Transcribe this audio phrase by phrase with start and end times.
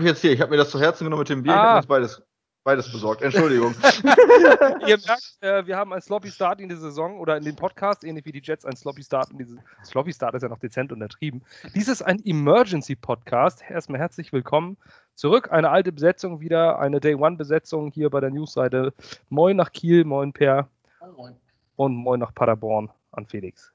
[0.00, 0.32] ich jetzt hier.
[0.32, 1.52] Ich habe mir das zu Herzen genommen mit dem Bier.
[1.52, 1.56] Ah.
[1.56, 2.22] Ich habe uns beides,
[2.64, 3.22] beides besorgt.
[3.22, 3.74] Entschuldigung.
[4.86, 8.02] Ihr merkt, äh, wir haben einen Sloppy Start in die Saison oder in den Podcast,
[8.02, 9.56] ähnlich wie die Jets, einen Sloppy Start in diese.
[9.84, 11.42] Sloppy Start ist ja noch dezent untertrieben.
[11.74, 13.62] Dies ist ein Emergency Podcast.
[13.68, 14.76] Erstmal herzlich willkommen
[15.14, 15.52] zurück.
[15.52, 18.92] Eine alte Besetzung wieder, eine Day One Besetzung hier bei der Newsseite.
[19.28, 20.68] Moin nach Kiel, moin Per.
[21.16, 21.36] Moin.
[21.76, 23.72] Und moin nach Paderborn an Felix.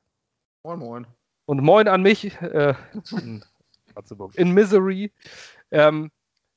[0.64, 1.08] Moin, moin.
[1.46, 2.40] Und moin an mich.
[2.42, 2.74] Äh,
[4.36, 5.12] in Misery.
[5.72, 6.12] Ähm,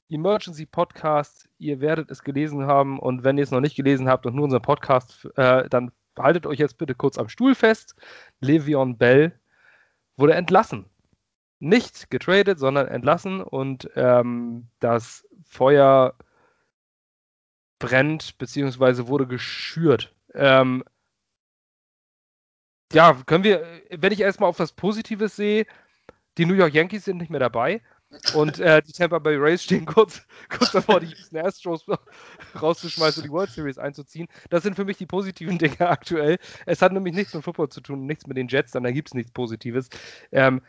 [0.09, 4.27] Emergency Podcast, ihr werdet es gelesen haben und wenn ihr es noch nicht gelesen habt
[4.27, 7.95] und nur unseren Podcast, äh, dann haltet euch jetzt bitte kurz am Stuhl fest.
[8.43, 9.39] Le'Veon Bell
[10.17, 10.87] wurde entlassen.
[11.61, 16.15] Nicht getradet, sondern entlassen und ähm, das Feuer
[17.79, 19.07] brennt bzw.
[19.07, 20.15] wurde geschürt.
[20.35, 20.85] Ähm,
[22.93, 25.67] ja, können wir, wenn ich erstmal auf das Positive sehe,
[26.37, 27.81] die New York Yankees sind nicht mehr dabei.
[28.35, 31.87] Und äh, die Tampa Bay Rays stehen kurz, kurz davor, die Houston Astros
[32.61, 34.29] rauszuschmeißen und die World Series einzuziehen.
[34.51, 36.39] Das sind für mich die positiven Dinge aktuell.
[36.67, 39.15] Es hat nämlich nichts mit Football zu tun, nichts mit den Jets, dann gibt es
[39.15, 39.89] nichts Positives.
[40.31, 40.63] Ähm,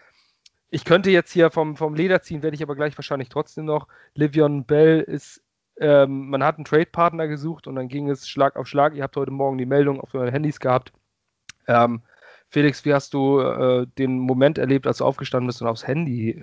[0.70, 3.88] ich könnte jetzt hier vom, vom Leder ziehen, werde ich aber gleich wahrscheinlich trotzdem noch.
[4.16, 5.44] Livion Bell ist,
[5.80, 8.96] ähm, man hat einen Trade-Partner gesucht und dann ging es Schlag auf Schlag.
[8.96, 10.92] Ihr habt heute Morgen die Meldung auf euren Handys gehabt.
[11.68, 12.02] Ähm,
[12.50, 16.40] Felix, wie hast du äh, den Moment erlebt, als du aufgestanden bist und aufs Handy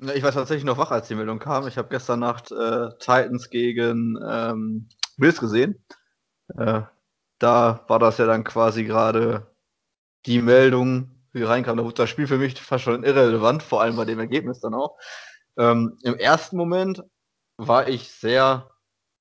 [0.00, 0.18] starrstest?
[0.18, 1.66] Ich war tatsächlich noch wach, als die Meldung kam.
[1.66, 5.84] Ich habe gestern Nacht äh, Titans gegen ähm, Bills gesehen.
[6.56, 6.82] Äh,
[7.38, 9.54] da war das ja dann quasi gerade
[10.26, 11.76] die Meldung, wie reinkam.
[11.76, 14.74] Da wurde das Spiel für mich fast schon irrelevant, vor allem bei dem Ergebnis dann
[14.74, 14.98] auch.
[15.56, 17.02] Ähm, Im ersten Moment
[17.56, 18.70] war ich sehr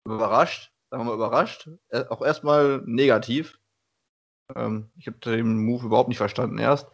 [0.06, 3.60] überrascht, sagen wir mal überrascht, äh, auch erstmal negativ.
[4.56, 6.88] Ähm, ich habe den Move überhaupt nicht verstanden erst.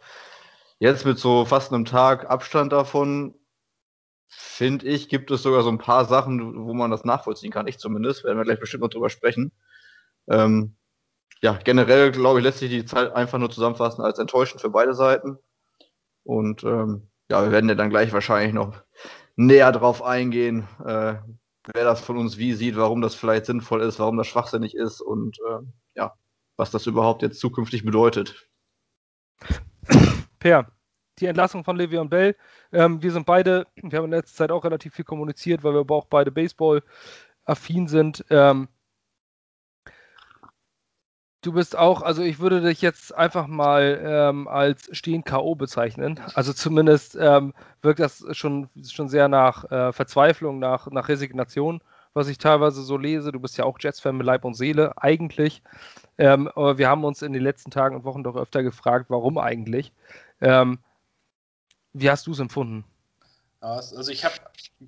[0.78, 3.34] Jetzt mit so fast einem Tag Abstand davon,
[4.30, 7.66] finde ich, gibt es sogar so ein paar Sachen, wo man das nachvollziehen kann.
[7.66, 9.52] Ich zumindest, werden wir gleich bestimmt noch drüber sprechen.
[10.28, 10.76] Ähm,
[11.42, 14.94] ja, generell, glaube ich, lässt sich die Zeit einfach nur zusammenfassen als enttäuschend für beide
[14.94, 15.38] Seiten.
[16.22, 18.74] Und ähm, ja, wir werden ja dann gleich wahrscheinlich noch
[19.36, 21.14] näher drauf eingehen, äh,
[21.72, 25.00] wer das von uns wie sieht, warum das vielleicht sinnvoll ist, warum das schwachsinnig ist
[25.00, 25.64] und äh,
[25.94, 26.14] ja,
[26.56, 28.48] was das überhaupt jetzt zukünftig bedeutet.
[30.38, 30.70] Per,
[31.18, 32.36] die Entlassung von Le'Veon Bell.
[32.72, 35.80] Ähm, wir sind beide, wir haben in letzter Zeit auch relativ viel kommuniziert, weil wir
[35.80, 38.24] aber auch beide Baseball-affin sind.
[38.30, 38.68] Ähm,
[41.42, 45.54] du bist auch, also ich würde dich jetzt einfach mal ähm, als stehen K.O.
[45.54, 46.20] bezeichnen.
[46.34, 51.82] Also zumindest ähm, wirkt das schon, schon sehr nach äh, Verzweiflung, nach, nach Resignation
[52.14, 53.32] was ich teilweise so lese.
[53.32, 55.62] Du bist ja auch Jets-Fan mit Leib und Seele, eigentlich.
[56.18, 59.38] Ähm, aber wir haben uns in den letzten Tagen und Wochen doch öfter gefragt, warum
[59.38, 59.92] eigentlich.
[60.40, 60.78] Ähm,
[61.92, 62.84] wie hast du es empfunden?
[63.60, 64.34] Also ich habe,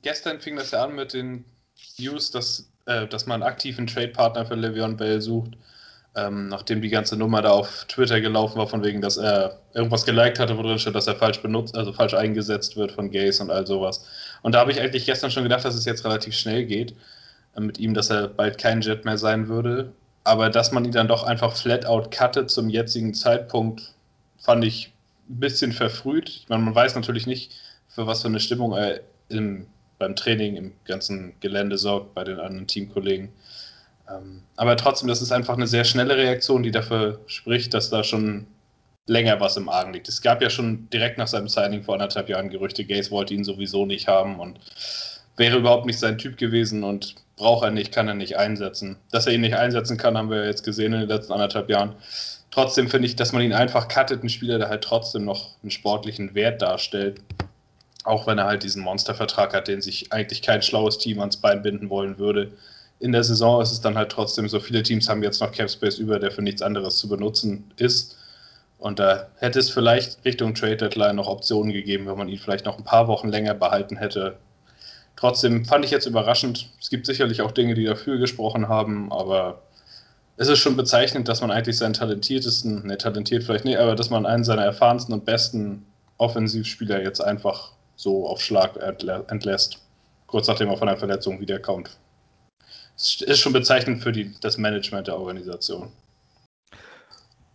[0.01, 1.45] gestern fing das ja an mit den
[1.99, 5.53] News, dass, äh, dass man aktiv einen Trade-Partner für Le'Veon Bell sucht.
[6.15, 10.05] Ähm, nachdem die ganze Nummer da auf Twitter gelaufen war, von wegen, dass er irgendwas
[10.05, 13.41] geliked hatte, wo drin steht, dass er falsch benutzt, also falsch eingesetzt wird von Gays
[13.41, 14.05] und all sowas.
[14.43, 16.95] Und da habe ich eigentlich gestern schon gedacht, dass es jetzt relativ schnell geht
[17.57, 19.93] äh, mit ihm, dass er bald kein Jet mehr sein würde.
[20.25, 23.95] Aber dass man ihn dann doch einfach flat out cuttet zum jetzigen Zeitpunkt,
[24.39, 24.93] fand ich
[25.33, 26.45] ein bisschen verfrüht.
[26.49, 27.53] Meine, man weiß natürlich nicht,
[27.89, 29.67] für was für eine Stimmung er im,
[29.99, 33.31] beim Training im ganzen Gelände sorgt bei den anderen Teamkollegen.
[34.09, 38.05] Ähm, aber trotzdem, das ist einfach eine sehr schnelle Reaktion, die dafür spricht, dass da
[38.05, 38.47] schon
[39.07, 40.09] länger was im Argen liegt.
[40.09, 43.45] Es gab ja schon direkt nach seinem Signing vor anderthalb Jahren Gerüchte, Gaze wollte ihn
[43.45, 44.61] sowieso nicht haben und
[45.37, 48.97] wäre überhaupt nicht sein Typ gewesen und braucht er nicht, kann er nicht einsetzen.
[49.11, 51.97] Dass er ihn nicht einsetzen kann, haben wir jetzt gesehen in den letzten anderthalb Jahren.
[52.53, 55.73] Trotzdem finde ich, dass man ihn einfach cuttet, ein Spieler, der halt trotzdem noch einen
[55.73, 57.21] sportlichen Wert darstellt.
[58.05, 61.63] Auch wenn er halt diesen Monstervertrag hat, den sich eigentlich kein schlaues Team ans Bein
[61.63, 62.53] binden wollen würde
[63.03, 65.69] in der Saison ist es dann halt trotzdem so, viele Teams haben jetzt noch Cap
[65.69, 68.17] Space über, der für nichts anderes zu benutzen ist.
[68.79, 72.65] Und da hätte es vielleicht Richtung Trade Deadline noch Optionen gegeben, wenn man ihn vielleicht
[72.65, 74.39] noch ein paar Wochen länger behalten hätte.
[75.17, 76.71] Trotzdem fand ich jetzt überraschend.
[76.81, 79.63] Es gibt sicherlich auch Dinge, die dafür gesprochen haben, aber
[80.37, 84.11] es ist schon bezeichnend, dass man eigentlich seinen talentiertesten, ne, talentiert vielleicht nicht, aber dass
[84.11, 85.85] man einen seiner erfahrensten und besten
[86.19, 88.77] Offensivspieler jetzt einfach so auf Schlag
[89.29, 89.79] entlässt.
[90.27, 91.91] Kurz nachdem er von der Verletzung wiederkommt
[92.97, 95.91] ist schon bezeichnend für die, das Management der Organisation.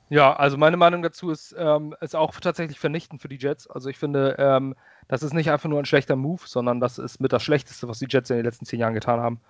[0.09, 3.67] Ja, also meine Meinung dazu ist, ähm, ist auch tatsächlich vernichtend für die Jets.
[3.67, 4.73] Also ich finde, ähm,
[5.09, 7.99] das ist nicht einfach nur ein schlechter Move, sondern das ist mit das Schlechteste, was
[7.99, 9.41] die Jets in den letzten zehn Jahren getan haben.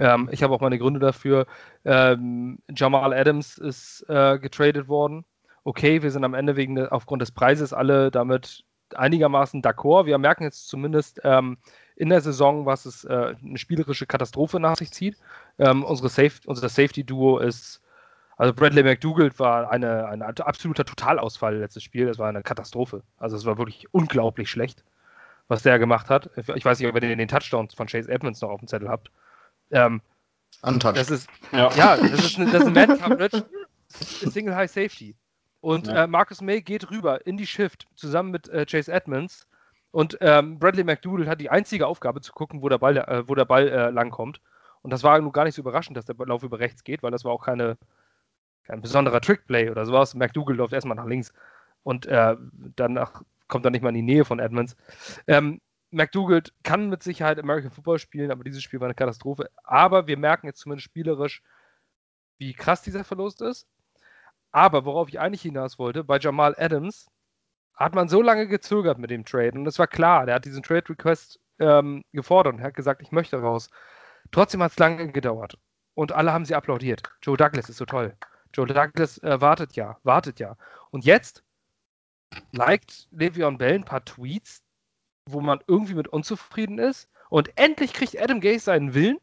[0.00, 1.46] Ähm, ich habe auch meine Gründe dafür.
[1.84, 5.24] Ähm, Jamal Adams ist äh, getradet worden.
[5.62, 8.64] Okay, wir sind am Ende wegen aufgrund des Preises alle damit
[8.94, 10.06] einigermaßen d'accord.
[10.06, 11.58] Wir merken jetzt zumindest ähm,
[11.96, 15.18] in der Saison, was es äh, eine spielerische Katastrophe nach sich zieht.
[15.58, 17.82] Ähm, unsere Safe, unser Safety-Duo ist,
[18.38, 22.06] also Bradley McDougald war eine, ein absoluter Totalausfall letztes Spiel.
[22.06, 23.02] Das war eine Katastrophe.
[23.18, 24.82] Also es war wirklich unglaublich schlecht,
[25.46, 26.30] was der gemacht hat.
[26.54, 28.88] Ich weiß nicht, ob ihr den, den Touchdown von Chase Edmonds noch auf dem Zettel
[28.88, 29.10] habt.
[29.70, 30.00] Ähm,
[30.62, 30.98] Untouched.
[30.98, 31.70] das ist, Ja.
[31.74, 33.44] ja, das ist eine, das ist eine Man-Coverage,
[33.88, 35.16] Single High Safety.
[35.60, 36.04] Und Ja.
[36.04, 39.46] äh, Marcus May geht rüber in die Shift zusammen mit äh, Chase Edmonds.
[39.92, 43.34] Und ähm, Bradley McDougall hat die einzige Aufgabe zu gucken, wo der Ball, äh, wo
[43.34, 44.40] der Ball äh, langkommt.
[44.82, 47.10] Und das war nun gar nicht so überraschend, dass der Lauf über rechts geht, weil
[47.10, 47.76] das war auch keine,
[48.64, 50.14] kein besonderer Trickplay oder sowas.
[50.14, 51.32] McDougall läuft erstmal nach links
[51.82, 52.36] und äh,
[52.76, 54.76] danach kommt er nicht mal in die Nähe von Edmonds.
[55.26, 59.50] Ähm, McDougall kann mit Sicherheit American Football spielen, aber dieses Spiel war eine Katastrophe.
[59.64, 61.42] Aber wir merken jetzt zumindest spielerisch,
[62.38, 63.66] wie krass dieser Verlust ist.
[64.52, 67.08] Aber worauf ich eigentlich hinaus wollte, bei Jamal Adams
[67.74, 70.62] hat man so lange gezögert mit dem Trade und es war klar, der hat diesen
[70.62, 73.70] Trade Request ähm, gefordert und hat gesagt, ich möchte raus.
[74.32, 75.56] Trotzdem hat es lange gedauert
[75.94, 77.02] und alle haben sie applaudiert.
[77.22, 78.16] Joe Douglas ist so toll.
[78.52, 80.56] Joe Douglas äh, wartet ja, wartet ja.
[80.90, 81.44] Und jetzt
[82.52, 84.62] liked Le'Veon Bell ein paar Tweets,
[85.26, 89.18] wo man irgendwie mit unzufrieden ist und endlich kriegt Adam Gase seinen Willen.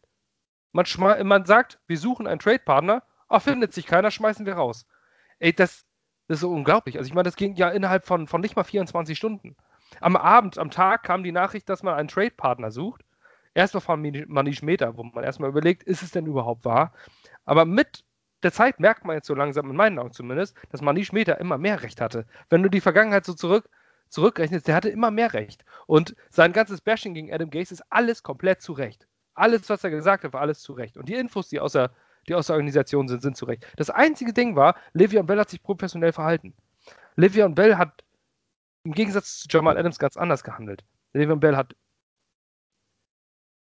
[0.71, 0.85] Man,
[1.27, 4.85] man sagt, wir suchen einen Trade-Partner, ach, findet sich keiner, schmeißen wir raus.
[5.39, 5.85] Ey, das,
[6.27, 6.97] das ist so unglaublich.
[6.97, 9.55] Also ich meine, das ging ja innerhalb von, von nicht mal 24 Stunden.
[10.01, 13.03] Am Abend, am Tag kam die Nachricht, dass man einen Trade-Partner sucht.
[13.53, 16.93] Erstmal von Mani- Manish Mehta, wo man erstmal überlegt, ist es denn überhaupt wahr?
[17.45, 18.03] Aber mit
[18.43, 21.57] der Zeit merkt man jetzt so langsam, in meinen Augen zumindest, dass Manish Mehta immer
[21.57, 22.27] mehr Recht hatte.
[22.49, 23.67] Wenn du die Vergangenheit so zurück,
[24.09, 25.65] zurückrechnest, der hatte immer mehr Recht.
[25.85, 29.07] Und sein ganzes Bashing gegen Adam Gase ist alles komplett zu Recht.
[29.33, 30.97] Alles, was er gesagt hat, war alles zu Recht.
[30.97, 31.91] Und die Infos, die aus der,
[32.27, 33.65] die aus der Organisation sind, sind zu Recht.
[33.77, 36.53] Das einzige Ding war, Le'Veon Bell hat sich professionell verhalten.
[37.17, 38.03] Le'Veon Bell hat
[38.83, 40.83] im Gegensatz zu Jamal Adams ganz anders gehandelt.
[41.13, 41.75] Le'Veon Bell hat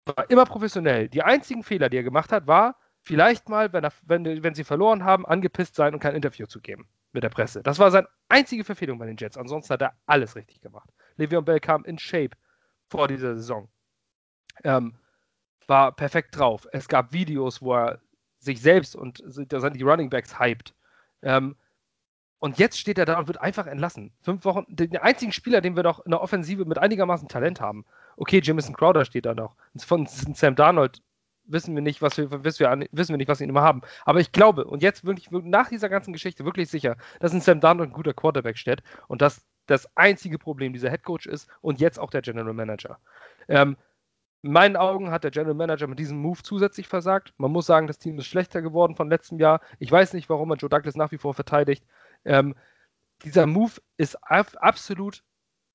[0.06, 1.10] war immer professionell.
[1.10, 4.64] Die einzigen Fehler, die er gemacht hat, war vielleicht mal, wenn, er, wenn, wenn sie
[4.64, 6.88] verloren haben, angepisst sein und kein Interview zu geben
[7.18, 7.64] mit der Presse.
[7.64, 9.38] Das war seine einzige Verfehlung bei den Jets.
[9.38, 10.88] Ansonsten hat er alles richtig gemacht.
[11.18, 12.38] Le'Veon Bell kam in Shape
[12.90, 13.68] vor dieser Saison.
[14.64, 14.94] Ähm,
[15.66, 16.68] war perfekt drauf.
[16.72, 18.00] Es gab Videos, wo er
[18.38, 20.76] sich selbst und die Running Backs hyped.
[21.24, 21.56] Ähm,
[22.38, 24.14] und jetzt steht er da und wird einfach entlassen.
[24.22, 27.84] Fünf Wochen, den einzigen Spieler, den wir doch in der Offensive mit einigermaßen Talent haben.
[28.16, 29.56] Okay, Jamison Crowder steht da noch.
[29.76, 31.02] Von Sam Darnold
[31.48, 33.82] wissen wir nicht, was wir, wissen wir, an- wissen wir nicht, was wir immer haben.
[34.06, 37.60] Aber ich glaube, und jetzt wirklich nach dieser ganzen Geschichte wirklich sicher, dass ein Sam
[37.60, 42.00] Darnold ein guter Quarterback steht und dass das einzige Problem dieser Headcoach ist und jetzt
[42.00, 43.00] auch der General Manager.
[43.48, 43.78] Ähm,
[44.44, 47.34] in meinen Augen hat der General Manager mit diesem Move zusätzlich versagt.
[47.38, 49.62] Man muss sagen, das Team ist schlechter geworden von letztem Jahr.
[49.80, 51.84] Ich weiß nicht, warum man Joe Douglas nach wie vor verteidigt.
[52.24, 52.56] Ähm,
[53.24, 55.24] dieser Move ist ab, absolut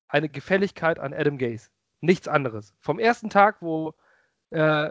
[0.07, 1.69] eine Gefälligkeit an Adam Gase.
[2.01, 2.73] Nichts anderes.
[2.79, 3.93] Vom ersten Tag, wo,
[4.51, 4.89] äh,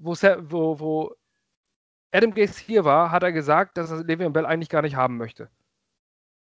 [0.00, 1.14] wo, wo,
[2.12, 5.16] Adam Gase hier war, hat er gesagt, dass er Le'Veon Bell eigentlich gar nicht haben
[5.16, 5.48] möchte.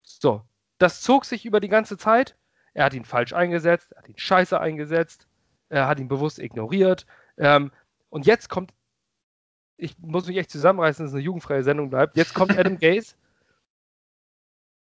[0.03, 0.43] So,
[0.79, 2.37] das zog sich über die ganze Zeit.
[2.75, 5.27] Er hat ihn falsch eingesetzt, er hat ihn scheiße eingesetzt,
[5.69, 7.07] er hat ihn bewusst ignoriert.
[7.39, 7.73] Ähm,
[8.11, 8.73] und jetzt kommt,
[9.79, 12.17] ich muss mich echt zusammenreißen, dass es eine jugendfreie Sendung bleibt.
[12.17, 13.15] Jetzt kommt Adam Gase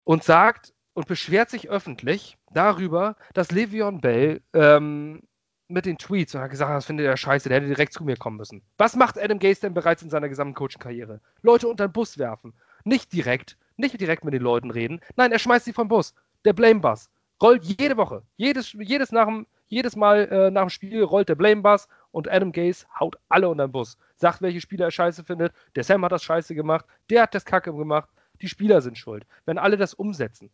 [0.05, 5.23] und sagt und beschwert sich öffentlich darüber, dass Le'Veon Bell ähm,
[5.67, 8.17] mit den Tweets und hat gesagt, das findet er scheiße, der hätte direkt zu mir
[8.17, 8.61] kommen müssen.
[8.77, 11.21] Was macht Adam Gase denn bereits in seiner gesamten Coaching-Karriere?
[11.41, 12.53] Leute unter den Bus werfen.
[12.83, 15.01] Nicht direkt, nicht direkt mit den Leuten reden.
[15.15, 16.13] Nein, er schmeißt sie vom Bus.
[16.45, 17.09] Der Blame-Bus.
[17.41, 18.23] Rollt jede Woche.
[18.37, 22.51] Jedes, jedes, nach dem, jedes Mal äh, nach dem Spiel rollt der Blame-Bus und Adam
[22.51, 23.97] Gase haut alle unter den Bus.
[24.17, 25.53] Sagt, welche Spieler er scheiße findet.
[25.75, 26.85] Der Sam hat das scheiße gemacht.
[27.09, 28.09] Der hat das Kacke gemacht.
[28.41, 29.25] Die Spieler sind schuld.
[29.45, 30.51] Wenn alle das umsetzen.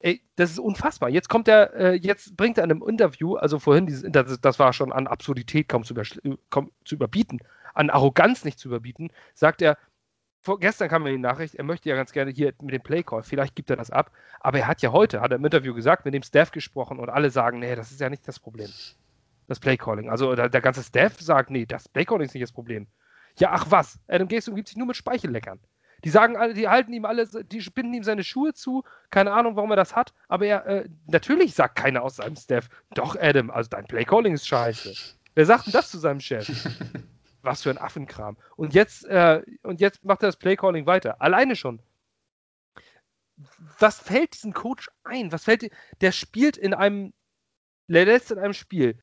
[0.00, 1.08] Ey, das ist unfassbar.
[1.08, 4.58] Jetzt kommt er, äh, jetzt bringt er in einem Interview, also vorhin dieses Interview, das
[4.58, 7.40] war schon an Absurdität kaum zu, übersch- kaum zu überbieten,
[7.74, 9.76] an Arroganz nicht zu überbieten, sagt er,
[10.40, 13.24] vor, gestern kam mir die Nachricht, er möchte ja ganz gerne hier mit dem Playcall,
[13.24, 16.04] vielleicht gibt er das ab, aber er hat ja heute, hat er im Interview gesagt,
[16.04, 18.70] mit dem Staff gesprochen und alle sagen, nee, das ist ja nicht das Problem.
[19.48, 20.10] Das Playcalling.
[20.10, 22.86] Also der, der ganze Staff sagt, nee, das Playcalling ist nicht das Problem.
[23.38, 25.58] Ja, ach was, Adam Gase umgibt sich nur mit Speichelleckern.
[26.04, 28.84] Die sagen alle, die halten ihm alle, die binden ihm seine Schuhe zu.
[29.10, 30.14] Keine Ahnung, warum er das hat.
[30.28, 34.46] Aber er, äh, natürlich sagt keiner aus seinem Staff, doch Adam, also dein Playcalling ist
[34.46, 34.94] scheiße.
[35.34, 36.48] Wer sagt denn das zu seinem Chef?
[37.42, 38.36] Was für ein Affenkram.
[38.56, 41.20] Und jetzt, äh, und jetzt macht er das Playcalling weiter.
[41.20, 41.80] Alleine schon.
[43.78, 45.32] Was fällt diesem Coach ein?
[45.32, 47.12] Was fällt, der spielt in einem,
[47.88, 48.98] der lässt in einem Spiel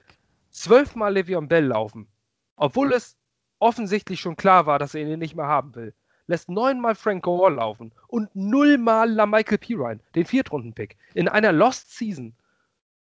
[0.52, 2.08] zwölfmal Le'Veon Bell laufen.
[2.56, 3.18] Obwohl es
[3.60, 5.94] offensichtlich schon klar war, dass er ihn nicht mehr haben will
[6.28, 11.96] lässt neunmal Frank Gore laufen und nullmal La Michael Pirine, den Viertrunden-Pick, in einer Lost
[11.96, 12.34] Season,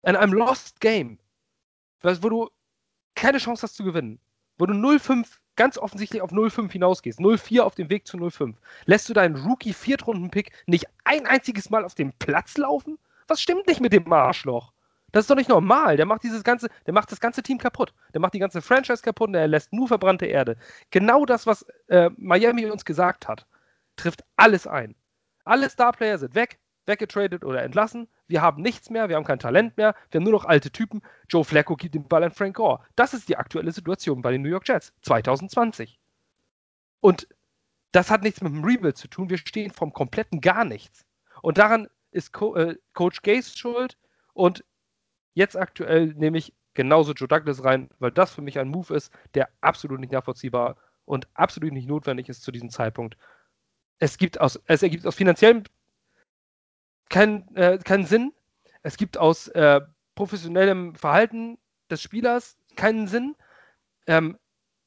[0.04, 1.20] in einem Lost Game,
[2.02, 2.50] wo du
[3.16, 4.20] keine Chance hast zu gewinnen,
[4.58, 8.56] wo du 0-5 ganz offensichtlich auf 0-5 hinausgehst, 0-4 auf dem Weg zu 0-5,
[8.86, 13.00] lässt du deinen Rookie-Viertrunden-Pick nicht ein einziges Mal auf dem Platz laufen?
[13.28, 14.74] Was stimmt nicht mit dem Arschloch?
[15.16, 15.96] Das ist doch nicht normal.
[15.96, 17.94] Der macht dieses ganze, der macht das ganze Team kaputt.
[18.14, 20.58] Der macht die ganze Franchise kaputt und er lässt nur verbrannte Erde.
[20.92, 23.48] Genau das, was äh, Miami uns gesagt hat,
[23.96, 24.94] trifft alles ein.
[25.46, 28.10] Alle Starplayer sind weg, weggetradet oder entlassen.
[28.28, 31.02] Wir haben nichts mehr, wir haben kein Talent mehr, wir haben nur noch alte Typen.
[31.30, 32.82] Joe Flacco gibt den Ball an Frank Gore.
[32.98, 35.98] Das ist die aktuelle Situation bei den New York Jets 2020.
[37.00, 37.30] Und
[37.94, 39.30] das hat nichts mit dem Rebuild zu tun.
[39.30, 41.06] Wir stehen vom kompletten gar nichts.
[41.42, 43.98] Und daran ist Co äh, Coach Gaze schuld
[44.34, 44.66] und
[45.36, 49.14] Jetzt aktuell nehme ich genauso Joe Douglas rein, weil das für mich ein Move ist,
[49.34, 53.18] der absolut nicht nachvollziehbar und absolut nicht notwendig ist zu diesem Zeitpunkt.
[54.00, 55.64] Es, gibt aus, es ergibt aus finanziellem
[57.10, 58.34] keinen äh, kein Sinn.
[58.82, 59.82] Es gibt aus äh,
[60.16, 61.58] professionellem Verhalten
[61.90, 63.36] des Spielers keinen Sinn.
[64.08, 64.38] Ähm,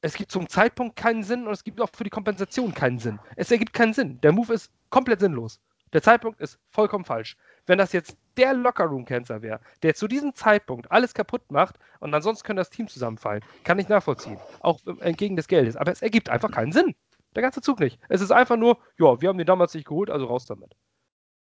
[0.01, 3.19] es gibt zum Zeitpunkt keinen Sinn und es gibt auch für die Kompensation keinen Sinn.
[3.35, 4.19] Es ergibt keinen Sinn.
[4.21, 5.59] Der Move ist komplett sinnlos.
[5.93, 7.37] Der Zeitpunkt ist vollkommen falsch.
[7.69, 12.43] Wenn das jetzt der Lockerroom-Cancer wäre, der zu diesem Zeitpunkt alles kaputt macht und ansonsten
[12.43, 14.39] könnte das Team zusammenfallen, kann ich nachvollziehen.
[14.61, 15.75] Auch entgegen des Geldes.
[15.75, 16.95] Aber es ergibt einfach keinen Sinn.
[17.35, 17.99] Der ganze Zug nicht.
[18.09, 20.75] Es ist einfach nur, ja, wir haben den damals nicht geholt, also raus damit.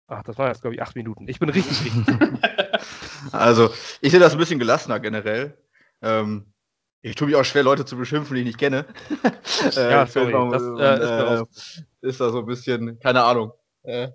[0.09, 1.27] Ach, das waren jetzt, glaube ich, acht Minuten.
[1.27, 2.19] Ich bin richtig, richtig.
[3.33, 3.71] also,
[4.03, 5.57] ich sehe das ein bisschen gelassener generell.
[6.03, 6.53] Ähm,
[7.01, 8.85] ich tue mich auch schwer, Leute zu beschimpfen, die ich nicht kenne.
[9.75, 10.35] äh, ja, sorry.
[10.35, 13.53] Mal, das äh, ist, äh, ist da so ein bisschen, keine Ahnung.
[13.85, 14.09] Äh,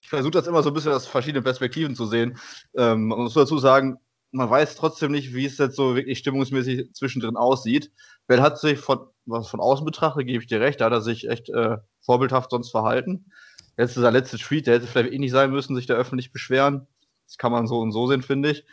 [0.00, 2.38] ich versuche das immer so ein bisschen aus verschiedenen Perspektiven zu sehen.
[2.76, 3.98] Ähm, man muss dazu sagen,
[4.30, 7.90] man weiß trotzdem nicht, wie es jetzt so wirklich stimmungsmäßig zwischendrin aussieht.
[8.26, 11.00] Bell hat sich von, was von außen betrachtet, gebe ich dir recht, da hat er
[11.00, 13.32] sich echt äh, vorbildhaft sonst verhalten.
[13.76, 16.32] Jetzt ist der letzte Tweet, der hätte vielleicht eh nicht sein müssen, sich da öffentlich
[16.32, 16.86] beschweren.
[17.26, 18.64] Das kann man so und so sehen, finde ich.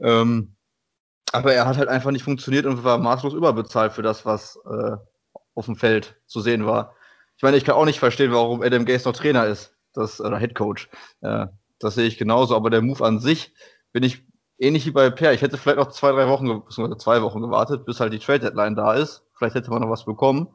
[0.00, 0.54] Ähm,
[1.32, 4.96] aber er hat halt einfach nicht funktioniert und war maßlos überbezahlt für das, was äh,
[5.54, 6.94] auf dem Feld zu sehen war.
[7.36, 10.38] Ich meine, ich kann auch nicht verstehen, warum Adam Gaze noch Trainer ist das, oder
[10.38, 10.88] Head Coach.
[11.20, 11.46] Äh,
[11.78, 13.54] das sehe ich genauso, aber der Move an sich
[13.92, 14.24] bin ich
[14.58, 15.32] ähnlich wie bei Per.
[15.32, 18.40] Ich hätte vielleicht noch zwei, drei Wochen, beziehungsweise zwei Wochen gewartet, bis halt die Trade
[18.40, 19.24] Deadline da ist.
[19.34, 20.48] Vielleicht hätte man noch was bekommen,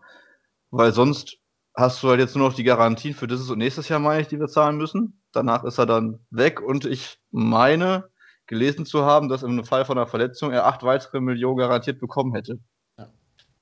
[0.69, 1.37] weil sonst
[1.75, 4.27] hast du halt jetzt nur noch die Garantien für dieses und nächstes Jahr, meine ich,
[4.27, 5.21] die wir zahlen müssen.
[5.31, 8.09] Danach ist er dann weg und ich meine,
[8.47, 12.33] gelesen zu haben, dass im Fall von einer Verletzung er acht weitere Millionen garantiert bekommen
[12.33, 12.59] hätte.
[12.97, 13.09] Ja.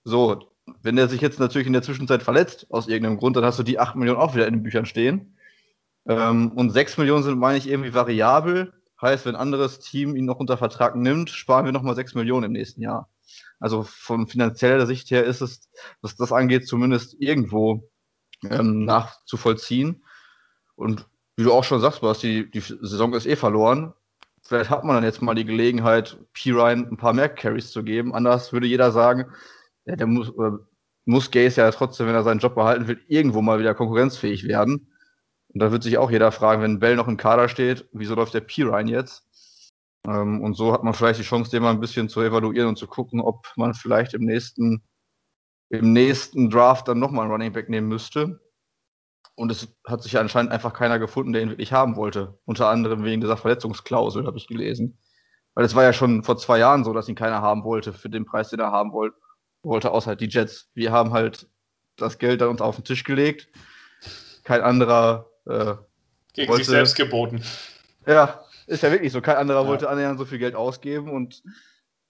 [0.03, 0.51] So,
[0.81, 3.63] wenn er sich jetzt natürlich in der Zwischenzeit verletzt, aus irgendeinem Grund, dann hast du
[3.63, 5.37] die acht Millionen auch wieder in den Büchern stehen.
[6.07, 8.73] Ähm, und 6 Millionen sind, meine ich, irgendwie variabel.
[9.01, 12.45] Heißt, wenn ein anderes Team ihn noch unter Vertrag nimmt, sparen wir nochmal 6 Millionen
[12.45, 13.09] im nächsten Jahr.
[13.59, 15.69] Also von finanzieller Sicht her ist es,
[16.01, 17.89] was das angeht, zumindest irgendwo
[18.49, 20.03] ähm, nachzuvollziehen.
[20.75, 23.93] Und wie du auch schon sagst, was die, die Saison ist eh verloren.
[24.41, 26.51] Vielleicht hat man dann jetzt mal die Gelegenheit, P.
[26.51, 28.13] Ryan ein paar mehr Carries zu geben.
[28.13, 29.31] Anders würde jeder sagen,
[29.85, 30.31] ja, der muss,
[31.05, 34.92] muss Gaze ja trotzdem, wenn er seinen Job behalten will, irgendwo mal wieder konkurrenzfähig werden.
[35.53, 38.33] Und da wird sich auch jeder fragen, wenn Bell noch im Kader steht, wieso läuft
[38.33, 39.23] der P-Ryan jetzt?
[40.07, 42.77] Ähm, und so hat man vielleicht die Chance, den mal ein bisschen zu evaluieren und
[42.77, 44.83] zu gucken, ob man vielleicht im nächsten,
[45.69, 48.39] im nächsten Draft dann nochmal einen Running Back nehmen müsste.
[49.35, 52.39] Und es hat sich anscheinend einfach keiner gefunden, der ihn wirklich haben wollte.
[52.45, 54.99] Unter anderem wegen dieser Verletzungsklausel, habe ich gelesen.
[55.55, 58.09] Weil es war ja schon vor zwei Jahren so, dass ihn keiner haben wollte für
[58.09, 59.17] den Preis, den er haben wollte,
[59.63, 60.69] wollte außer die Jets.
[60.73, 61.47] Wir haben halt
[61.95, 63.47] das Geld dann uns auf den Tisch gelegt.
[64.43, 65.75] Kein anderer äh,
[66.33, 67.43] Gegen wollte, sich selbst geboten.
[68.05, 69.21] Ja, ist ja wirklich so.
[69.21, 69.67] Kein anderer ja.
[69.67, 71.43] wollte annähernd so viel Geld ausgeben und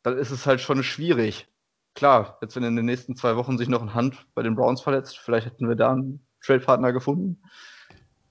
[0.04, 1.48] dann ist es halt schon schwierig.
[1.96, 4.82] Klar, jetzt wenn in den nächsten zwei Wochen sich noch ein Hand bei den Browns
[4.82, 7.42] verletzt, vielleicht hätten wir da einen Trade-Partner gefunden.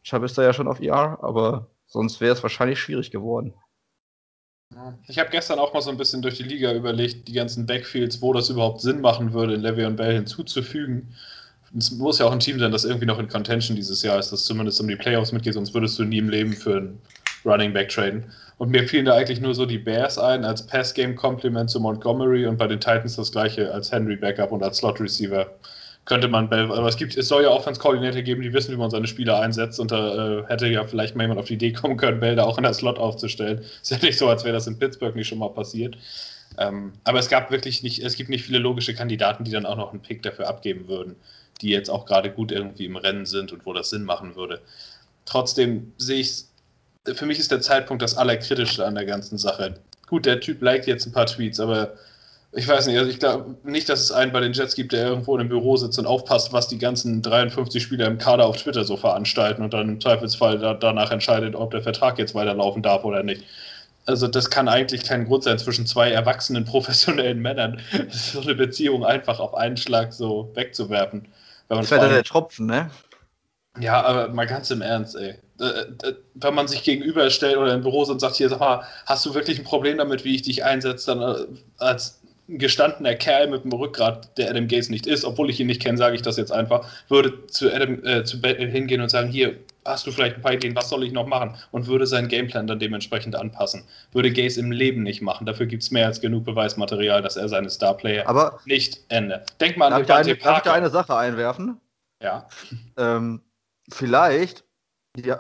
[0.03, 3.55] Chubb ist da ja schon auf IR, e aber sonst wäre es wahrscheinlich schwierig geworden.
[5.07, 8.23] Ich habe gestern auch mal so ein bisschen durch die Liga überlegt, die ganzen Backfields,
[8.23, 11.15] wo das überhaupt Sinn machen würde, in Levy und Bell hinzuzufügen
[11.77, 14.33] es muss ja auch ein Team sein, das irgendwie noch in Contention dieses Jahr ist,
[14.33, 17.01] das zumindest um die Playoffs mitgeht, sonst würdest du nie im Leben für einen
[17.45, 18.25] Running Back traden.
[18.59, 22.59] Und mir fielen da eigentlich nur so die Bears ein als Pass-Game-Compliment zu Montgomery und
[22.59, 25.47] bei den Titans das gleiche als Henry Backup und als Slot-Receiver.
[26.05, 29.07] Könnte man, aber es gibt, es soll ja Offense-Coordinator geben, die wissen, wie man seine
[29.07, 32.19] Spieler einsetzt und da äh, hätte ja vielleicht mal jemand auf die Idee kommen können,
[32.19, 33.59] Bell da auch in der Slot aufzustellen.
[33.83, 35.97] Ist ja nicht so, als wäre das in Pittsburgh nicht schon mal passiert.
[36.59, 39.77] Ähm, aber es gab wirklich nicht, es gibt nicht viele logische Kandidaten, die dann auch
[39.77, 41.17] noch einen Pick dafür abgeben würden
[41.61, 44.61] die jetzt auch gerade gut irgendwie im Rennen sind und wo das Sinn machen würde.
[45.25, 46.53] Trotzdem sehe ich es,
[47.15, 49.75] für mich ist der Zeitpunkt das Allerkritischste an der ganzen Sache.
[50.07, 51.95] Gut, der Typ liked jetzt ein paar Tweets, aber
[52.55, 55.07] ich weiß nicht, also ich glaube nicht, dass es einen bei den Jets gibt, der
[55.07, 58.59] irgendwo in einem Büro sitzt und aufpasst, was die ganzen 53 Spieler im Kader auf
[58.59, 62.83] Twitter so veranstalten und dann im Zweifelsfall da, danach entscheidet, ob der Vertrag jetzt weiterlaufen
[62.83, 63.43] darf oder nicht.
[64.07, 67.81] Also das kann eigentlich kein Grund sein zwischen zwei erwachsenen professionellen Männern,
[68.11, 71.29] so eine Beziehung einfach auf einen Schlag so wegzuwerfen.
[71.69, 72.91] das wäre der Tropfen, ne?
[73.79, 75.35] Ja, aber mal ganz im Ernst, ey.
[76.35, 79.59] Wenn man sich gegenüberstellt oder im Büro und sagt, hier, sag mal, hast du wirklich
[79.59, 81.47] ein Problem damit, wie ich dich einsetze, dann äh,
[81.79, 85.83] als gestandener Kerl mit dem Rückgrat, der Adam Gates nicht ist, obwohl ich ihn nicht
[85.83, 89.57] kenne, sage ich das jetzt einfach, würde zu Adam äh, zu hingehen und sagen, hier,
[89.85, 91.57] hast du vielleicht ein paar Ideen, was soll ich noch machen?
[91.71, 93.85] Und würde seinen Gameplan dann dementsprechend anpassen.
[94.13, 95.47] Würde Gaze im Leben nicht machen.
[95.47, 99.61] Dafür gibt es mehr als genug Beweismaterial, dass er seine Starplayer Aber nicht ändert.
[99.61, 101.81] Denk mal an darf, ich eine, darf ich da eine Sache einwerfen?
[102.23, 102.49] Ja.
[102.97, 103.41] Ähm,
[103.91, 104.65] vielleicht,
[105.17, 105.33] die,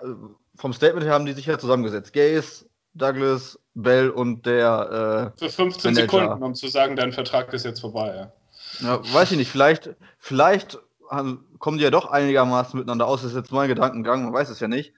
[0.57, 2.13] vom Statement her haben die sich ja zusammengesetzt.
[2.13, 5.33] Gaze, Douglas, Bell und der.
[5.37, 6.11] Äh, Für 15 Manager.
[6.11, 8.15] Sekunden, um zu sagen, dein Vertrag ist jetzt vorbei.
[8.15, 8.33] Ja.
[8.81, 10.79] Ja, weiß ich nicht, vielleicht, vielleicht
[11.59, 13.23] kommen die ja doch einigermaßen miteinander aus.
[13.23, 14.93] Das ist jetzt mein Gedankengang, man weiß es ja nicht.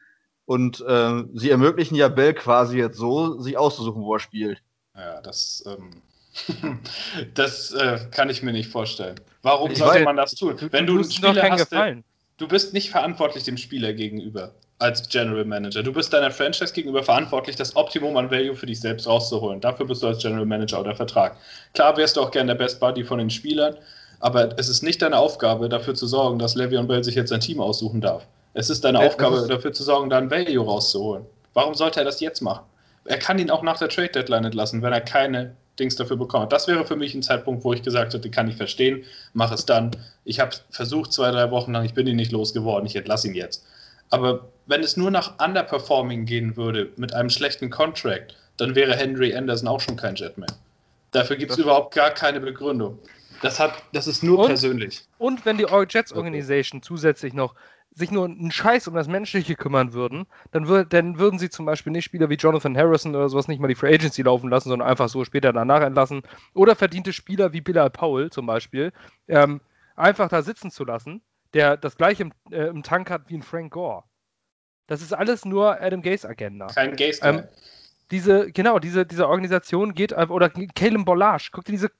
[0.46, 4.62] Und äh, sie ermöglichen ja Bell quasi jetzt so, sich auszusuchen, wo er spielt.
[4.94, 6.80] Ja, das, ähm,
[7.34, 9.20] das äh, kann ich mir nicht vorstellen.
[9.42, 10.56] Warum ich sollte weiß, man das tun?
[10.70, 12.04] Wenn du, du einen Spieler hast, gefallen.
[12.36, 15.82] du bist nicht verantwortlich dem Spieler gegenüber als General Manager.
[15.82, 19.60] Du bist deiner Franchise gegenüber verantwortlich, das Optimum an Value für dich selbst rauszuholen.
[19.60, 21.36] Dafür bist du als General Manager oder Vertrag.
[21.74, 23.76] Klar wärst du auch gern der Best Buddy von den Spielern,
[24.20, 27.40] aber es ist nicht deine Aufgabe, dafür zu sorgen, dass Le'Veon Bell sich jetzt ein
[27.40, 28.26] Team aussuchen darf.
[28.54, 31.24] Es ist deine ja, Aufgabe, ist dafür zu sorgen, da ein Value rauszuholen.
[31.54, 32.64] Warum sollte er das jetzt machen?
[33.04, 36.52] Er kann ihn auch nach der Trade Deadline entlassen, wenn er keine Dings dafür bekommt.
[36.52, 39.66] Das wäre für mich ein Zeitpunkt, wo ich gesagt hätte, kann ich verstehen, mach es
[39.66, 39.90] dann.
[40.24, 43.34] Ich habe versucht zwei, drei Wochen lang, ich bin ihn nicht losgeworden, ich entlasse ihn
[43.34, 43.64] jetzt.
[44.14, 49.34] Aber wenn es nur nach Underperforming gehen würde mit einem schlechten Contract, dann wäre Henry
[49.34, 50.48] Anderson auch schon kein Jet mehr.
[51.10, 52.98] Dafür gibt es überhaupt gar keine Begründung.
[53.42, 55.02] Das, hat, das ist nur und, persönlich.
[55.18, 56.86] Und wenn die All Jets Organization okay.
[56.86, 57.54] zusätzlich noch
[57.96, 61.64] sich nur einen Scheiß um das Menschliche kümmern würden, dann, wür dann würden sie zum
[61.64, 64.68] Beispiel nicht Spieler wie Jonathan Harrison oder sowas nicht mal die Free Agency laufen lassen,
[64.68, 66.22] sondern einfach so später danach entlassen.
[66.54, 68.92] Oder verdiente Spieler wie Bilal Powell zum Beispiel
[69.28, 69.60] ähm,
[69.94, 71.22] einfach da sitzen zu lassen,
[71.54, 74.04] der das gleiche im, äh, im Tank hat wie ein Frank Gore.
[74.86, 76.66] Das ist alles nur Adam Gaze Agenda.
[76.66, 77.20] Kein Gaze.
[77.22, 77.44] Ähm,
[78.10, 81.90] diese, genau, diese, diese Organisation geht einfach, oder Caleb Bollage, guck dir diese,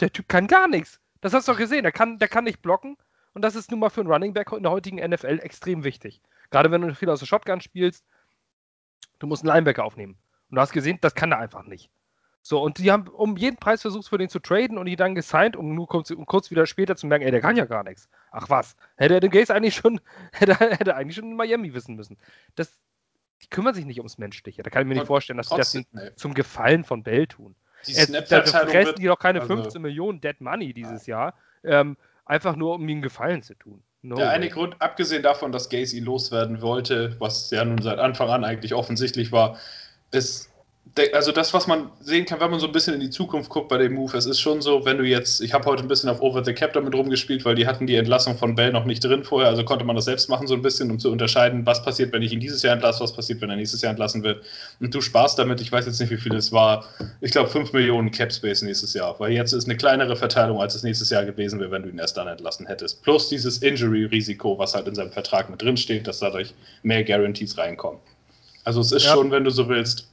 [0.00, 1.00] der Typ kann gar nichts.
[1.20, 2.96] Das hast du doch gesehen, der kann, der kann nicht blocken
[3.34, 6.20] und das ist nun mal für einen Running Back in der heutigen NFL extrem wichtig.
[6.50, 8.04] Gerade wenn du viel aus der Shotgun spielst,
[9.20, 10.18] du musst einen Linebacker aufnehmen.
[10.50, 11.90] Und du hast gesehen, das kann er einfach nicht.
[12.46, 15.14] So, und die haben um jeden Preis versucht, für den zu traden und die dann
[15.14, 17.82] gesigned, um nur kurz, um kurz wieder später zu merken, ey, der kann ja gar
[17.82, 18.06] nichts.
[18.32, 19.98] Ach was, hätte er den Gaze eigentlich schon,
[20.32, 22.18] hätte, hätte eigentlich schon in Miami wissen müssen.
[22.54, 22.78] Das,
[23.40, 24.62] die kümmern sich nicht ums Menschliche.
[24.62, 25.84] Da kann ich mir nicht vorstellen, dass sie das nee.
[26.16, 27.56] zum Gefallen von Bell tun.
[27.86, 31.16] Die äh, da fressen die doch keine also 15 Millionen Dead Money dieses ja.
[31.16, 33.82] Jahr, ähm, einfach nur um ihm Gefallen zu tun.
[34.02, 34.34] No der way.
[34.34, 38.44] eine Grund, abgesehen davon, dass Gaze ihn loswerden wollte, was ja nun seit Anfang an
[38.44, 39.58] eigentlich offensichtlich war,
[40.10, 40.53] ist
[41.12, 43.68] also das, was man sehen kann, wenn man so ein bisschen in die Zukunft guckt
[43.68, 46.08] bei dem Move, es ist schon so, wenn du jetzt, ich habe heute ein bisschen
[46.08, 49.02] auf Over the Cap damit rumgespielt, weil die hatten die Entlassung von Bell noch nicht
[49.02, 51.82] drin vorher, also konnte man das selbst machen so ein bisschen, um zu unterscheiden, was
[51.82, 54.44] passiert, wenn ich ihn dieses Jahr entlasse, was passiert, wenn er nächstes Jahr entlassen wird.
[54.78, 56.84] Und du sparst damit, ich weiß jetzt nicht, wie viel es war,
[57.20, 60.76] ich glaube 5 Millionen Cap Space nächstes Jahr, weil jetzt ist eine kleinere Verteilung, als
[60.76, 63.02] es nächstes Jahr gewesen wäre, wenn du ihn erst dann entlassen hättest.
[63.02, 67.58] Plus dieses Injury-Risiko, was halt in seinem Vertrag mit drin steht, dass dadurch mehr Guarantees
[67.58, 67.98] reinkommen.
[68.62, 69.12] Also es ist ja.
[69.12, 70.08] schon, wenn du so willst,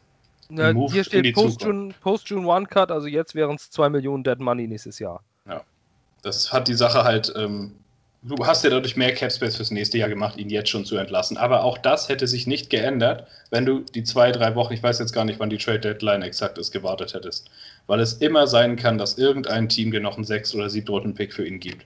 [0.52, 4.68] na, hier steht Post-June Post One Cut, also jetzt wären es 2 Millionen Dead Money
[4.68, 5.24] nächstes Jahr.
[5.48, 5.62] Ja.
[6.24, 7.72] Das hat die Sache halt, ähm,
[8.24, 10.98] du hast ja dadurch mehr Cap Space fürs nächste Jahr gemacht, ihn jetzt schon zu
[10.98, 11.38] entlassen.
[11.38, 15.00] Aber auch das hätte sich nicht geändert, wenn du die zwei, drei Wochen, ich weiß
[15.00, 17.50] jetzt gar nicht, wann die Trade Deadline exakt ist, gewartet hättest.
[17.88, 21.34] Weil es immer sein kann, dass irgendein Team dir noch einen 6- oder 7 Pick
[21.34, 21.86] für ihn gibt.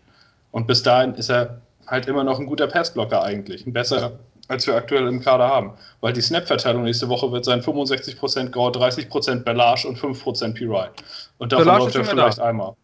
[0.51, 3.65] Und bis dahin ist er halt immer noch ein guter Passblocker eigentlich.
[3.65, 5.73] Ein besser als wir aktuell im Kader haben.
[6.01, 10.89] Weil die Snap-Verteilung nächste Woche wird sein 65% Gore, 30% Bellage und 5% Pirai.
[11.37, 12.45] Und davon Bellage läuft er vielleicht da.
[12.45, 12.75] einmal.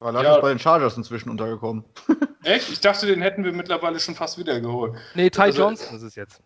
[0.00, 0.34] Bellage ja.
[0.36, 1.84] ist bei den Chargers inzwischen untergekommen.
[2.44, 2.70] Echt?
[2.70, 4.94] Ich dachte, den hätten wir mittlerweile schon fast wieder geholt.
[5.14, 6.40] Nee, Ty also, Johnson ist es jetzt.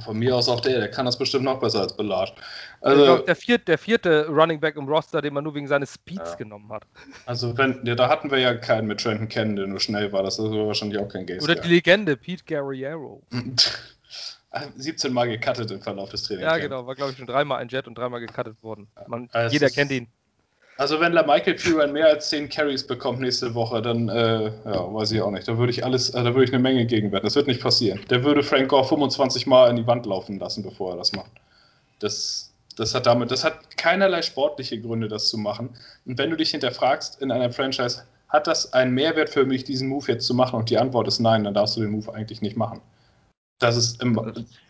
[0.00, 2.32] Von mir aus auch der, der kann das bestimmt noch besser als Bellage.
[2.80, 5.92] Also, glaub, der, vierte, der vierte Running Back im Roster, den man nur wegen seines
[5.92, 6.34] Speeds ja.
[6.36, 6.84] genommen hat.
[7.26, 10.22] Also wenn, ja, da hatten wir ja keinen mit Trenton Cannon, der nur schnell war.
[10.22, 11.44] Das ist wahrscheinlich auch kein Gaze.
[11.44, 13.22] Oder die Legende, Pete Guerriero.
[14.76, 16.44] 17 Mal gecuttet im Verlauf des Trainings.
[16.44, 18.88] Ja, genau, war glaube ich schon dreimal ein Jet und dreimal gecuttet worden.
[19.06, 20.08] Man, also jeder kennt ihn.
[20.82, 25.12] Also wenn Michael Piran mehr als 10 Carries bekommt nächste Woche, dann äh, ja, weiß
[25.12, 25.46] ich auch nicht.
[25.46, 27.24] Da würde ich alles, äh, da würde ich eine Menge gegenwerten.
[27.24, 28.00] Das wird nicht passieren.
[28.10, 31.30] Der würde Frank Gore 25 Mal in die Wand laufen lassen, bevor er das macht.
[32.00, 35.70] Das, das hat damit, das hat keinerlei sportliche Gründe, das zu machen.
[36.04, 39.86] Und wenn du dich hinterfragst in einer Franchise, hat das einen Mehrwert für mich, diesen
[39.86, 40.56] Move jetzt zu machen?
[40.56, 42.80] Und die Antwort ist nein, dann darfst du den Move eigentlich nicht machen.
[43.60, 44.18] Das ist im,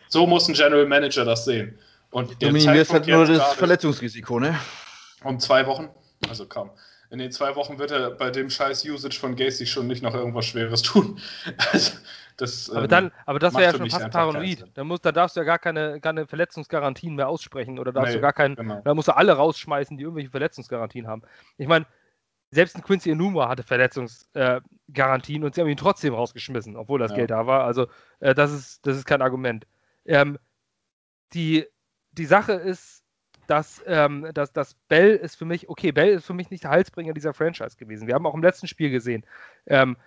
[0.09, 1.75] so muss ein General Manager das sehen.
[2.11, 4.55] Und Du minimierst halt nur das Verletzungsrisiko, ne?
[5.23, 5.89] Um zwei Wochen,
[6.29, 6.71] also kaum.
[7.09, 10.15] In den zwei Wochen wird er bei dem scheiß Usage von Gacy schon nicht noch
[10.15, 11.19] irgendwas Schweres tun.
[11.71, 11.91] Also,
[12.37, 14.65] das, Aber ähm, dann, aber das wäre ja schon fast paranoid.
[14.73, 18.15] Da, muss, da darfst du ja gar keine, keine Verletzungsgarantien mehr aussprechen oder darfst Nee,
[18.15, 18.81] du gar keinen, genau.
[18.83, 21.21] da musst du alle rausschmeißen, die irgendwelche Verletzungsgarantien haben.
[21.57, 21.85] Ich meine,
[22.49, 27.11] selbst ein Quincy Enuma hatte Verletzungsgarantien äh, und sie haben ihn trotzdem rausgeschmissen, obwohl das
[27.11, 27.17] Ja.
[27.17, 27.63] Geld da war.
[27.63, 27.87] Also
[28.19, 29.67] äh, das, ist, das ist kein Argument.
[30.05, 30.39] Ähm,
[31.33, 31.65] die,
[32.11, 33.02] die Sache ist,
[33.47, 36.71] dass, ähm, dass, dass Bell ist für mich, okay, Bell ist für mich nicht der
[36.71, 38.07] Halsbringer dieser Franchise gewesen.
[38.07, 39.25] Wir haben auch im letzten Spiel gesehen,
[39.65, 39.97] ähm,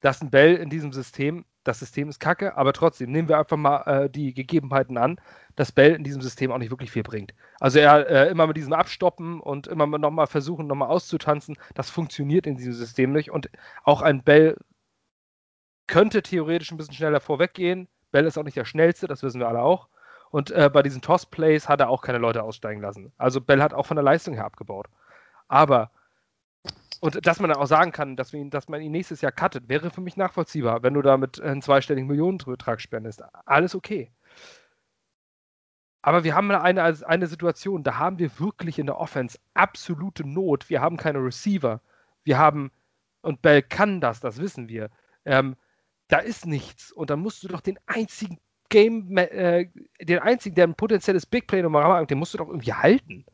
[0.00, 3.56] dass ein Bell in diesem System, das System ist kacke, aber trotzdem nehmen wir einfach
[3.56, 5.18] mal äh, die Gegebenheiten an,
[5.56, 7.32] dass Bell in diesem System auch nicht wirklich viel bringt.
[7.58, 12.46] Also er äh, immer mit diesem Abstoppen und immer nochmal versuchen, nochmal auszutanzen, das funktioniert
[12.46, 13.30] in diesem System nicht.
[13.30, 13.48] Und
[13.82, 14.58] auch ein Bell
[15.86, 17.88] könnte theoretisch ein bisschen schneller vorweggehen.
[18.10, 19.88] Bell ist auch nicht der schnellste, das wissen wir alle auch.
[20.34, 23.12] Und äh, bei diesen Toss-Plays hat er auch keine Leute aussteigen lassen.
[23.18, 24.88] Also Bell hat auch von der Leistung her abgebaut.
[25.46, 25.92] Aber,
[26.98, 29.68] und dass man dann auch sagen kann, dass, ihn, dass man ihn nächstes Jahr cuttet,
[29.68, 33.22] wäre für mich nachvollziehbar, wenn du damit einen zweistelligen Millionenbetrag spendest.
[33.46, 34.10] Alles okay.
[36.02, 40.68] Aber wir haben eine, eine Situation, da haben wir wirklich in der Offense absolute Not.
[40.68, 41.80] Wir haben keine Receiver.
[42.24, 42.72] Wir haben,
[43.22, 44.90] und Bell kann das, das wissen wir.
[45.24, 45.54] Ähm,
[46.08, 46.90] da ist nichts.
[46.90, 49.68] Und dann musst du doch den einzigen Game, äh,
[50.00, 53.24] den einzigen, der ein potenzielles Big Play nochmal haben, den musst du doch irgendwie halten.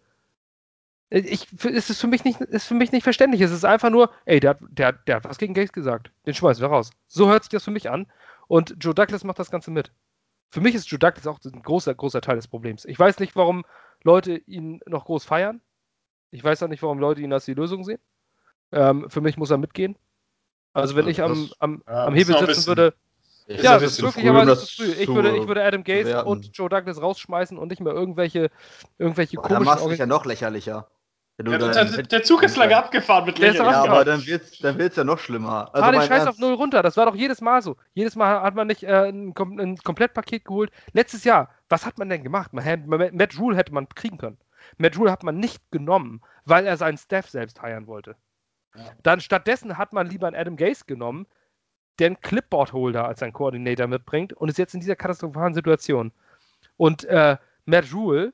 [1.10, 3.40] Äh, Ich, es ist für mich nicht, ist für mich nicht verständlich.
[3.40, 6.10] Es ist einfach nur, ey, der, hat- der, der hat was gegen Gates gesagt.
[6.26, 6.90] Den schmeißen wir raus.
[7.06, 8.06] So hört sich das für mich an.
[8.48, 9.92] Und Joe Douglas macht das Ganze mit.
[10.50, 12.84] Für mich ist Joe Douglas auch ein großer, großer Teil des Problems.
[12.84, 13.64] Ich weiß nicht, warum
[14.02, 15.60] Leute ihn noch groß feiern.
[16.32, 18.00] Ich weiß auch nicht, warum Leute ihn als die Lösung sehen.
[18.72, 19.96] Ähm, für mich muss er mitgehen.
[20.72, 22.94] Also wenn ich am, am, Ja, am Hebel sitzen würde,
[23.50, 24.92] Ist ja, das ist bisschen früh, zu früh.
[24.92, 26.28] Ich zu würde, ich würde Adam Gaze bewerten.
[26.28, 28.50] und Joe Douglas rausschmeißen und nicht mehr irgendwelche,
[28.98, 30.88] irgendwelche dann komischen machst du dich ja noch lächerlicher.
[31.38, 33.64] Ja, dann- der, der Zug ist lange abgefahren mit Lächeln.
[33.64, 35.70] ja, aber dann wird's, dann wird's ja noch schlimmer.
[35.72, 36.82] Also Fahr den Scheiß auf Ernst, null runter.
[36.82, 37.76] Das war doch jedes Mal so.
[37.94, 40.70] Jedes Mal hat man nicht äh, ein, Kom ein Komplettpaket geholt.
[40.92, 42.52] Letztes Jahr, was hat man denn gemacht?
[42.52, 44.38] Man hätte, Matt Rule hätte man kriegen können.
[44.76, 48.16] Matt Rule hat man nicht genommen, weil er seinen Staff selbst heiern wollte.
[48.76, 48.82] Ja.
[49.02, 51.26] Dann stattdessen hat man lieber einen Adam Gase genommen,
[52.00, 56.12] der einen Clipboard-Holder als einen Koordinator mitbringt und ist jetzt in dieser katastrophalen Situation.
[56.76, 57.36] Und äh,
[57.66, 58.32] Matt Rule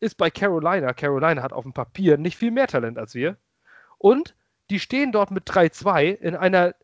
[0.00, 0.92] ist bei Carolina.
[0.92, 3.36] Carolina hat auf dem Papier nicht viel mehr Talent als wir.
[3.98, 4.34] Und
[4.70, 6.74] die stehen dort mit 3-2 in einer,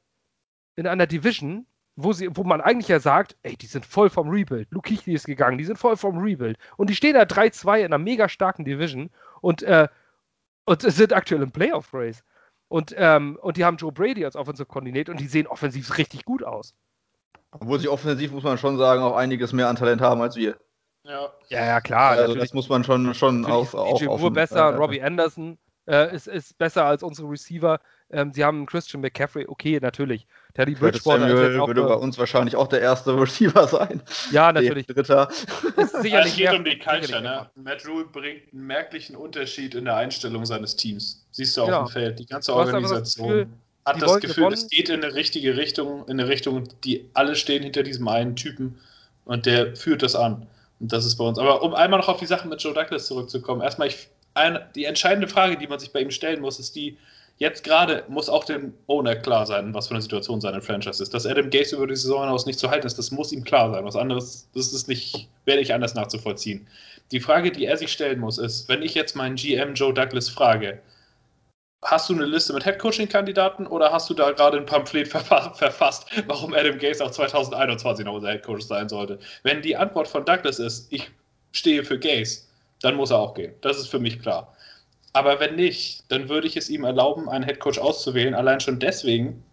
[0.76, 1.66] in einer Division,
[1.96, 4.68] wo, sie, wo man eigentlich ja sagt, ey, die sind voll vom Rebuild.
[4.72, 6.58] Luke Kuechly ist gegangen, die sind voll vom Rebuild.
[6.76, 9.88] Und die stehen da 3-2 in einer mega starken Division und, äh,
[10.64, 12.24] und sind aktuell im Playoff-Race.
[12.74, 16.24] Und, ähm, und die haben Joe Brady als Offensive Coordinator und die sehen offensiv richtig
[16.24, 16.74] gut aus.
[17.52, 20.56] obwohl sie offensiv, muss man schon sagen, auch einiges mehr an Talent haben als wir.
[21.04, 21.32] Ja.
[21.50, 22.10] Ja, ja, klar.
[22.10, 22.42] also natürlich.
[22.42, 25.56] das muss man schon, schon auch, DJ auch Moore offen, besser, äh, Robbie Anderson
[25.86, 27.78] äh, ist, ist besser als unsere Receiver.
[28.10, 30.26] Ähm, sie haben Christian McCaffrey, okay, natürlich.
[30.54, 34.00] Teddy Bridgewater Samuel würde bei uns wahrscheinlich auch der erste Receiver sein.
[34.30, 34.86] Ja, Der natürlich.
[34.86, 35.28] Dritter.
[35.76, 37.50] Ja, sicherlich es geht mehr- um die Culture, ne?
[37.56, 41.26] Matt Rule bringt einen merklichen Unterschied in der Einstellung seines Teams.
[41.32, 41.84] Siehst du auf Genau.
[41.86, 42.18] dem Feld.
[42.20, 43.46] Die ganze einfach das Organisation Gefühl,
[43.84, 44.54] hat das Gefühl, gewonnen.
[44.54, 48.36] es geht in eine richtige Richtung, in eine Richtung, die alle stehen hinter diesem einen
[48.36, 48.78] Typen
[49.24, 50.46] und der führt das an.
[50.78, 51.38] Und das ist bei uns.
[51.38, 54.84] Aber um einmal noch auf die Sache mit Joe Douglas zurückzukommen, erstmal, ich, ein, die
[54.84, 56.96] entscheidende Frage, die man sich bei ihm stellen muss, ist die,
[57.38, 61.12] jetzt gerade muss auch dem Owner klar sein, was für eine Situation seine Franchise ist.
[61.14, 63.72] Dass Adam Gase über die Saison hinaus nicht zu halten ist, das muss ihm klar
[63.72, 63.84] sein.
[63.84, 66.66] Was anderes, das ist nicht, werde ich anders nachzuvollziehen.
[67.10, 70.28] Die Frage, die er sich stellen muss, ist, wenn ich jetzt meinen GM Joe Douglas
[70.28, 70.80] frage,
[71.82, 76.06] hast du eine Liste mit Headcoaching-Kandidaten oder hast du da gerade ein Pamphlet verfa verfasst,
[76.26, 79.18] warum Adam Gase auch 2021 noch unser Headcoach sein sollte?
[79.42, 81.10] Wenn die Antwort von Douglas ist, ich
[81.52, 82.42] stehe für Gase,
[82.80, 83.54] dann muss er auch gehen.
[83.60, 84.54] Das ist für mich klar.
[85.14, 89.44] Aber wenn nicht, dann würde ich es ihm erlauben, einen Headcoach auszuwählen, allein schon deswegen,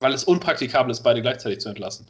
[0.00, 2.06] weil es unpraktikabel ist, beide gleichzeitig zu entlassen.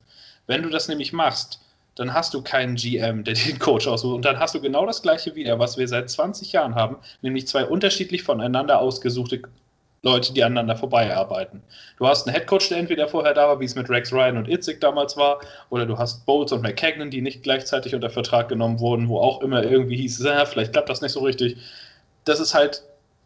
[0.46, 1.60] Wenn du das nämlich machst,
[1.94, 4.16] dann hast du keinen GM, der den Coach aussucht.
[4.16, 7.48] Und dann hast du genau das gleiche wieder, was wir seit 20 Jahren haben, nämlich
[7.48, 9.40] zwei unterschiedlich voneinander ausgesuchte
[10.02, 11.62] Leute, die aneinander vorbeiarbeiten.
[11.96, 14.48] Du hast einen Headcoach, der entweder vorher da war, wie es mit Rex Ryan und
[14.50, 18.80] Itzig damals war, oder du hast Bowles und McKagan, die nicht gleichzeitig unter Vertrag genommen
[18.80, 21.56] wurden, wo auch immer irgendwie hieß, äh, vielleicht klappt das nicht so richtig.
[22.24, 22.82] Das ist halt,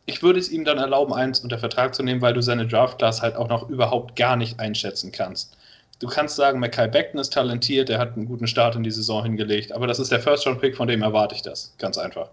[0.07, 3.23] ich würde es ihm dann erlauben, eins unter Vertrag zu nehmen, weil du seine Draft-Class
[3.23, 5.57] halt auch noch überhaupt gar nicht einschätzen kannst.
[6.01, 9.25] Du kannst sagen, Mackay Beckton ist talentiert, der hat einen guten Start in die Saison
[9.25, 12.31] hingelegt, aber das ist der First-Round-Pick, von dem erwarte ich das, ganz einfach.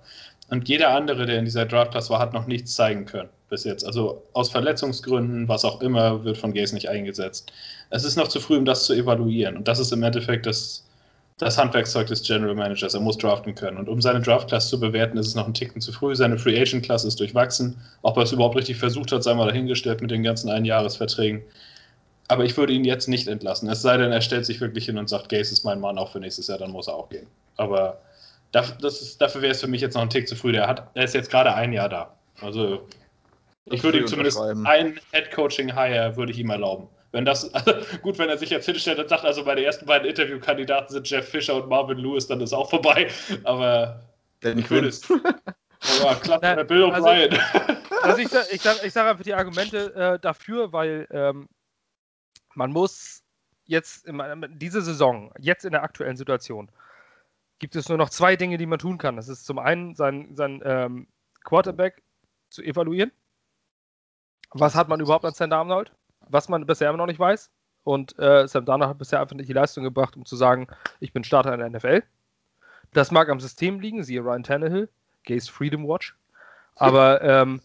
[0.50, 3.86] Und jeder andere, der in dieser Draft-Class war, hat noch nichts zeigen können bis jetzt.
[3.86, 7.52] Also aus Verletzungsgründen, was auch immer, wird von Gaze nicht eingesetzt.
[7.90, 9.58] Es ist noch zu früh, um das zu evaluieren.
[9.58, 10.84] Und das ist im Endeffekt das,
[11.38, 12.94] das Handwerkszeug des General Managers.
[12.94, 13.78] Er muss draften können.
[13.78, 16.16] Und um seine Draft-Class zu bewerten, ist es noch ein Ticken zu früh.
[16.16, 17.82] Seine Free Agent-Class ist durchwachsen.
[18.04, 21.44] Ob er es überhaupt richtig versucht hat, sei mal dahingestellt mit den ganzen Einjahresverträgen.
[22.28, 23.70] Aber ich würde ihn jetzt nicht entlassen.
[23.70, 26.12] Es sei denn, er stellt sich wirklich hin und sagt, Gaze ist mein Mann auch
[26.12, 27.28] für nächstes Jahr, dann muss er auch gehen.
[27.58, 28.02] Aber
[28.52, 30.54] dafür, ist, dafür wäre es für mich jetzt noch ein Tick zu früh.
[30.54, 32.14] Der hat, er ist jetzt gerade ein Jahr da.
[32.42, 32.88] Also
[33.66, 36.88] ich würde ihm zumindest ein Head-Coaching-Hire würde ich ihm erlauben.
[37.16, 40.06] Wenn das, also gut, wenn er sich jetzt hinstellt und sagt, also meine ersten beiden
[40.06, 43.10] Interviewkandidaten sind Jeff Fischer und Marvin Lewis, dann ist auch vorbei.
[43.46, 44.02] Aber
[44.42, 45.10] Danny ich würde es.
[45.10, 46.92] Oh, klasse, Bill O'Brien.
[46.92, 51.48] Also, also ich, ich sage ich sag einfach die Argumente äh, dafür, weil ähm,
[52.54, 53.24] man muss
[53.66, 54.22] jetzt in,
[54.56, 56.70] diese Saison, jetzt in der aktuellen Situation,
[57.60, 59.16] gibt es nur noch zwei Dinge, die man tun kann.
[59.16, 61.08] Das ist zum einen sein, sein ähm,
[61.46, 62.04] Quarterback
[62.50, 63.14] zu evaluieren.
[64.52, 65.94] Was hat man überhaupt an Sam Darnold?
[66.30, 67.52] Was man bisher immer noch nicht weiß.
[67.84, 70.68] Und äh, Sam Darnold hat bisher einfach nicht die Leistung gebracht, um zu sagen,
[71.00, 72.04] ich bin Starter in der NFL.
[72.94, 74.90] Das mag am System liegen, siehe Ryan Tannehill,
[75.24, 76.16] Gaze Freedom Watch.
[76.76, 77.62] Aber ähm,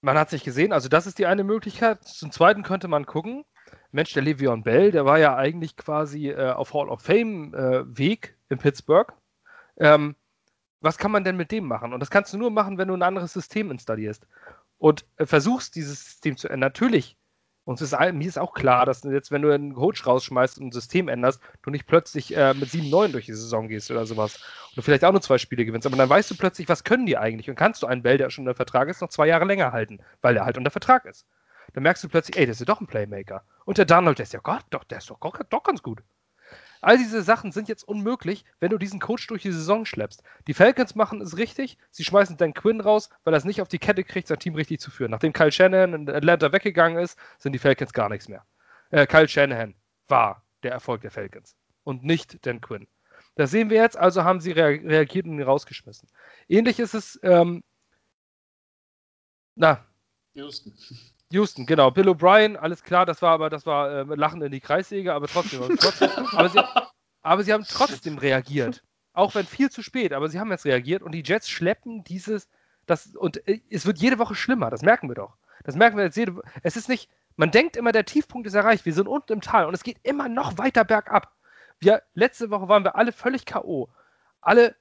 [0.00, 2.04] man hat es nicht gesehen, also das ist die eine Möglichkeit.
[2.04, 3.44] Zum Zweiten könnte man gucken,
[3.90, 7.98] Mensch, der Le'Veon Bell, der war ja eigentlich quasi äh, auf Hall of Fame äh,
[7.98, 9.12] Weg in Pittsburgh.
[9.78, 10.16] Ähm,
[10.80, 11.92] was kann man denn mit dem machen?
[11.92, 14.26] Und das kannst du nur machen, wenn du ein anderes System installierst
[14.82, 16.58] und äh, versuchst, dieses System zu ändern.
[16.58, 17.16] Natürlich,
[17.64, 20.72] uns ist, mir ist auch klar, dass jetzt, wenn du einen Coach rausschmeißt und ein
[20.72, 24.34] System änderst, du nicht plötzlich äh, mit 7-9 durch die Saison gehst oder sowas.
[24.70, 25.86] Und du vielleicht auch nur zwei Spiele gewinnst.
[25.86, 27.48] Aber dann weißt du plötzlich, was können die eigentlich?
[27.48, 30.00] Und kannst du einen Bell, der schon unter Vertrag ist, noch zwei Jahre länger halten,
[30.20, 31.26] weil der halt unter Vertrag ist.
[31.74, 33.44] Dann merkst du plötzlich, ey, das ist ja doch ein Playmaker.
[33.64, 36.02] Und der Donald, der ist ja Gott, doch, der ist doch, doch ganz gut.
[36.82, 40.24] All diese Sachen sind jetzt unmöglich, wenn du diesen Coach durch die Saison schleppst.
[40.48, 41.78] Die Falcons machen es richtig.
[41.92, 44.56] Sie schmeißen Dan Quinn raus, weil er es nicht auf die Kette kriegt, sein Team
[44.56, 45.12] richtig zu führen.
[45.12, 48.44] Nachdem Kyle Shanahan in Atlanta weggegangen ist, sind die Falcons gar nichts mehr.
[48.90, 49.76] Äh, Kyle Shanahan
[50.08, 52.88] war der Erfolg der Falcons und nicht Dan Quinn.
[53.36, 56.08] Das sehen wir jetzt, also haben sie reagiert und ihn rausgeschmissen.
[56.48, 57.62] Ähnlich ist es, ähm,
[59.54, 59.86] na.
[60.34, 60.74] Houston.
[61.32, 61.90] Houston, genau.
[61.90, 65.26] Bill O'Brien, alles klar, das war aber, das war äh, Lachen in die Kreissäge, aber
[65.26, 66.60] trotzdem, trotzdem aber, sie,
[67.22, 68.82] aber sie haben trotzdem reagiert.
[69.14, 72.48] Auch wenn viel zu spät, aber sie haben jetzt reagiert und die Jets schleppen dieses,
[72.86, 75.36] das, und äh, es wird jede Woche schlimmer, das merken wir doch.
[75.64, 76.44] Das merken wir jetzt jede Woche.
[76.62, 79.66] Es ist nicht, man denkt immer, der Tiefpunkt ist erreicht, wir sind unten im Tal
[79.66, 81.32] und es geht immer noch weiter bergab.
[81.78, 83.88] Wir, letzte Woche waren wir alle völlig K.O.
[84.40, 84.74] Alle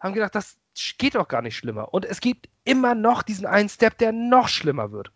[0.00, 0.58] haben gedacht, das
[0.98, 1.92] geht doch gar nicht schlimmer.
[1.92, 5.12] Und es gibt immer noch diesen einen Step, der noch schlimmer wird.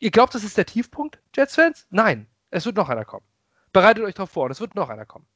[0.00, 1.86] Ihr glaubt, das ist der Tiefpunkt, Jets-Fans?
[1.90, 3.24] Nein, es wird noch einer kommen.
[3.72, 5.26] Bereitet euch darauf vor, es wird noch einer kommen.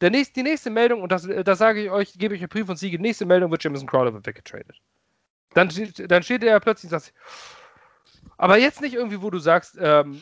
[0.00, 2.68] Der nächste, die nächste Meldung, und das, das sage ich euch, gebe ich euch Brief
[2.68, 4.80] und Siege, die nächste Meldung wird Jameson Crowder wird weggetradet.
[5.54, 5.70] Dann,
[6.08, 7.14] dann steht er plötzlich und sagt,
[8.36, 10.20] aber jetzt nicht irgendwie, wo du sagst, ähm,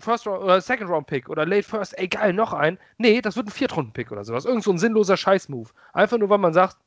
[0.00, 2.78] First Round oder Second Round Pick oder Late First, ey geil, noch ein.
[2.96, 4.44] Nee, das wird ein Viertrunden Pick oder sowas.
[4.44, 5.70] Irgend so ein sinnloser Scheiß-Move.
[5.92, 6.78] Einfach nur, weil man sagt,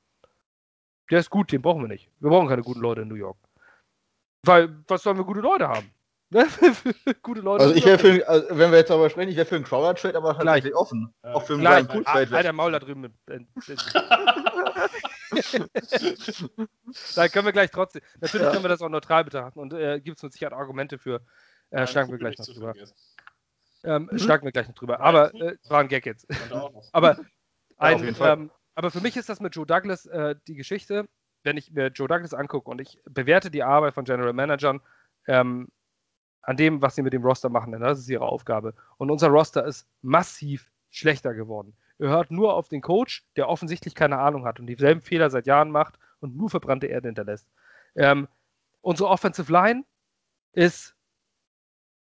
[1.12, 2.10] der ist gut, den brauchen wir nicht.
[2.19, 3.38] Wir brauchen keine guten Leute in New York.
[4.43, 5.91] Weil, was sollen wir gute Leute haben?
[6.32, 6.47] Ne?
[7.21, 7.65] gute Leute.
[7.65, 10.17] Also ich wäre für, also wenn wir jetzt darüber sprechen, ich wäre für einen Crowder-Trade,
[10.17, 11.13] aber tatsächlich offen.
[11.23, 11.34] Ja.
[11.34, 12.32] Auch für einen Brian Pool-Trade.
[12.32, 13.01] Halt der Maul da drüben.
[13.01, 13.41] Mit, äh,
[17.15, 18.01] da können wir gleich trotzdem.
[18.19, 18.51] Natürlich ja.
[18.51, 21.21] können wir das auch neutral betrachten und äh, gibt es mit Sicherheit Argumente für.
[21.69, 22.73] Äh, schlagen wir gleich noch drüber.
[23.84, 24.19] Ähm, mhm.
[24.19, 25.01] Schlagen wir gleich noch drüber.
[25.01, 26.27] Aber äh, war ein Gag jetzt.
[26.93, 27.17] aber,
[27.77, 31.08] ein, ähm, aber für mich ist das mit Joe Douglas äh, die Geschichte
[31.43, 34.82] wenn ich mir Joe Douglas angucke und ich bewerte die Arbeit von General Managern
[35.27, 35.69] ähm,
[36.41, 38.73] an dem, was sie mit dem Roster machen, denn das ist ihre Aufgabe.
[38.97, 41.75] Und unser Roster ist massiv schlechter geworden.
[41.99, 45.45] Ihr hört nur auf den Coach, der offensichtlich keine Ahnung hat und dieselben Fehler seit
[45.45, 47.47] Jahren macht und nur verbrannte Erde hinterlässt.
[47.95, 48.27] Ähm,
[48.82, 49.84] unsere Offensive Line
[50.54, 50.95] ist,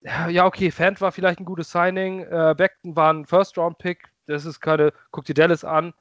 [0.02, 4.62] ja, okay, Fant war vielleicht ein gutes Signing, äh, Beckton war ein First-Round-Pick, das ist
[4.62, 5.94] keine, guck dir Dallas an,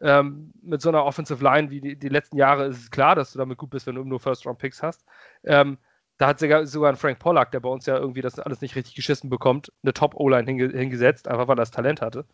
[0.00, 3.32] ähm, mit so einer Offensive Line wie die, die, letzten Jahre ist es klar, dass
[3.32, 5.04] du damit gut bist, wenn du nur First-Round-Picks hast.
[5.44, 5.78] Ähm,
[6.18, 8.76] da hat sogar, sogar ein Frank Pollack, der bei uns ja irgendwie das alles nicht
[8.76, 12.24] richtig geschissen bekommt, eine Top-O-Line hinge hingesetzt, einfach weil er das Talent hatte.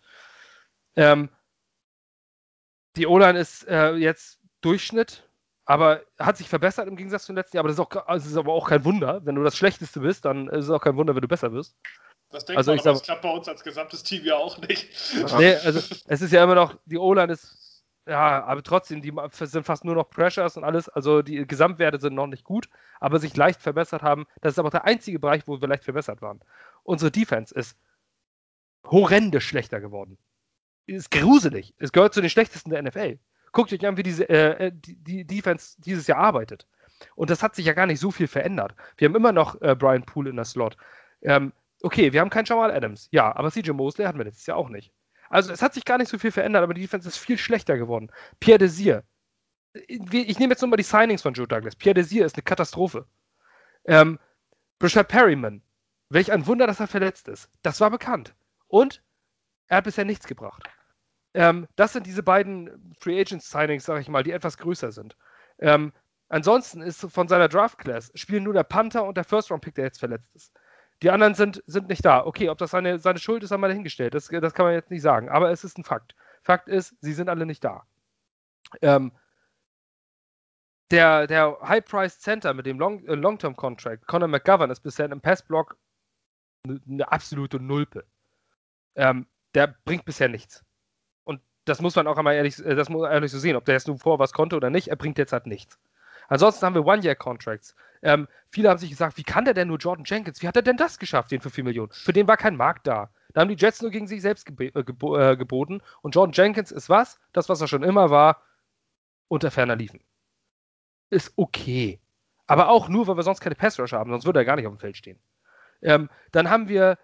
[0.97, 1.31] Ähm,
[2.97, 5.29] die O-Line ist äh, jetzt Durchschnitt,
[5.65, 7.63] aber hat sich verbessert im Gegensatz zum letzten Jahr.
[7.63, 9.25] Aber das ist, auch, das ist aber auch kein Wunder.
[9.25, 11.77] Wenn du das Schlechteste bist, dann ist es auch kein Wunder, wenn du besser wirst.
[12.31, 14.89] Das denkt also man, aber das klappt bei uns als gesamtes Team ja auch nicht.
[15.39, 19.65] Nee, also es ist ja immer noch, die O-Line ist, ja, aber trotzdem, die sind
[19.65, 22.69] fast nur noch Pressures und alles, also die Gesamtwerte sind noch nicht gut,
[23.01, 24.27] aber sich leicht verbessert haben.
[24.41, 26.41] Das ist aber der einzige Bereich, wo wir leicht verbessert waren.
[26.83, 27.77] Unsere Defense ist
[28.85, 30.17] horrende schlechter geworden.
[30.87, 31.75] Ist gruselig.
[31.79, 33.19] Es gehört zu den schlechtesten der NFL.
[33.53, 36.67] Guckt euch an, wie diese äh, äh, die, die Defense dieses Jahr arbeitet.
[37.17, 38.75] Und das hat sich ja gar nicht so viel verändert.
[38.97, 40.77] Wir haben immer noch äh, Brian Poole in der Slot.
[41.23, 43.09] Ähm, Okay, wir haben keinen Jamal Adams.
[43.11, 44.93] Ja, aber CJ Mosley hatten wir letztes Jahr auch nicht.
[45.29, 47.79] Also es hat sich gar nicht so viel verändert, aber die Defense ist viel schlechter
[47.79, 48.11] geworden.
[48.41, 49.05] Pierre Desir.
[49.87, 51.77] Ich nehme jetzt nur mal die Signings von Joe Douglas.
[51.77, 53.07] Pierre Desir ist eine Katastrophe.
[53.85, 54.19] Ähm,
[54.81, 55.63] Brishad Perryman.
[56.09, 57.49] Welch ein Wunder, dass er verletzt ist.
[57.63, 58.35] Das war bekannt.
[58.67, 59.03] Und
[59.69, 60.69] er hat bisher nichts gebracht.
[61.35, 65.17] Ähm, das sind diese beiden Free Agent Signings, sage ich mal, die etwas größer sind.
[65.61, 65.93] Ähm,
[66.29, 69.77] ansonsten ist von seiner Draft Class spielen nur der Panther und der First Round Pick,
[69.77, 70.53] der jetzt verletzt ist.
[71.03, 72.25] Die anderen sind, sind nicht da.
[72.27, 74.15] Okay, ob das seine, seine Schuld ist, haben wir dahingestellt.
[74.15, 75.29] Das, das kann man jetzt nicht sagen.
[75.29, 76.15] Aber es ist ein Fakt.
[76.43, 77.87] Fakt ist, sie sind alle nicht da.
[78.83, 79.13] Ähm,
[80.91, 85.77] der, der High-Priced Center mit dem äh, Long-Term-Contract, Conor McGovern, ist bisher im Passblock
[86.67, 88.05] eine, absolute Nulpe.
[88.97, 90.65] Ähm, der bringt bisher nichts.
[91.25, 93.75] Und das muss man auch einmal ehrlich, äh, das muss ehrlich so sehen, ob der
[93.75, 95.79] jetzt nun vor was konnte oder nicht, er bringt jetzt halt nichts.
[96.29, 97.75] Ansonsten haben wir One-Year-Contracts.
[98.03, 100.43] Ähm, viele haben sich gesagt, wie kann der denn nur Jordan Jenkins?
[100.43, 101.93] Wie hat er denn das geschafft, den für 4 Millionen?
[101.93, 103.11] Für den war kein Markt da.
[103.33, 105.83] Da haben die Jets nur gegen sich selbst geb äh, gebo äh, geboten.
[106.03, 107.21] Und Jordan Jenkins ist was?
[107.33, 108.43] Das, was er schon immer war,
[109.29, 110.01] unter ferner Liefen.
[111.11, 112.01] Ist okay.
[112.47, 114.75] Aber auch nur, weil wir sonst keine Pass-Rusher haben, sonst würde er gar nicht auf
[114.75, 115.21] dem Feld stehen.
[115.83, 116.99] Ähm, dann haben wir.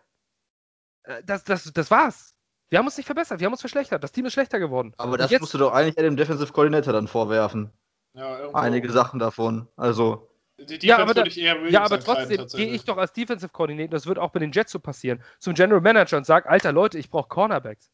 [1.04, 2.34] Äh, das, das, das war's.
[2.68, 4.02] Wir haben uns nicht verbessert, wir haben uns verschlechtert.
[4.02, 4.92] Das Team ist schlechter geworden.
[4.96, 7.70] Aber das jetzt, musst du doch eigentlich dem Defensive Coordinator dann vorwerfen.
[8.14, 9.68] Ja, Einige Sachen davon.
[9.76, 10.28] Also.
[10.58, 14.30] Ja, aber, da, ja, aber trotzdem gehe ich doch als Defensive Coordinator, das wird auch
[14.30, 17.90] bei den Jets so passieren, zum General Manager und sage, alter Leute, ich brauche Cornerbacks.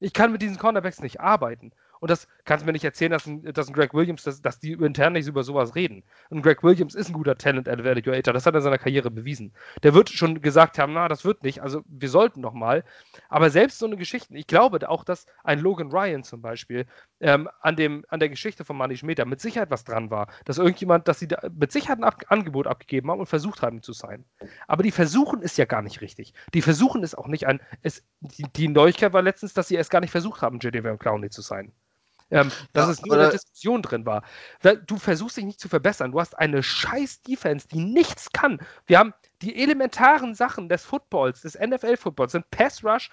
[0.00, 1.72] Ich kann mit diesen Cornerbacks nicht arbeiten.
[2.00, 4.72] Und das kannst mir nicht erzählen, dass ein, dass ein Greg Williams, dass, dass die
[4.72, 6.04] intern nicht über sowas reden.
[6.30, 9.52] Und Greg Williams ist ein guter Talent Evaluator, das hat er in seiner Karriere bewiesen.
[9.82, 12.84] Der wird schon gesagt haben, na, das wird nicht, also wir sollten noch mal.
[13.28, 16.86] Aber selbst so eine Geschichte, ich glaube auch, dass ein Logan Ryan zum Beispiel
[17.20, 20.58] ähm, an, dem, an der Geschichte von Manny Schmeter mit Sicherheit was dran war, dass
[20.58, 23.92] irgendjemand, dass sie da mit Sicherheit ein Ab Angebot abgegeben haben und versucht haben zu
[23.92, 24.24] sein.
[24.68, 26.32] Aber die versuchen ist ja gar nicht richtig.
[26.54, 29.90] Die versuchen ist auch nicht ein, es, die, die Neuigkeit war letztens, dass sie es
[29.90, 31.72] gar nicht versucht haben, JD Clowney zu sein.
[32.30, 34.24] Ähm, dass ja, es nur in der Diskussion drin war.
[34.86, 36.10] Du versuchst dich nicht zu verbessern.
[36.10, 38.58] Du hast eine scheiß Defense, die nichts kann.
[38.86, 43.10] Wir haben die elementaren Sachen des Footballs, des NFL-Footballs, sind Pass Rush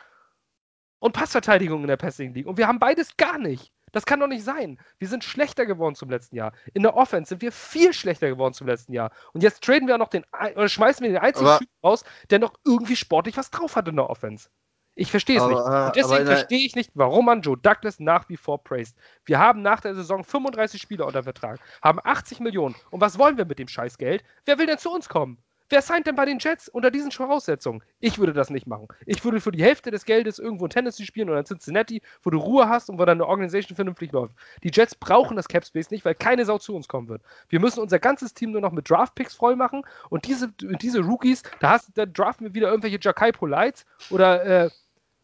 [1.00, 2.48] und Passverteidigung in der Passing League.
[2.48, 3.72] Und wir haben beides gar nicht.
[3.92, 4.80] Das kann doch nicht sein.
[4.98, 6.52] Wir sind schlechter geworden zum letzten Jahr.
[6.74, 9.12] In der Offense sind wir viel schlechter geworden zum letzten Jahr.
[9.34, 12.40] Und jetzt traden wir auch noch den, oder schmeißen wir den einzigen Typ raus, der
[12.40, 14.50] noch irgendwie sportlich was drauf hat in der Offense.
[14.96, 15.58] Ich verstehe es nicht.
[15.58, 18.96] Und deswegen verstehe ich nicht, warum man Joe Douglas nach wie vor praised.
[19.26, 22.76] Wir haben nach der Saison 35 Spieler unter Vertrag, haben 80 Millionen.
[22.92, 24.24] Und was wollen wir mit dem Scheißgeld?
[24.46, 25.38] Wer will denn zu uns kommen?
[25.70, 27.82] Wer signed denn bei den Jets unter diesen Voraussetzungen?
[28.00, 28.88] Ich würde das nicht machen.
[29.08, 32.30] Ich würde für die Hälfte des Geldes irgendwo in Tennessee spielen oder in Cincinnati, wo
[32.30, 34.36] du Ruhe hast und wo deine Organisation vernünftig läuft.
[34.64, 37.24] Die Jets brauchen das Cap Space nicht, weil keine Sau zu uns kommen wird.
[37.50, 41.00] Wir müssen unser ganzes Team nur noch mit Draft Picks voll machen und diese, diese
[41.00, 44.70] Rookies, da, hast, da draften wir wieder irgendwelche Jakai Polites oder äh,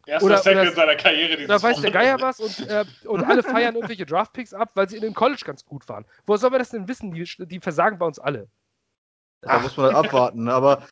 [0.06, 1.46] Erster oder, Sack in seiner Karriere.
[1.46, 4.96] Da weiß der Geier was und, äh, und alle feiern irgendwelche Draftpicks ab, weil sie
[4.96, 6.04] in dem College ganz gut waren.
[6.26, 7.12] Wo soll man das denn wissen?
[7.12, 8.48] Die, die versagen bei uns alle.
[9.42, 9.62] Da Ach.
[9.62, 10.48] muss man halt abwarten.
[10.48, 10.82] Aber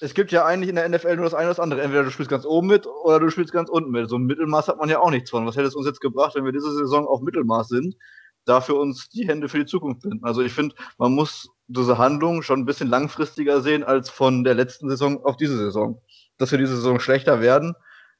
[0.00, 1.82] es gibt ja eigentlich in der NFL nur das eine oder das andere.
[1.82, 4.08] Entweder du spielst ganz oben mit oder du spielst ganz unten mit.
[4.08, 5.46] So ein Mittelmaß hat man ja auch nichts von.
[5.46, 7.96] Was hätte es uns jetzt gebracht, wenn wir diese Saison auf Mittelmaß sind,
[8.44, 10.24] dafür uns die Hände für die Zukunft binden?
[10.24, 14.54] Also ich finde, man muss diese Handlung schon ein bisschen langfristiger sehen als von der
[14.54, 16.02] letzten Saison auf diese Saison.
[16.36, 17.74] Dass wir diese Saison schlechter werden,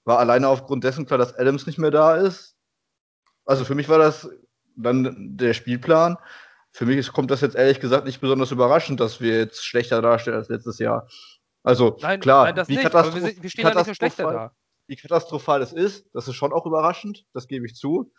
[0.07, 2.57] war alleine aufgrund dessen klar, dass Adams nicht mehr da ist.
[3.45, 4.31] Also für mich war das
[4.77, 6.17] dann der Spielplan.
[6.73, 10.37] Für mich kommt das jetzt ehrlich gesagt nicht besonders überraschend, dass wir jetzt schlechter darstellen
[10.37, 11.09] als letztes Jahr.
[11.63, 14.53] Also nein, klar, nein, wie, katastroph wir, wir, schlechter da.
[14.87, 18.13] Wie katastrophal es ist, das ist schon auch überraschend, das gebe ich zu.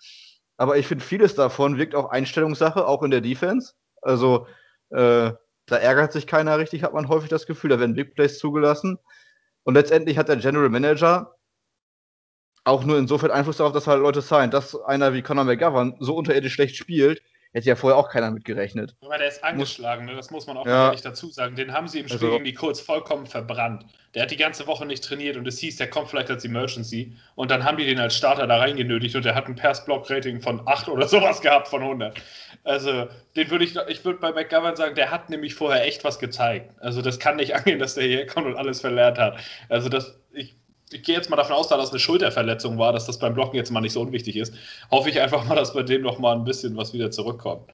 [0.57, 3.73] Aber ich finde, vieles davon wirkt auch Einstellungssache, auch in der Defense.
[4.01, 4.47] Also
[4.89, 5.31] äh,
[5.67, 7.69] da ärgert sich keiner richtig, hat man häufig das Gefühl.
[7.69, 8.97] Da werden Big Plays zugelassen.
[9.63, 11.36] Und letztendlich hat der General Manager
[12.67, 14.51] auch nur insofern Einfluss darauf, dass halt Leute sein.
[14.51, 17.21] Dass einer wie Conor McGovern so unterirdisch schlecht spielt,
[17.53, 18.95] hätte ja vorher auch keiner mitgerechnet.
[19.01, 20.15] Aber der ist angeschlagen, ne?
[20.15, 20.87] das muss man auch ja.
[20.87, 21.55] ehrlich dazu sagen.
[21.55, 23.85] Den haben sie im Spiel also, gegen die Colts vollkommen verbrannt.
[24.13, 27.15] Der hat die ganze Woche nicht trainiert und es hieß, der kommt vielleicht als Emergency.
[27.35, 30.67] Und dann haben die den als Starter da reingenötigt und der hat ein Pass-Block-Rating von
[30.67, 32.19] 8 oder sowas gehabt von 100.
[32.63, 36.19] Also, den würde ich, ich würde bei McGovern sagen, der hat nämlich vorher echt was
[36.19, 36.71] gezeigt.
[36.81, 39.37] Also, das kann nicht angehen, dass der hier kommt und alles verlernt hat.
[39.69, 40.57] Also, das, ich
[40.91, 43.55] ich gehe jetzt mal davon aus, da das eine Schulterverletzung war, dass das beim Blocken
[43.55, 44.53] jetzt mal nicht so unwichtig ist,
[44.89, 47.71] hoffe ich einfach mal, dass bei dem noch mal ein bisschen was wieder zurückkommt.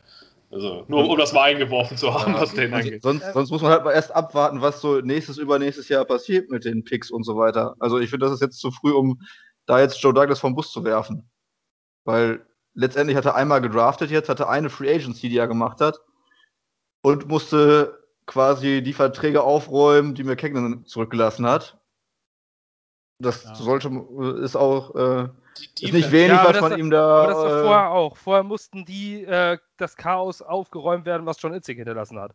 [0.52, 3.02] Also, nur um das mal eingeworfen zu haben, ja, was den angeht.
[3.02, 6.64] Sonst, sonst, muss man halt mal erst abwarten, was so nächstes, übernächstes Jahr passiert mit
[6.64, 7.76] den Picks und so weiter.
[7.80, 9.20] Also, ich finde, das ist jetzt zu früh, um
[9.66, 11.28] da jetzt Joe Douglas vom Bus zu werfen.
[12.06, 12.46] Weil
[12.76, 16.00] letztendlich hat er einmal gedraftet jetzt, hatte eine Free Agency, die er gemacht hat
[17.02, 21.80] und musste quasi die Verträge aufräumen, die McKagan zurückgelassen hat
[23.24, 23.56] das Ja.
[23.56, 23.90] sollte,
[24.42, 25.30] ist auch, äh,
[25.78, 27.24] Die ist nicht wenig, Ja, was man ihm da.
[27.24, 28.18] Aber das war äh, vorher auch.
[28.18, 32.34] Vorher mussten die äh, das Chaos aufgeräumt werden, was John Itzig hinterlassen hat.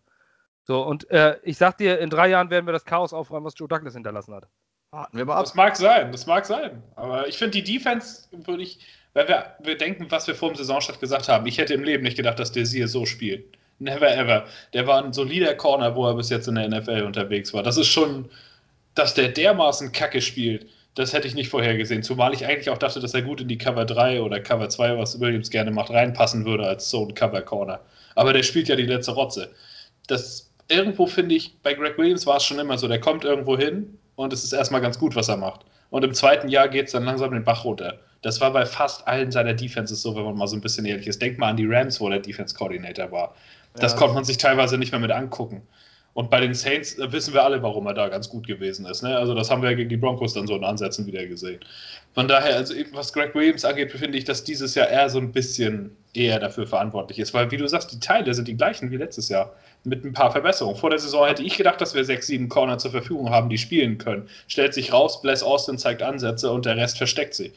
[0.65, 3.55] So, und äh, ich sag dir, in drei Jahren werden wir das Chaos aufräumen, was
[3.57, 4.49] Joe Douglas hinterlassen hat.
[4.91, 5.45] warten wir mal ab.
[5.45, 6.83] Das mag sein, das mag sein.
[6.97, 8.79] Aber ich finde, die Defense würde ich,
[9.15, 11.47] weil wir, wir denken, was wir vor dem Saisonstart gesagt haben.
[11.47, 13.57] Ich hätte im Leben nicht gedacht, dass Desir so spielt.
[13.81, 14.45] Never ever.
[14.75, 17.63] Der war ein solider Corner, wo er bis jetzt in der NFL unterwegs war.
[17.63, 18.29] Das ist schon,
[18.95, 20.67] dass der dermaßen Kacke spielt.
[20.95, 22.03] Das hätte ich nicht vorhergesehen.
[22.03, 24.99] Zumal ich eigentlich auch dachte, dass er gut in die Cover 3 oder Cover 2,
[24.99, 27.81] was Williams gerne macht, reinpassen würde als so ein Cover Corner.
[28.15, 29.51] Aber der spielt ja die letzte Rotze.
[30.09, 33.57] Das irgendwo finde ich, bei Greg Williams war es schon immer so, der kommt irgendwo
[33.57, 35.61] hin und es ist erstmal ganz gut, was er macht.
[35.91, 37.99] Und im zweiten Jahr geht es dann langsam den Bach runter.
[38.23, 41.07] Das war bei fast allen seiner Defenses so, wenn man mal so ein bisschen ehrlich
[41.07, 41.23] ist.
[41.23, 43.35] Denk mal an die Rams, wo der Defense Coordinator war.
[43.75, 45.63] Das Ja, konnte man sich teilweise nicht mehr mit angucken.
[46.19, 49.05] Und bei den Saints äh, wissen wir alle, warum er da ganz gut gewesen ist.
[49.05, 49.17] Ne?
[49.17, 51.61] Also das haben wir ja gegen die Broncos dann so in Ansätzen wieder gesehen.
[52.13, 55.31] Von daher, also was Greg Williams angeht, finde ich, dass dieses Jahr er so ein
[55.31, 57.35] bisschen eher dafür verantwortlich ist.
[57.35, 59.55] Weil, wie du sagst, die Teile sind die gleichen wie letztes Jahr.
[59.85, 60.77] Mit ein paar Verbesserungen.
[60.77, 63.57] Vor der Saison hätte ich gedacht, dass wir sechs, sieben Corner zur Verfügung haben, die
[63.57, 64.29] spielen können.
[64.49, 67.53] Stellt sich raus, Bless Austin zeigt Ansätze und der Rest versteckt sie.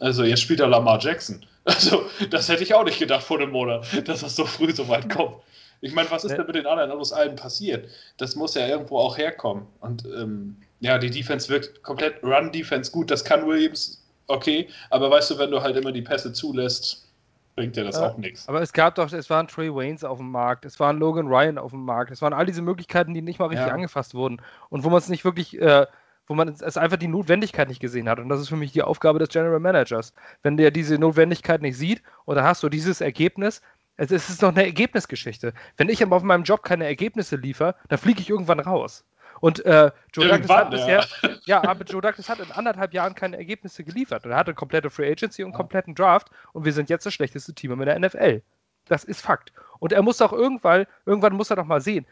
[0.00, 1.44] Also jetzt spielt er Lamar Jackson.
[1.64, 4.88] Also das hätte ich auch nicht gedacht vor einem Monat, dass das so früh so
[4.88, 5.34] weit kommt.
[5.80, 7.88] Ich meine, was ist denn mit den anderen aus allen passiert?
[8.16, 9.66] Das muss ja irgendwo auch herkommen.
[9.80, 13.10] Und ähm, ja, die Defense wirkt komplett Run-Defense gut.
[13.10, 14.68] Das kann Williams, okay.
[14.90, 17.08] Aber weißt du, wenn du halt immer die Pässe zulässt,
[17.56, 18.48] bringt dir das Ja, auch nichts.
[18.48, 21.58] Aber es gab doch, es waren Trey Waynes auf dem Markt, es waren Logan Ryan
[21.58, 23.72] auf dem Markt, es waren all diese Möglichkeiten, die nicht mal richtig Ja.
[23.72, 25.86] angefasst wurden und wo man es nicht wirklich, äh,
[26.28, 28.20] wo man es einfach die Notwendigkeit nicht gesehen hat.
[28.20, 30.12] Und das ist für mich die Aufgabe des General Managers.
[30.42, 33.62] Wenn der diese Notwendigkeit nicht sieht und dann hast du dieses Ergebnis,
[33.98, 35.52] es ist noch eine Ergebnisgeschichte.
[35.76, 39.04] Wenn ich aber auf meinem Job keine Ergebnisse liefere, dann fliege ich irgendwann raus.
[39.40, 41.00] Und äh, Joe Douglas hat Irgendwann, ja.
[41.00, 44.24] bisher, ja, aber Joe Douglas hat in anderthalb Jahren keine Ergebnisse geliefert.
[44.24, 47.54] Und er hatte komplette Free Agency und kompletten Draft und wir sind jetzt das schlechteste
[47.54, 48.42] Team in der NFL.
[48.86, 49.52] Das ist Fakt.
[49.80, 52.06] Und er muss auch irgendwann, irgendwann muss er doch mal sehen.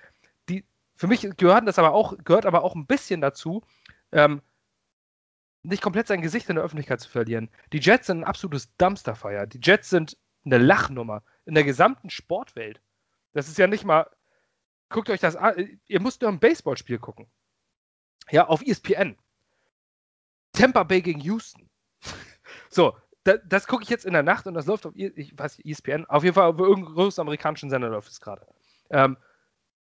[0.48, 0.64] Die,
[0.96, 3.62] für mich gehört das aber auch, gehört aber auch ein bisschen dazu,
[4.12, 4.42] ähm,
[5.62, 7.48] nicht komplett sein Gesicht in der Öffentlichkeit zu verlieren.
[7.72, 9.48] Die Jets sind ein absolutes Dumpsterfire.
[9.48, 12.80] Die Jets sind eine Lachnummer in der gesamten Sportwelt.
[13.32, 14.08] Das ist ja nicht mal.
[14.88, 15.80] Guckt euch das an.
[15.86, 17.26] Ihr müsst nur ein Baseballspiel gucken.
[18.30, 19.16] Ja, auf ESPN.
[20.52, 21.68] Tampa Bay gegen Houston.
[22.68, 25.36] So, da, das gucke ich jetzt in der Nacht und das läuft auf, E- ich
[25.36, 28.46] weiß ESPN, auf jeden Fall auf irgendeinem großen amerikanischen Sender läuft es gerade.
[28.90, 29.16] Ähm,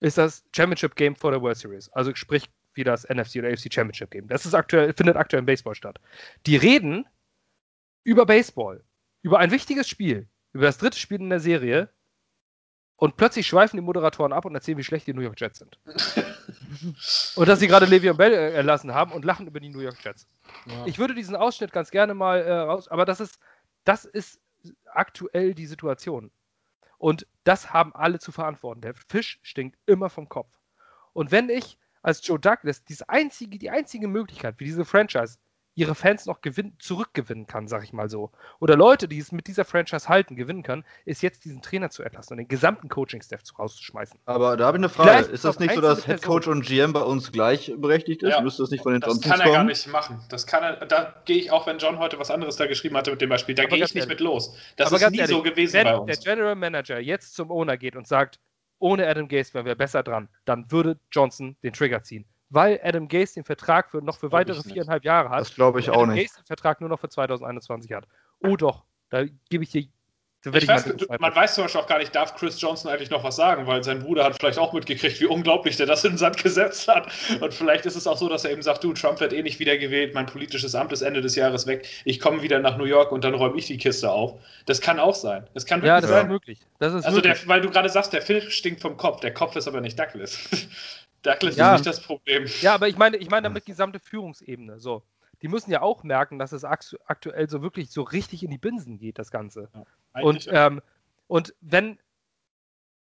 [0.00, 1.88] ist das Championship Game vor der World Series.
[1.90, 4.26] Also sprich wie das NFC oder AFC Championship Game.
[4.28, 6.00] Das ist aktuell, findet aktuell im Baseball statt.
[6.46, 7.06] Die reden
[8.04, 8.82] über Baseball,
[9.22, 11.88] über ein wichtiges Spiel, über das dritte Spiel in der Serie
[12.96, 15.78] und plötzlich schweifen die Moderatoren ab und erzählen, wie schlecht die New York Jets sind.
[17.36, 20.04] und dass sie gerade Le'Veon Bell äh, erlassen haben und lachen über die New York
[20.04, 20.26] Jets.
[20.66, 20.84] Ja.
[20.86, 23.38] Ich würde diesen Ausschnitt ganz gerne mal äh, raus, aber das ist,
[23.84, 24.38] das ist
[24.92, 26.30] aktuell die Situation.
[26.98, 28.82] Und das haben alle zu verantworten.
[28.82, 30.60] Der Fisch stinkt immer vom Kopf.
[31.14, 35.38] Und wenn ich als Joe Douglas diese einzige, die einzige Möglichkeit, wie diese Franchise
[35.76, 39.46] ihre Fans noch gewinn, zurückgewinnen kann, sag ich mal so, oder Leute, die es mit
[39.46, 43.42] dieser Franchise halten, gewinnen kann, ist jetzt diesen Trainer zu entlassen und den gesamten Coaching-Staff
[43.44, 44.18] zu- rauszuschmeißen.
[44.26, 45.10] Aber da habe ich eine Frage.
[45.10, 48.30] Vielleicht Ist das nicht so, dass Head Coach und GM bei uns gleichberechtigt ist?
[48.30, 48.40] Ja.
[48.40, 50.20] Müsste das nicht von den Das kann er gar nicht machen.
[50.28, 53.10] Das kann er, da gehe ich auch, wenn John heute was anderes da geschrieben hatte
[53.12, 54.08] mit dem Beispiel, da gehe ich nicht ehrlich.
[54.08, 54.56] mit los.
[54.76, 56.20] Das Aber ist nie ehrlich, so gewesen wenn bei der uns.
[56.24, 58.38] General Manager jetzt zum Owner geht und sagt,
[58.80, 62.24] ohne Adam Gase wären wir besser dran, dann würde Johnson den Trigger ziehen.
[62.50, 65.40] Weil Adam Gase den Vertrag für noch für weitere viereinhalb Jahre hat.
[65.40, 66.26] Das glaube ich auch Adam nicht.
[66.28, 68.06] Gase den Vertrag nur noch für 2021 hat.
[68.40, 69.80] Oh doch, da gebe ich dir.
[70.42, 73.10] Ich ich, weiß, du, man weiß zum Beispiel auch gar nicht, darf Chris Johnson eigentlich
[73.10, 76.12] noch was sagen, weil sein Bruder hat vielleicht auch mitgekriegt, wie unglaublich der das in
[76.12, 77.08] den Sand gesetzt hat.
[77.42, 79.58] Und vielleicht ist es auch so, dass er eben sagt, du, Trump wird eh nicht
[79.58, 83.12] wiedergewählt, mein politisches Amt ist Ende des Jahres weg, ich komme wieder nach New York
[83.12, 84.40] und dann räume ich die Kiste auf.
[84.64, 85.46] Das kann auch sein.
[85.52, 86.16] Das kann ja, wirklich das Ja.
[86.16, 86.28] ist sein.
[86.28, 86.60] möglich.
[86.78, 87.38] Das ist Also, möglich.
[87.40, 89.98] der, weil du gerade sagst, der Fisch stinkt vom Kopf, der Kopf ist aber nicht
[89.98, 90.38] Douglas.
[91.22, 91.74] Douglas Ja.
[91.74, 92.46] ist nicht das Problem.
[92.60, 94.78] Ja, aber ich meine, ich meine damit gesamte Führungsebene.
[94.78, 95.02] So.
[95.42, 98.58] Die müssen ja auch merken, dass es aktu- aktuell so wirklich so richtig in die
[98.58, 99.68] Binsen geht, das Ganze.
[99.72, 100.82] Und, Eigentlich, ähm,
[101.28, 101.98] und wenn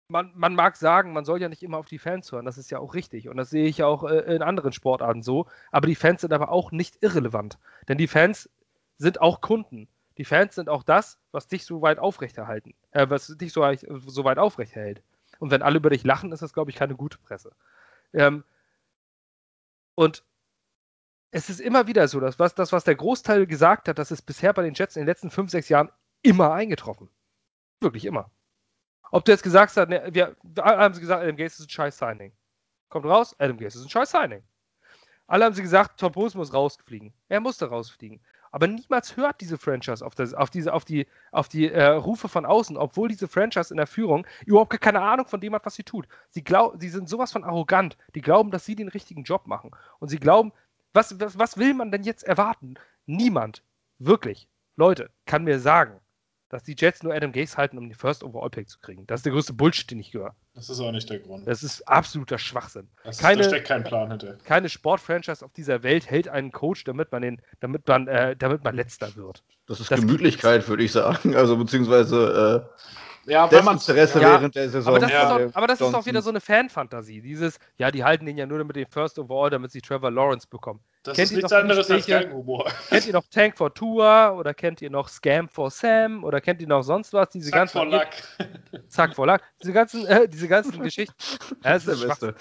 [0.08, 2.70] man, man mag sagen, man soll ja nicht immer auf die Fans hören, das ist
[2.70, 3.28] ja auch richtig.
[3.28, 5.46] Und das sehe ich ja auch äh, in anderen Sportarten so.
[5.70, 7.58] Aber die Fans sind aber auch nicht irrelevant.
[7.88, 8.50] Denn die Fans
[8.98, 9.88] sind auch Kunden.
[10.18, 13.66] Die Fans sind auch das, was dich so weit aufrechterhalten, äh, was dich so,
[14.06, 15.02] so weit aufrechterhält.
[15.38, 17.52] Und wenn alle über dich lachen, ist das, glaube ich, keine gute Presse.
[18.12, 18.44] Ähm,
[19.94, 20.24] und
[21.30, 24.22] es ist immer wieder so, dass was, das, was der Großteil gesagt hat, das ist
[24.22, 25.90] bisher bei den Jets in den letzten fünf, sechs Jahren
[26.22, 27.08] immer eingetroffen.
[27.80, 28.30] Wirklich immer.
[29.10, 31.98] Ob du jetzt gesagt hast, ne, wir, haben sie gesagt, Adam Gase ist ein scheiß
[31.98, 32.32] Signing.
[32.88, 34.42] Kommt raus, Adam Gase ist ein scheiß Signing.
[35.26, 37.12] Alle haben sie gesagt, Tom Bose muss rausfliegen.
[37.28, 38.20] Er musste rausfliegen.
[38.52, 42.28] Aber niemals hört diese Franchise auf, das, auf, diese, auf die, auf die äh, Rufe
[42.28, 45.74] von außen, obwohl diese Franchise in der Führung überhaupt keine Ahnung von dem hat, was
[45.74, 46.06] sie tut.
[46.28, 47.96] Sie, glaub, sie sind sowas von arrogant.
[48.14, 49.70] Die glauben, dass sie den richtigen Job machen.
[49.98, 50.52] Und sie glauben,
[50.92, 52.74] was, was, was will man denn jetzt erwarten?
[53.06, 53.62] Niemand,
[53.98, 55.98] wirklich, Leute, kann mir sagen,
[56.52, 59.06] dass die Jets nur Adam Gase halten, um den First Overall Pick zu kriegen.
[59.06, 60.34] Das ist der größte Bullshit, den ich höre.
[60.54, 61.48] Das ist auch nicht der Grund.
[61.48, 62.88] Das ist absoluter Schwachsinn.
[63.04, 64.36] Das keine, da steckt kein Plan hinter.
[64.44, 68.64] Keine Sportfranchise auf dieser Welt hält einen Coach, damit man den, damit man, äh, damit
[68.64, 69.42] man letzter wird.
[69.66, 71.34] Das ist das Gemütlichkeit, würde ich sagen.
[71.42, 72.82] Also beziehungsweise äh,
[73.26, 74.94] ja, Desinteresse ja, während der Saison.
[74.94, 75.22] Aber das, Ja.
[75.22, 77.20] ist, doch, aber das ist doch wieder so eine Fanfantasie.
[77.22, 80.46] Dieses, ja, die halten den ja nur mit dem First Overall, damit sie Trevor Lawrence
[80.48, 80.80] bekommen.
[81.04, 82.24] Das Kennt ist ihr nichts anderes als Gespräche?
[82.26, 82.70] Galgenhumor.
[82.88, 86.60] Kennt ihr noch Tank for Tour oder kennt ihr noch Scam for Sam oder kennt
[86.62, 87.28] ihr noch sonst was?
[87.30, 88.22] Diese Zack ganzen vor Lack.
[88.88, 89.42] Zack vor Lack.
[89.62, 91.14] Diese ganzen, äh, diese ganzen Geschichten.
[91.64, 92.34] Ja, Das ist der Beste.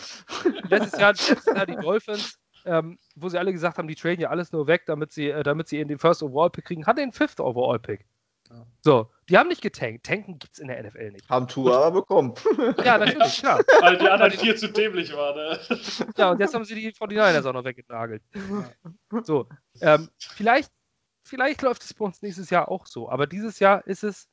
[0.70, 4.30] letztes Jahr, letztes Jahr die Dolphins, ähm, wo sie alle gesagt haben, die traden ja
[4.30, 6.98] alles nur weg, damit sie, äh, damit sie in den First Overall Pick kriegen, hat
[6.98, 8.06] den Fifth Overall Pick.
[8.52, 8.66] Ja.
[8.82, 10.06] So, die haben nicht getankt.
[10.06, 11.30] Tanken gibt es in der NFL nicht.
[11.30, 12.34] Haben Tour aber bekommen.
[12.84, 13.62] Ja, natürlich, klar.
[13.80, 15.36] Weil die anderen vier zu dämlich waren.
[15.38, 15.60] Ne?
[16.18, 18.22] Ja, und jetzt haben sie die 49ers auch noch weggenagelt.
[19.24, 19.48] So,
[19.80, 20.70] ähm, vielleicht,
[21.26, 24.28] vielleicht läuft es bei uns nächstes Jahr auch so, aber dieses Jahr ist es,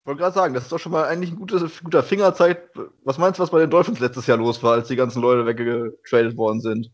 [0.00, 2.70] Ich wollte gerade sagen, das ist doch schon mal eigentlich ein gutes, guter Fingerzeit.
[3.04, 5.44] Was meinst du, was bei den Dolphins letztes Jahr los war, als die ganzen Leute
[5.44, 6.90] weggetradet worden sind?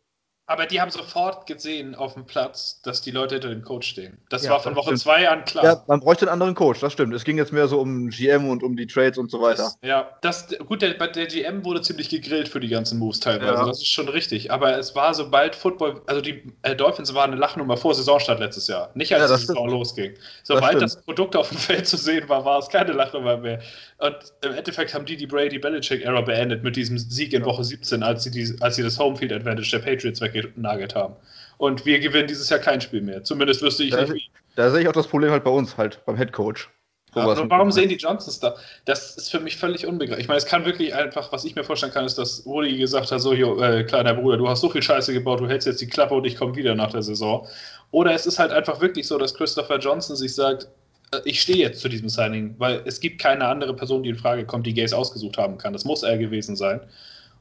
[0.51, 4.17] Aber die haben sofort gesehen auf dem Platz, dass die Leute hinter dem Coach stehen.
[4.31, 5.01] Das Ja, war von das Woche stimmt.
[5.03, 5.63] zwei an klar.
[5.65, 7.13] Ja, man bräuchte einen anderen Coach, das stimmt.
[7.13, 9.65] Es ging jetzt mehr so um GM und um die Trades und so weiter.
[9.65, 13.53] Das, ja, das, gut, der, der GM wurde ziemlich gegrillt für die ganzen Moves teilweise.
[13.53, 13.67] Ja.
[13.67, 14.51] Das ist schon richtig.
[14.51, 18.69] Aber es war sobald Football, also die äh, Dolphins waren eine Lachnummer vor Saisonstart letztes
[18.69, 18.91] Jahr.
[18.95, 19.71] Nicht als Ja, die das Saison stimmt.
[19.73, 20.15] losging.
[20.45, 20.83] Sobald stimmt.
[20.83, 23.61] das, Produkt auf dem Feld zu sehen war, war es keine Lachnummer mehr.
[23.99, 27.47] Und im Endeffekt haben die die Brady-Belichick-Ära beendet mit diesem Sieg in Ja.
[27.47, 31.17] Woche 17, als sie, die, als sie das Homefield-Advantage der Patriots weggenagelt haben.
[31.59, 33.25] Und wir gewinnen dieses Jahr kein Spiel mehr.
[33.25, 34.31] Zumindest wüsste ich Ja, nicht, wie.
[34.55, 36.69] Da sehe ich auch das Problem halt bei uns, halt beim Head Coach.
[37.13, 38.55] Aber warum sehen die Johnsons da?
[38.85, 40.25] Das ist für mich völlig unbegreiflich.
[40.25, 43.11] Ich meine, es kann wirklich einfach, was ich mir vorstellen kann, ist, dass Rudi gesagt
[43.11, 45.81] hat: So, jo, äh, kleiner Bruder, du hast so viel Scheiße gebaut, du hältst jetzt
[45.81, 47.47] die Klappe und ich komme wieder nach der Saison.
[47.93, 50.69] Oder es ist halt einfach wirklich so, dass Christopher Johnson sich sagt:
[51.13, 54.17] äh, Ich stehe jetzt zu diesem Signing, weil es gibt keine andere Person, die in
[54.17, 55.73] Frage kommt, die Gays ausgesucht haben kann.
[55.73, 56.81] Das muss er gewesen sein.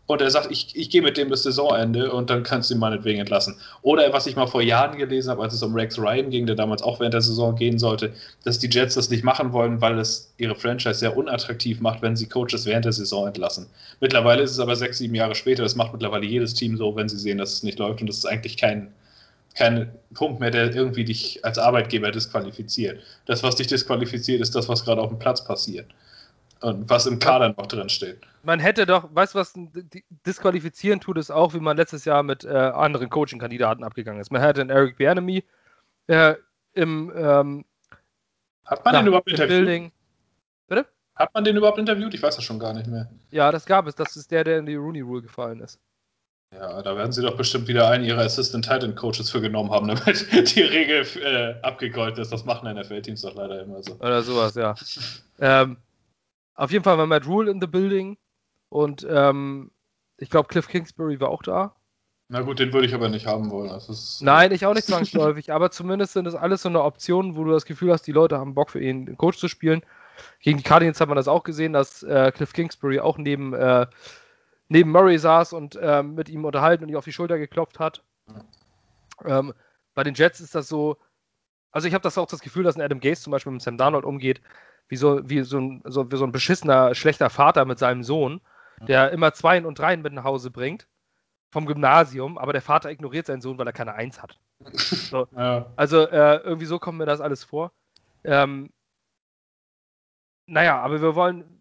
[0.07, 2.79] Und er sagt, ich, ich gehe mit dem bis Saisonende und dann kannst du ihn
[2.79, 3.57] meinetwegen entlassen.
[3.81, 6.55] Oder was ich mal vor Jahren gelesen habe, als es um Rex Ryan ging, der
[6.55, 8.13] damals auch während der Saison gehen sollte,
[8.45, 12.15] dass die Jets das nicht machen wollen, weil es ihre Franchise sehr unattraktiv macht, wenn
[12.15, 13.67] sie Coaches während der Saison entlassen.
[13.99, 17.09] Mittlerweile ist es aber sechs, sieben Jahre später, das macht mittlerweile jedes Team so, wenn
[17.09, 17.99] sie sehen, dass es nicht läuft.
[17.99, 18.93] Und das ist eigentlich kein,
[19.55, 23.01] kein Punkt mehr, der irgendwie dich als Arbeitgeber disqualifiziert.
[23.25, 25.87] Das, was dich disqualifiziert, ist das, was gerade auf dem Platz passiert.
[26.61, 28.19] Und was im Kader noch drin steht.
[28.43, 32.23] man hätte doch, weißt du was, di- disqualifizieren tut es auch, wie man letztes Jahr
[32.23, 34.31] mit äh, anderen Coaching-Kandidaten abgegangen ist.
[34.31, 35.43] Man hätte einen Eric Bieniemy
[36.07, 36.35] äh,
[36.73, 37.65] im, ähm,
[38.65, 39.49] Hat man na, den überhaupt interviewt?
[39.49, 39.91] Building.
[41.15, 42.13] Hat man den überhaupt interviewt?
[42.13, 43.09] Ich weiß das schon gar nicht mehr.
[43.31, 43.95] Ja, das gab es.
[43.95, 45.79] Das ist der, der in die Rooney Rule gefallen ist.
[46.53, 49.87] Ja, da werden sie doch bestimmt wieder einen ihrer Assistant Titan Coaches für genommen haben,
[50.05, 52.31] damit die Regel äh, abgegolten ist.
[52.31, 53.93] Das machen NFL-Teams doch leider immer so.
[53.95, 54.75] Oder sowas, ja.
[55.39, 55.77] ähm,
[56.57, 58.17] auf jeden Fall war Matt Rule in the building
[58.69, 59.71] und ähm,
[60.17, 61.75] ich glaube, Cliff Kingsbury war auch da.
[62.29, 63.69] Na gut, den würde ich aber nicht haben wollen.
[63.69, 67.45] Ist, Nein, ich auch nicht zwangsläufig, aber zumindest sind das alles so eine Option, wo
[67.45, 69.81] du das Gefühl hast, die Leute haben Bock für ihn, den Coach zu spielen.
[70.41, 73.85] Gegen die Cardinals hat man das auch gesehen, dass äh, Cliff Kingsbury auch neben, äh,
[74.67, 78.03] neben Murray saß und ähm, mit ihm unterhalten und ihm auf die Schulter geklopft hat.
[79.23, 79.53] Ähm,
[79.93, 80.97] bei den Jets ist das so,
[81.77, 83.77] also ich habe das auch das Gefühl, dass ein Adam Gase zum Beispiel mit Sam
[83.77, 84.41] Darnold umgeht,
[84.87, 88.41] wie so, wie so, ein, so, wie so ein beschissener, schlechter Vater mit seinem Sohn,
[88.87, 90.87] der immer Zweien und Dreien mit nach Hause bringt
[91.51, 94.39] vom Gymnasium, aber der Vater ignoriert seinen Sohn, weil er keine Eins hat.
[95.35, 95.67] Ja.
[95.75, 97.71] Also äh, irgendwie so kommt mir das alles vor.
[98.23, 98.71] Ähm,
[100.47, 101.56] naja, aber wir wollen,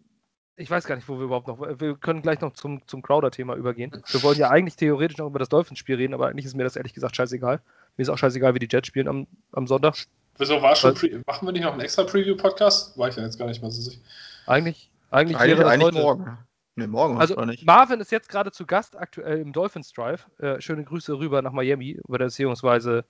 [0.59, 3.55] ich weiß gar nicht, wo wir überhaupt noch, wir können gleich noch zum, zum Crowder-Thema
[3.55, 3.91] übergehen.
[4.07, 6.75] Wir wollen ja eigentlich theoretisch noch über das Dolphins-Spiel reden, aber eigentlich ist mir das
[6.75, 7.61] ehrlich gesagt scheißegal.
[7.95, 9.95] Mir ist auch scheißegal, wie die Jets spielen am, am Sonntag.
[10.39, 10.95] Wieso war schon
[11.27, 12.97] Machen wir nicht noch einen extra Preview-Podcast?
[12.97, 14.01] War ich ja jetzt gar nicht mal so sicher.
[14.47, 15.97] Eigentlich, eigentlich, Eigentlich, wäre das eigentlich heute.
[15.99, 16.37] morgen.
[16.75, 17.65] Ne, morgen Also nicht.
[17.65, 20.27] Marvin ist jetzt gerade zu Gast aktuell im Dolphins Drive.
[20.39, 23.05] Äh, schöne Grüße rüber nach Miami oder beziehungsweise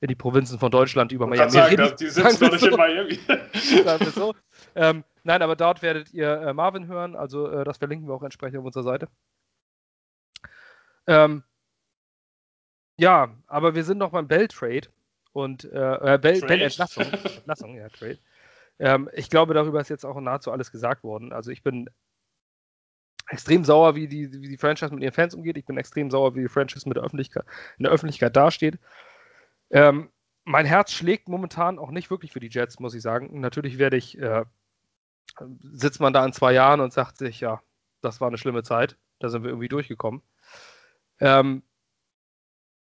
[0.00, 1.50] in die Provinzen von Deutschland über Miami.
[1.50, 2.76] sagen, die sitzen noch nicht in.
[2.76, 3.18] Miami.
[3.84, 4.34] sagen wir so.
[4.76, 8.24] Ähm, nein, aber dort werdet ihr äh, Marvin hören, also äh, das verlinken wir auch
[8.24, 9.08] entsprechend auf unserer Seite.
[11.06, 11.44] Ähm,
[12.96, 14.88] ja, aber wir sind noch beim Bell-Trade
[15.32, 16.46] und äh, äh, Bell- Trade?
[16.46, 17.04] Bell-Entlassung.
[17.04, 18.18] Entlassung, ja, Trade.
[18.80, 21.32] Ähm, ich glaube, darüber ist jetzt auch nahezu alles gesagt worden.
[21.32, 21.88] Also ich bin
[23.28, 25.58] extrem sauer, wie die, wie die Franchise mit ihren Fans umgeht.
[25.58, 27.44] Ich bin extrem sauer, wie die Franchise mit der Öffentlichkeit,
[27.76, 28.78] in der Öffentlichkeit dasteht.
[29.70, 30.10] Ähm,
[30.44, 33.40] mein Herz schlägt momentan auch nicht wirklich für die Jets, muss ich sagen.
[33.40, 34.44] Natürlich werde ich, äh,
[35.72, 37.62] sitzt man da in zwei Jahren und sagt sich, ja,
[38.00, 38.96] das war eine schlimme Zeit.
[39.18, 40.22] Da sind wir irgendwie durchgekommen.
[41.20, 41.62] Ähm,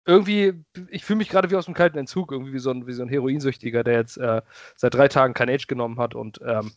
[0.05, 0.53] irgendwie,
[0.89, 3.03] ich fühle mich gerade wie aus dem kalten Entzug, irgendwie wie so ein, wie so
[3.03, 4.41] ein Heroinsüchtiger, der jetzt äh,
[4.75, 6.71] seit drei Tagen kein Age genommen hat und, ähm,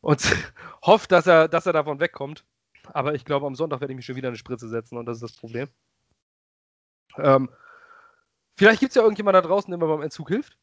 [0.00, 0.22] und
[0.82, 2.44] hofft, dass er, dass er davon wegkommt.
[2.92, 5.16] Aber ich glaube, am Sonntag werde ich mich schon wieder eine Spritze setzen und das
[5.18, 5.68] ist das Problem.
[7.16, 7.50] Ähm,
[8.56, 10.56] vielleicht gibt es ja irgendjemand da draußen, der mir beim Entzug hilft.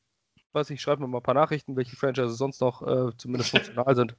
[0.56, 3.94] Weiß ich, schreibe mir mal ein paar Nachrichten, welche Franchises sonst noch äh, zumindest funktional
[3.94, 4.16] sind.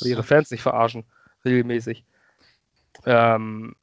[0.00, 1.04] Oder ihre Fans nicht verarschen,
[1.44, 2.02] regelmäßig.
[3.04, 3.76] Ähm,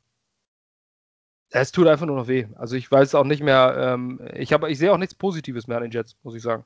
[1.52, 2.48] es tut einfach nur noch weh.
[2.56, 5.78] Also ich weiß auch nicht mehr, ähm, ich, hab, ich sehe auch nichts Positives mehr
[5.78, 6.66] an den Jets, muss ich sagen.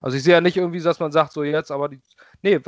[0.00, 2.00] Also ich sehe ja nicht irgendwie, dass man sagt, so jetzt, aber die,
[2.42, 2.58] nee,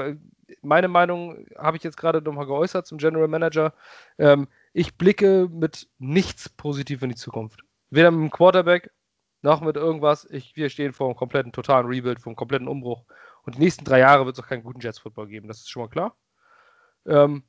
[0.61, 3.73] meine Meinung habe ich jetzt gerade nochmal geäußert zum General Manager.
[4.17, 7.65] Ähm, ich blicke mit nichts positiv in die Zukunft.
[7.91, 8.93] Weder mit dem Quarterback
[9.43, 10.25] noch mit irgendwas.
[10.31, 13.05] Ich, wir stehen vor einem kompletten totalen Rebuild, vor einem kompletten Umbruch.
[13.45, 15.49] Und die nächsten drei Jahre wird es auch keinen guten Jets-Football geben.
[15.49, 16.17] Das ist schon mal klar.
[17.07, 17.43] Ähm,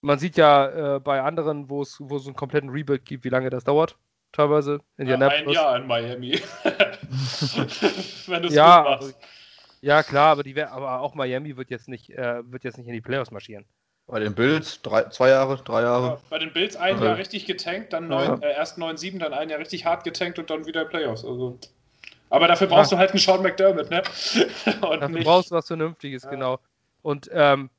[0.00, 3.50] man sieht ja äh, bei anderen, wo es so einen kompletten Rebuild gibt, wie lange
[3.50, 3.98] das dauert.
[4.32, 4.80] Teilweise.
[4.96, 6.32] Ja, ein Jahr in Miami.
[8.26, 9.14] Wenn du es ja, machst.
[9.82, 12.94] Ja, klar, aber, die aber auch Miami wird jetzt, nicht, äh, wird jetzt nicht in
[12.94, 13.66] die Playoffs marschieren.
[14.06, 16.06] Bei den Bills drei, zwei Jahre, drei Jahre.
[16.06, 18.48] Ja, bei den Bills ein Jahr richtig getankt, dann neun, ja.
[18.48, 21.24] äh, erst 9-7, dann ein Jahr richtig hart getankt und dann wieder Playoffs.
[21.24, 21.58] Also.
[22.28, 22.96] Aber dafür brauchst ja.
[22.96, 24.02] du halt einen Sean McDermott, ne?
[24.82, 25.24] und dafür nicht...
[25.24, 26.58] brauchst du was Vernünftiges, genau.
[27.02, 27.70] Und ähm,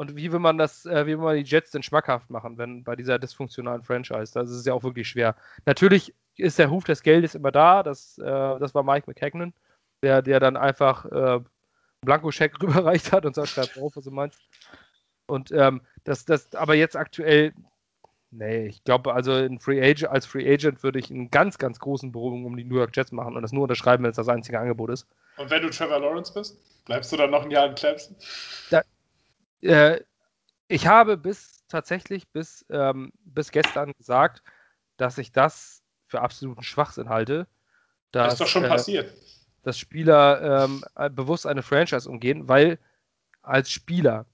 [0.00, 2.84] und wie will man das, äh, wie will man die Jets denn schmackhaft machen, wenn
[2.84, 4.32] bei dieser dysfunktionalen Franchise?
[4.32, 5.36] Das ist ja auch wirklich schwer.
[5.66, 7.82] Natürlich ist der Ruf des Geldes immer da.
[7.82, 9.52] Das, äh, das war Mike McKagan,
[10.02, 11.46] der, der dann einfach äh, einen
[12.00, 14.40] Blankoscheck rüberreicht hat und sagt, schreib drauf, was du meinst.
[15.30, 17.52] Und ähm, das, das, aber jetzt aktuell,
[18.30, 22.12] nee, ich glaube, also Free Agent, als Free Agent würde ich einen ganz, ganz großen
[22.12, 24.58] Bogen um die New York Jets machen und das nur unterschreiben, wenn es das einzige
[24.58, 25.06] Angebot ist.
[25.36, 28.16] Und wenn du Trevor Lawrence bist, bleibst du dann noch ein Jahr in Clemson?
[28.70, 28.82] Da,
[29.62, 30.00] äh,
[30.68, 34.42] ich habe bis tatsächlich bis, ähm, bis gestern gesagt,
[34.96, 37.46] dass ich das für absoluten Schwachsinn halte.
[38.12, 39.14] Dass, das ist doch schon äh, passiert.
[39.62, 42.78] Dass Spieler ähm, äh, bewusst eine Franchise umgehen, weil
[43.42, 44.26] als Spieler,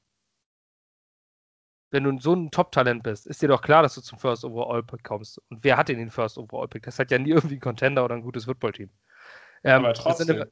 [1.97, 4.82] wenn du so ein Top-Talent bist, ist dir doch klar, dass du zum First Overall
[4.82, 5.40] Pick kommst.
[5.49, 6.82] Und wer hat denn den First Overall Pick?
[6.82, 8.90] Das hat ja nie irgendwie ein Contender oder ein gutes Football-Team.
[9.64, 10.44] Ähm, Aber trotzdem.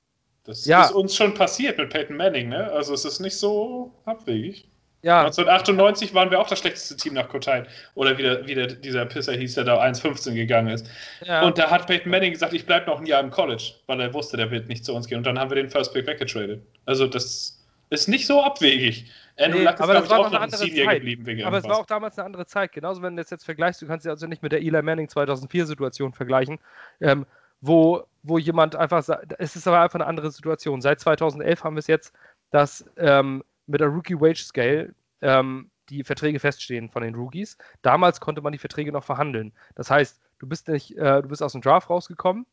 [0.45, 0.85] Das ja.
[0.85, 2.71] ist uns schon passiert mit Peyton Manning, ne?
[2.73, 4.69] Also es ist nicht so abwegig.
[5.03, 5.21] Ja.
[5.21, 7.67] 1998 waren wir auch das schlechteste Team nach Kotine.
[7.95, 10.87] Oder wie, der, wie der, dieser Pisser hieß, der da 1,15 gegangen ist.
[11.27, 11.43] Ja.
[11.43, 14.15] Und da hat Peyton Manning gesagt, ich bleibe noch ein Jahr im College, weil er
[14.15, 15.19] wusste, der wird nicht zu uns gehen.
[15.19, 16.63] Und dann haben wir den First Pick weggetradet.
[16.87, 19.11] Also das ist nicht so abwegig.
[19.37, 20.95] Andrew nee, Luck ist, aber das war auch noch eine andere Zeit.
[20.99, 21.27] geblieben.
[21.27, 22.73] Wegen aber es war auch damals eine andere Zeit.
[22.73, 25.09] Genauso, wenn du das jetzt vergleichst, du kannst ja also nicht mit der Eli Manning
[25.09, 26.59] 2004-Situation vergleichen.
[27.01, 27.27] Ähm,
[27.61, 30.83] wo, wo jemand einfach sagt, es ist aber einfach eine andere Situation.
[30.83, 32.15] Seit 2011 haben wir es jetzt,
[32.51, 37.57] dass ähm, mit der Rookie Wage Scale ähm, die Verträge feststehen von den Rookies.
[37.83, 39.53] Damals konnte man die Verträge noch verhandeln.
[39.75, 42.47] Das heißt, du bist nicht, äh, du bist aus dem Draft rausgekommen,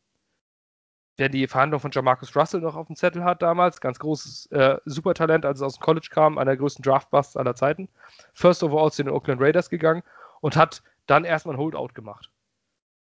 [1.20, 3.82] der die Verhandlung von Jamarcus Russell noch auf dem Zettel hat damals.
[3.82, 7.56] Ganz großes äh, Supertalent, als es aus dem College kam, einer der größten Draft-Busts aller
[7.56, 7.90] Zeiten.
[8.34, 10.04] First overall zu den Oakland Raiders gegangen
[10.42, 12.32] und hat dann erstmal ein Holdout gemacht.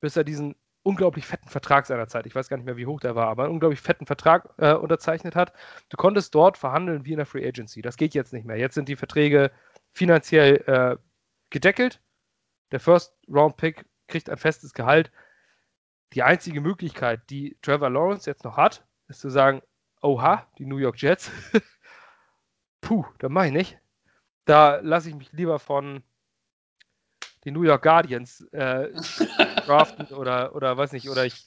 [0.00, 3.00] Bis er diesen unglaublich fetten Vertrag seiner Zeit, ich weiß gar nicht mehr, wie hoch
[3.00, 5.52] der war, aber einen unglaublich fetten Vertrag äh, unterzeichnet hat.
[5.88, 7.82] Du konntest dort verhandeln wie in der Free Agency.
[7.82, 8.56] Das geht jetzt nicht mehr.
[8.56, 9.50] Jetzt sind die Verträge
[9.92, 10.96] finanziell äh,
[11.50, 12.00] gedeckelt.
[12.70, 15.10] Der First Round Pick kriegt ein festes Gehalt.
[16.12, 19.62] Die einzige Möglichkeit, die Trevor Lawrence jetzt noch hat, ist zu sagen,
[20.02, 21.30] oha, die New York Jets.
[22.80, 23.78] Puh, da mache ich nicht.
[24.44, 26.02] Da lasse ich mich lieber von
[27.44, 28.88] die New York Guardians äh,
[29.66, 31.44] draften oder, oder weiß nicht, oder ich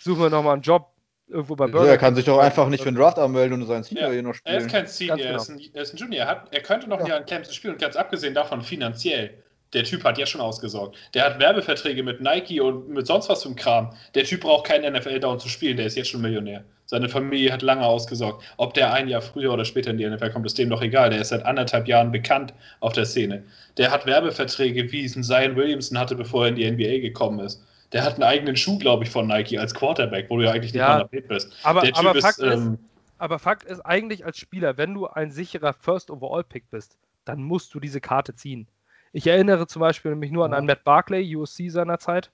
[0.00, 0.92] suche mir nochmal einen Job
[1.28, 1.88] irgendwo bei Burger.
[1.88, 4.22] er kann sich doch einfach nicht für einen Draft anmelden und seinen Senior ja, hier
[4.22, 4.54] noch spielen.
[4.54, 5.30] Er ist kein Senior, genau.
[5.30, 6.24] er, ist ein, er, ist ein, Junior.
[6.24, 7.04] Er, hat, er könnte noch ja.
[7.04, 9.42] ein Jahr in Clemson spielen und ganz abgesehen davon finanziell.
[9.76, 10.96] Der Typ hat ja schon ausgesorgt.
[11.12, 13.92] Der hat Werbeverträge mit Nike und mit sonst was zum Kram.
[14.14, 16.64] Der Typ braucht keinen NFL-Down zu spielen, der ist jetzt schon Millionär.
[16.86, 18.42] Seine Familie hat lange ausgesorgt.
[18.56, 21.10] Ob der ein Jahr früher oder später in die NFL kommt, ist dem doch egal.
[21.10, 23.44] Der ist seit anderthalb Jahren bekannt auf der Szene.
[23.76, 27.40] Der hat Werbeverträge, wie es ein Zion Williamson hatte, bevor er in die NBA gekommen
[27.40, 27.62] ist.
[27.92, 30.72] Der hat einen eigenen Schuh, glaube ich, von Nike als Quarterback, wo du ja eigentlich
[30.72, 31.52] nicht ja, mal bist.
[31.64, 32.78] Aber, aber, ist, Fakt ähm, ist,
[33.18, 36.96] aber Fakt ist eigentlich als Spieler, wenn du ein sicherer First Overall Pick bist,
[37.26, 38.68] dann musst du diese Karte ziehen.
[39.16, 42.30] Ich erinnere zum Beispiel nämlich nur an einen Matt Barclay, USC seinerzeit,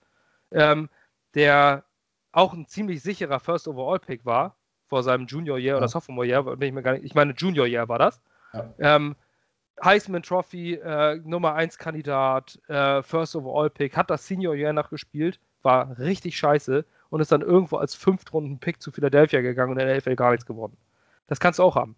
[0.50, 0.88] ähm,
[1.36, 1.84] der
[2.32, 4.56] auch ein ziemlich sicherer First Overall Pick war
[4.88, 5.76] vor seinem Junior Year ja.
[5.76, 6.44] oder Sophomore Year,
[7.00, 8.20] ich meine Junior Year war das.
[8.52, 8.74] Ja.
[8.80, 9.14] Ähm,
[9.82, 14.90] Heisman Trophy, äh, Nummer 1 Kandidat, äh, First Overall Pick, hat das Senior Year noch
[14.90, 19.78] gespielt, war richtig scheiße und ist dann irgendwo als Fünftrunden Pick zu Philadelphia gegangen und
[19.78, 20.76] in der NFL gar nichts geworden.
[21.28, 21.94] Das kannst du auch haben.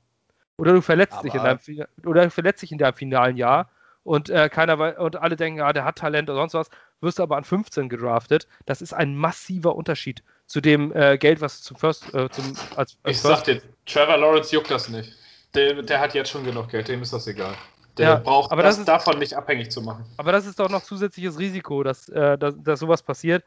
[0.59, 1.59] Oder du verletzt dich in deinem
[2.05, 3.71] oder verletzt dich in deinem finalen Jahr
[4.05, 6.69] und äh, keiner und alle denken, ja, der hat Talent oder sonst was,
[7.01, 8.47] wirst du aber an 15 gedraftet.
[8.67, 12.97] Das ist ein massiver Unterschied zu dem äh, Geld, was zum First, äh, zum als,
[13.03, 15.13] als Ich First sag dir, Trevor Lawrence juckt das nicht.
[15.55, 17.55] Der, der hat jetzt schon genug Geld, dem ist das egal.
[17.97, 20.05] Der ja, braucht aber das, das ist, davon nicht abhängig zu machen.
[20.17, 23.45] Aber das ist doch noch zusätzliches Risiko, dass, äh, dass, dass sowas passiert.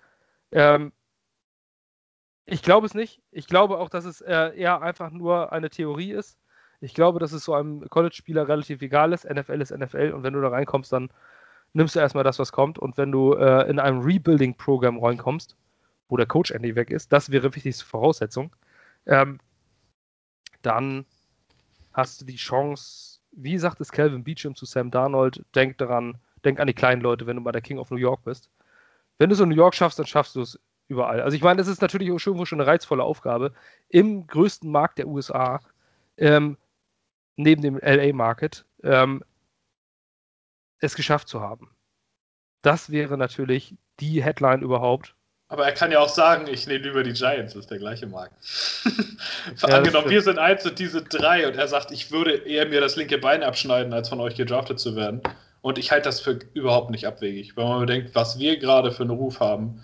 [0.52, 0.94] Ähm,
[2.46, 3.22] ich glaube es nicht.
[3.32, 6.38] Ich glaube auch, dass es äh, eher einfach nur eine Theorie ist.
[6.80, 9.26] Ich glaube, dass es so einem College-Spieler relativ egal ist.
[9.28, 11.10] NFL ist NFL und wenn du da reinkommst, dann
[11.74, 12.78] nimmst du erstmal das, was kommt.
[12.78, 15.56] Und wenn du äh, in einem Rebuilding-Programm reinkommst,
[16.10, 18.56] wo der Coach endlich weg ist, das wäre wichtigste Voraussetzung,
[19.06, 19.40] ähm,
[20.62, 21.06] dann
[21.94, 26.60] hast du die Chance, wie sagt es Calvin Beecham zu Sam Darnold, denk daran, denk
[26.60, 28.50] an die kleinen Leute, wenn du bei der King of New York bist.
[29.18, 31.22] Wenn du es in New York schaffst, dann schaffst du es überall.
[31.22, 33.54] Also ich meine, es ist natürlich auch schon, schon eine reizvolle Aufgabe,
[33.90, 35.60] im größten Markt der USA,
[36.18, 36.58] ähm,
[37.38, 39.24] neben dem LA-Market, ähm,
[40.80, 41.72] es geschafft zu haben.
[42.62, 45.16] Das wäre natürlich die Headline überhaupt,
[45.50, 48.06] aber er kann ja auch sagen, ich nehme lieber die Giants, das ist der gleiche
[48.06, 48.34] Markt.
[49.62, 52.82] ja, Angenommen, wir sind eins und diese drei und er sagt, ich würde eher mir
[52.82, 55.22] das linke Bein abschneiden, als von euch gedraftet zu werden.
[55.62, 57.56] Und ich halte das für überhaupt nicht abwegig.
[57.56, 59.82] Wenn man bedenkt, was wir gerade für einen Ruf haben,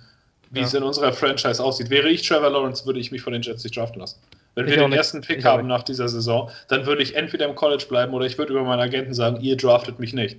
[0.51, 0.65] wie ja.
[0.65, 1.89] es in unserer Franchise aussieht.
[1.89, 4.19] Wäre ich Trevor Lawrence, würde ich mich von den Jets nicht draften lassen.
[4.55, 4.97] Wenn ich wir den nicht.
[4.97, 8.25] ersten Pick ich haben nach dieser Saison, dann würde ich entweder im College bleiben oder
[8.25, 10.37] ich würde über meinen Agenten sagen, ihr draftet mich nicht.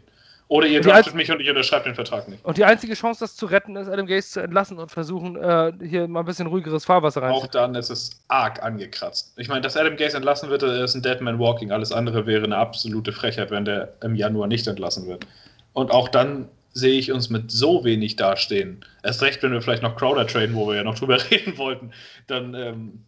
[0.49, 2.45] Oder ihr draftet mich und ich unterschreibe den Vertrag nicht.
[2.45, 5.73] Und die einzige Chance, das zu retten, ist, Adam Gaze zu entlassen und versuchen, äh,
[5.83, 7.49] hier mal ein bisschen ruhigeres Fahrwasser reinzuziehen.
[7.49, 9.33] Auch dann ist es arg angekratzt.
[9.37, 11.73] Ich meine, dass Adam Gaze entlassen wird, ist ein Deadman Walking.
[11.73, 15.27] Alles andere wäre eine absolute Frechheit, wenn der im Januar nicht entlassen wird.
[15.73, 18.85] Und auch dann sehe ich uns mit so wenig dastehen.
[19.03, 21.93] Erst recht, wenn wir vielleicht noch Crowder traden, wo wir ja noch drüber reden wollten,
[22.27, 23.05] dann ähm,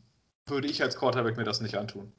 [0.47, 2.13] würde ich als Quarterback mir das nicht antun.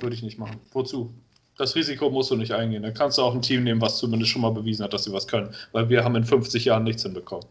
[0.00, 0.60] Würde ich nicht machen.
[0.72, 1.12] Wozu?
[1.58, 2.82] das Risiko musst du nicht eingehen.
[2.82, 5.12] Dann kannst du auch ein Team nehmen, was zumindest schon mal bewiesen hat, dass sie
[5.12, 5.54] was können.
[5.72, 7.44] Weil wir haben in 50 Jahren nichts hinbekommen.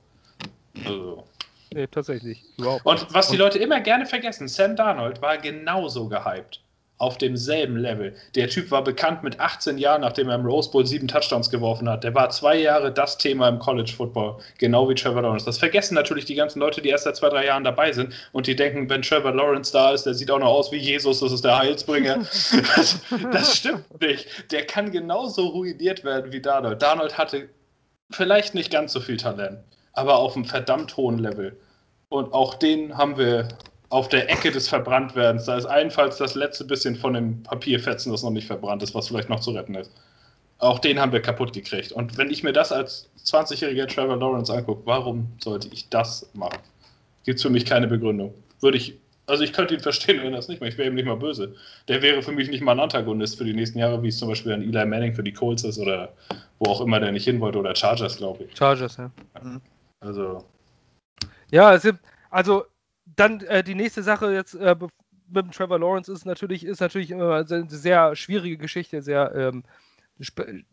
[0.86, 1.26] Also.
[1.74, 2.42] Nee, tatsächlich.
[2.58, 2.86] Überhaupt.
[2.86, 6.62] Und was die Leute immer gerne vergessen, Sam Darnold war genauso gehypt
[7.00, 8.16] auf demselben Level.
[8.34, 11.88] Der Typ war bekannt mit 18 Jahren, nachdem er im Rose Bowl sieben Touchdowns geworfen
[11.88, 12.04] hat.
[12.04, 15.46] Der war zwei Jahre das Thema im College Football, genau wie Trevor Lawrence.
[15.46, 18.48] Das vergessen natürlich die ganzen Leute, die erst seit zwei, drei Jahren dabei sind und
[18.48, 21.32] die denken, wenn Trevor Lawrence da ist, der sieht auch noch aus wie Jesus, das
[21.32, 22.18] ist der Heilsbringer.
[22.76, 23.00] das,
[23.32, 24.52] das stimmt nicht.
[24.52, 26.82] Der kann genauso ruiniert werden wie Darnold.
[26.82, 27.50] Darnold hatte
[28.10, 29.60] vielleicht nicht ganz so viel Talent,
[29.94, 31.60] aber auf einem verdammt hohen Level.
[32.10, 33.50] Und auch den haben wir
[33.90, 35.46] auf der Ecke des Verbranntwerdens.
[35.46, 39.08] Da ist allenfalls das letzte bisschen von dem Papierfetzen, das noch nicht verbrannt ist, was
[39.08, 39.92] vielleicht noch zu retten ist.
[40.60, 41.92] Auch den haben wir kaputt gekriegt.
[41.92, 46.60] Und wenn ich mir das als 20-jähriger Trevor Lawrence angucke, warum sollte ich das machen?
[47.26, 48.34] Gibt es für mich keine Begründung.
[48.60, 50.72] Würde ich, also ich könnte ihn verstehen, wenn er das nicht macht.
[50.72, 51.56] Ich wäre ihm nicht mal böse.
[51.88, 54.30] Der wäre für mich nicht mal ein Antagonist für die nächsten Jahre, wie es zum
[54.30, 56.12] Beispiel ein Eli Manning für die Colts ist oder
[56.60, 58.58] wo auch immer der nicht hin wollte oder Chargers, glaube ich.
[58.58, 59.12] Chargers, ja.
[60.00, 60.44] Also.
[61.52, 62.00] Ja, es gibt,
[62.32, 62.66] also
[63.18, 64.76] dann äh, die nächste Sache jetzt äh,
[65.30, 69.64] mit dem Trevor Lawrence ist natürlich, ist natürlich immer eine sehr schwierige Geschichte, sehr ähm,
[70.24, 70.64] sp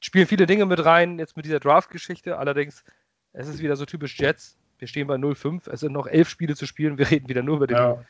[0.00, 2.38] spielen viele Dinge mit rein, jetzt mit dieser Draft-Geschichte.
[2.38, 2.84] Allerdings,
[3.32, 4.56] es ist wieder so typisch Jets.
[4.78, 7.56] Wir stehen bei 0-5, es sind noch elf Spiele zu spielen, wir reden wieder nur
[7.56, 8.04] über den, ja.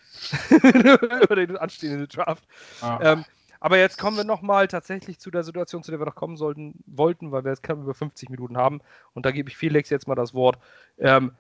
[1.23, 2.45] über den anstehenden Draft.
[2.81, 2.99] Ah.
[3.01, 3.25] Ähm,
[3.61, 6.75] aber jetzt kommen wir nochmal tatsächlich zu der Situation, zu der wir noch kommen sollten,
[6.87, 8.81] wollten, weil wir jetzt knapp über 50 Minuten haben.
[9.15, 10.59] Und da gebe ich Felix jetzt mal das Wort.
[10.99, 11.33] Ähm,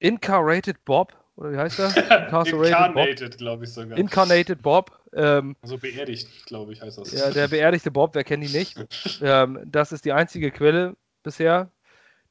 [0.00, 1.88] Incarnated Bob, oder wie heißt er?
[2.46, 3.96] Incarnated, glaube ich sogar.
[3.96, 4.98] Incarnated Bob.
[5.12, 7.12] Ähm, also beerdigt, glaube ich, heißt das.
[7.12, 8.76] Ja, der beerdigte Bob, wer kennt ihn nicht?
[9.22, 11.70] ähm, das ist die einzige Quelle bisher,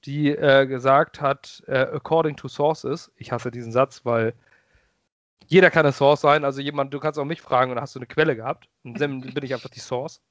[0.05, 4.33] die äh, gesagt hat, äh, according to sources, ich hasse diesen Satz, weil
[5.47, 7.95] jeder kann eine Source sein, also jemand, du kannst auch mich fragen und dann hast
[7.95, 8.69] du eine Quelle gehabt.
[8.83, 10.21] Und dann bin ich einfach die Source.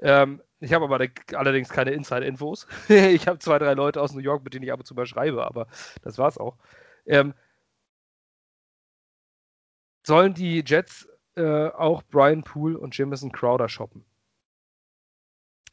[0.00, 2.66] Ähm, ich habe aber allerdings keine Inside-Infos.
[2.88, 5.06] ich habe zwei, drei Leute aus New York, mit denen ich ab und zu mal
[5.06, 5.66] schreibe, aber
[6.02, 6.56] das war's auch.
[7.06, 7.34] Ähm,
[10.06, 14.04] sollen die Jets äh, auch Brian Poole und Jamison Crowder shoppen?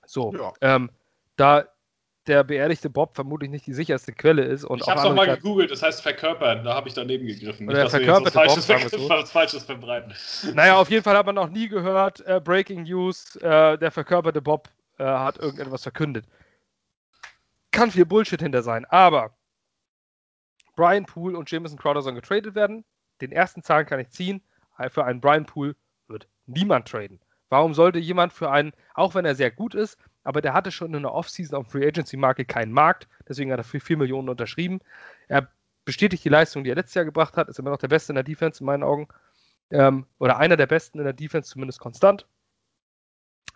[0.06, 0.54] So, ja.
[0.62, 0.92] ähm,
[1.36, 1.66] da
[2.28, 4.64] der beerdigte Bob vermutlich nicht die sicherste Quelle ist.
[4.64, 7.68] Und ich habe es mal gegoogelt, das heißt verkörpern, da habe ich daneben gegriffen.
[7.68, 10.14] Oder nicht, dass verkörperte jetzt was Falsches, Bob, was Falsches verbreiten.
[10.54, 14.42] Naja, auf jeden Fall hat man noch nie gehört, äh, Breaking News, äh, der verkörperte
[14.42, 16.26] Bob äh, hat irgendetwas verkündet.
[17.72, 19.36] Kann viel Bullshit hinter sein, aber
[20.76, 22.84] Brian Poole und Jameson Crowder sollen getradet werden.
[23.22, 24.42] Den ersten Zahlen kann ich ziehen.
[24.90, 25.76] Für einen Brian Poole
[26.08, 27.22] wird niemand traden.
[27.50, 30.94] Warum sollte jemand für einen, auch wenn er sehr gut ist, aber der hatte schon
[30.94, 34.28] in der Offseason auf Free Agency Market keinen Markt, deswegen hat er für 4 Millionen
[34.28, 34.82] unterschrieben.
[35.28, 35.48] Er
[35.86, 38.16] bestätigt die Leistung, die er letztes Jahr gebracht hat, ist immer noch der Beste in
[38.16, 39.08] der Defense in meinen Augen.
[39.72, 42.28] Ähm, oder einer der Besten in der Defense, zumindest konstant.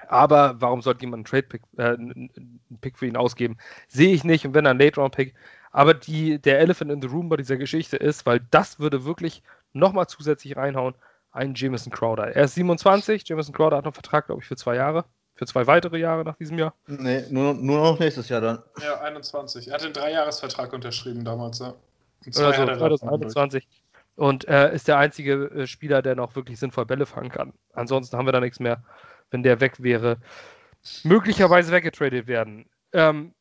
[0.08, 3.58] Aber warum sollte jemand einen Trade-Pick äh, einen Pick für ihn ausgeben?
[3.88, 4.46] Sehe ich nicht.
[4.46, 5.36] Und wenn dann Late-Round-Pick.
[5.72, 9.44] Aber die, der Elephant in the Room bei dieser Geschichte ist, weil das würde wirklich
[9.74, 10.96] nochmal zusätzlich reinhauen,
[11.32, 12.36] ein Jameson Crowder.
[12.36, 13.28] Er ist 27.
[13.28, 15.06] Jameson Crowder hat noch einen Vertrag, glaube ich, für zwei Jahre.
[15.40, 16.74] Für zwei weitere Jahre nach diesem Jahr.
[16.86, 18.62] Nee, nur, nur noch nächstes Jahr dann.
[18.84, 19.70] Ja, 21.
[19.70, 21.76] Er hat einen Dreijahresvertrag unterschrieben damals, ja.
[22.26, 23.66] Und zwei Oder so, 2021.
[24.16, 27.54] Und äh, ist der einzige äh, Spieler, der noch wirklich sinnvoll Bälle fangen kann.
[27.72, 28.84] Ansonsten haben wir da nichts mehr,
[29.32, 30.18] wenn der weg wäre.
[31.04, 32.70] Möglicherweise weggetradet werden.
[32.92, 33.34] Ähm,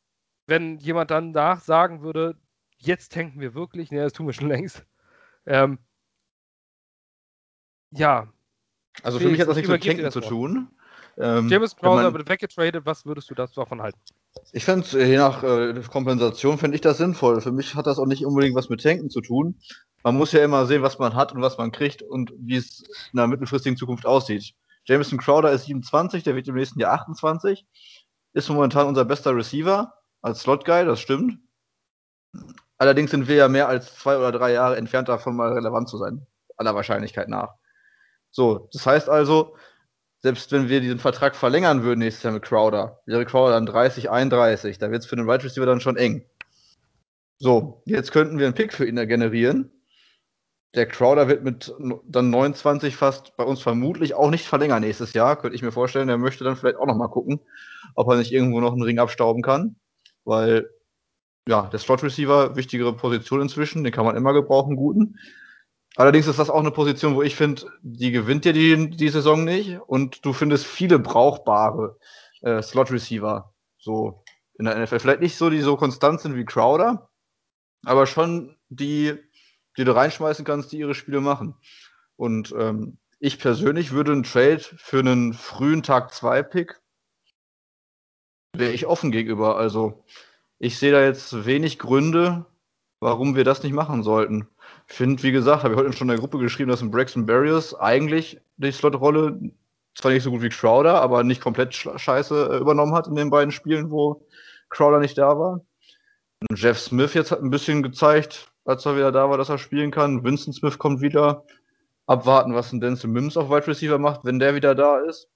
[0.47, 2.37] wenn jemand dann nach sagen würde,
[2.77, 4.85] jetzt tanken wir wirklich, ne, das tun wir schon längst.
[5.45, 5.79] Ähm,
[7.91, 8.31] ja.
[9.03, 10.69] Also für mich hat das nichts mit Tanken zu tun.
[11.19, 13.99] Ähm, James Browser wird weggetradet, was würdest du davon halten?
[14.53, 17.41] Ich finde, je nach äh, Kompensation finde ich das sinnvoll.
[17.41, 19.59] Für mich hat das auch nicht unbedingt was mit Tanken zu tun.
[20.03, 22.83] Man muss ja immer sehen, was man hat und was man kriegt und wie es
[23.11, 24.53] in der mittelfristigen Zukunft aussieht.
[24.85, 27.65] Jameson Crowder ist 27, der wird im nächsten Jahr 28.
[28.33, 31.39] Ist momentan unser bester Receiver als Slot-Guy, das stimmt.
[32.77, 35.97] Allerdings sind wir ja mehr als zwei oder drei Jahre entfernt davon, mal relevant zu
[35.97, 36.25] sein.
[36.55, 37.55] Aller Wahrscheinlichkeit nach.
[38.31, 39.55] So, das heißt also,
[40.21, 44.09] selbst wenn wir diesen Vertrag verlängern würden nächstes Jahr mit Crowder, wäre Crowder dann 30,
[44.09, 44.77] 31.
[44.77, 46.25] Da wird es für den Wide Receiver dann schon eng.
[47.37, 49.71] So, jetzt könnten wir einen Pick für ihn generieren.
[50.75, 51.73] Der Crowder wird mit
[52.05, 55.37] dann 29 fast bei uns vermutlich auch nicht verlängern nächstes Jahr.
[55.37, 57.39] Könnte ich mir vorstellen, der möchte dann vielleicht auch noch mal gucken,
[57.95, 59.77] ob er nicht irgendwo noch einen Ring abstauben kann.
[60.25, 60.69] Weil,
[61.47, 65.17] ja, der Slot Receiver, wichtigere Position inzwischen, den kann man immer gebrauchen, guten.
[65.99, 69.43] Allerdings ist das auch eine Position, wo ich finde, die gewinnt dir die, die Saison
[69.43, 71.99] nicht und du findest viele brauchbare
[72.39, 74.23] äh, Slot-Receiver so
[74.57, 74.99] in der NFL.
[74.99, 77.09] Vielleicht nicht so, die so konstant sind wie Crowder,
[77.83, 79.13] aber schon die,
[79.75, 81.55] die du reinschmeißen kannst, die ihre Spiele machen.
[82.15, 86.79] Und ähm, ich persönlich würde einen Trade für einen frühen Tag 2 Pick
[88.55, 89.57] wäre ich offen gegenüber.
[89.57, 90.05] Also
[90.59, 92.45] ich sehe da jetzt wenig Gründe,
[93.01, 94.47] warum wir das nicht machen sollten.
[94.91, 97.75] Finde, wie gesagt, habe ich heute schon in der Gruppe geschrieben, dass ein Braxton Barriers
[97.75, 99.39] eigentlich die Slot-Rolle
[99.95, 103.29] zwar nicht so gut wie Crowder, aber nicht komplett scheiße äh, übernommen hat in den
[103.29, 104.25] beiden Spielen, wo
[104.69, 105.61] Crowder nicht da war.
[106.49, 109.59] Und Jeff Smith jetzt hat ein bisschen gezeigt, als er wieder da war, dass er
[109.59, 110.23] spielen kann.
[110.23, 111.45] Winston Smith kommt wieder.
[112.07, 115.29] Abwarten, was ein Denzel Mims auf Wide Receiver macht, wenn der wieder da ist.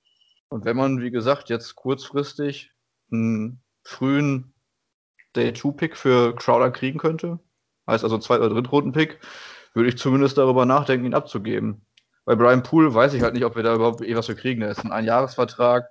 [0.50, 2.72] Und wenn man, wie gesagt, jetzt kurzfristig
[3.12, 4.54] einen frühen
[5.36, 7.40] Day-2-Pick für Crowder kriegen könnte,
[7.88, 9.20] heißt also Zweit- oder Drittrunden-Pick,
[9.74, 11.86] würde ich zumindest darüber nachdenken, ihn abzugeben.
[12.26, 14.62] Bei Brian Poole weiß ich halt nicht, ob wir da überhaupt eh was für kriegen.
[14.62, 15.90] Der ist ein Einjahresvertrag.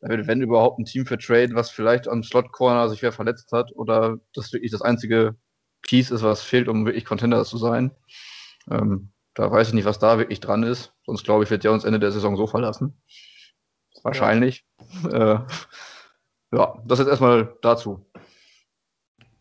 [0.00, 3.52] Da wird, wenn überhaupt, ein Team für Trade, was vielleicht am Slot-Corner sich wer verletzt
[3.52, 5.36] hat oder das wirklich das einzige
[5.82, 7.90] Piece ist, was fehlt, um wirklich Contender zu sein.
[8.70, 10.92] Ähm, da weiß ich nicht, was da wirklich dran ist.
[11.04, 13.02] Sonst glaube ich, wird der uns Ende der Saison so verlassen.
[14.02, 14.64] Wahrscheinlich.
[15.10, 15.46] Ja, äh,
[16.52, 18.06] ja das jetzt erstmal dazu.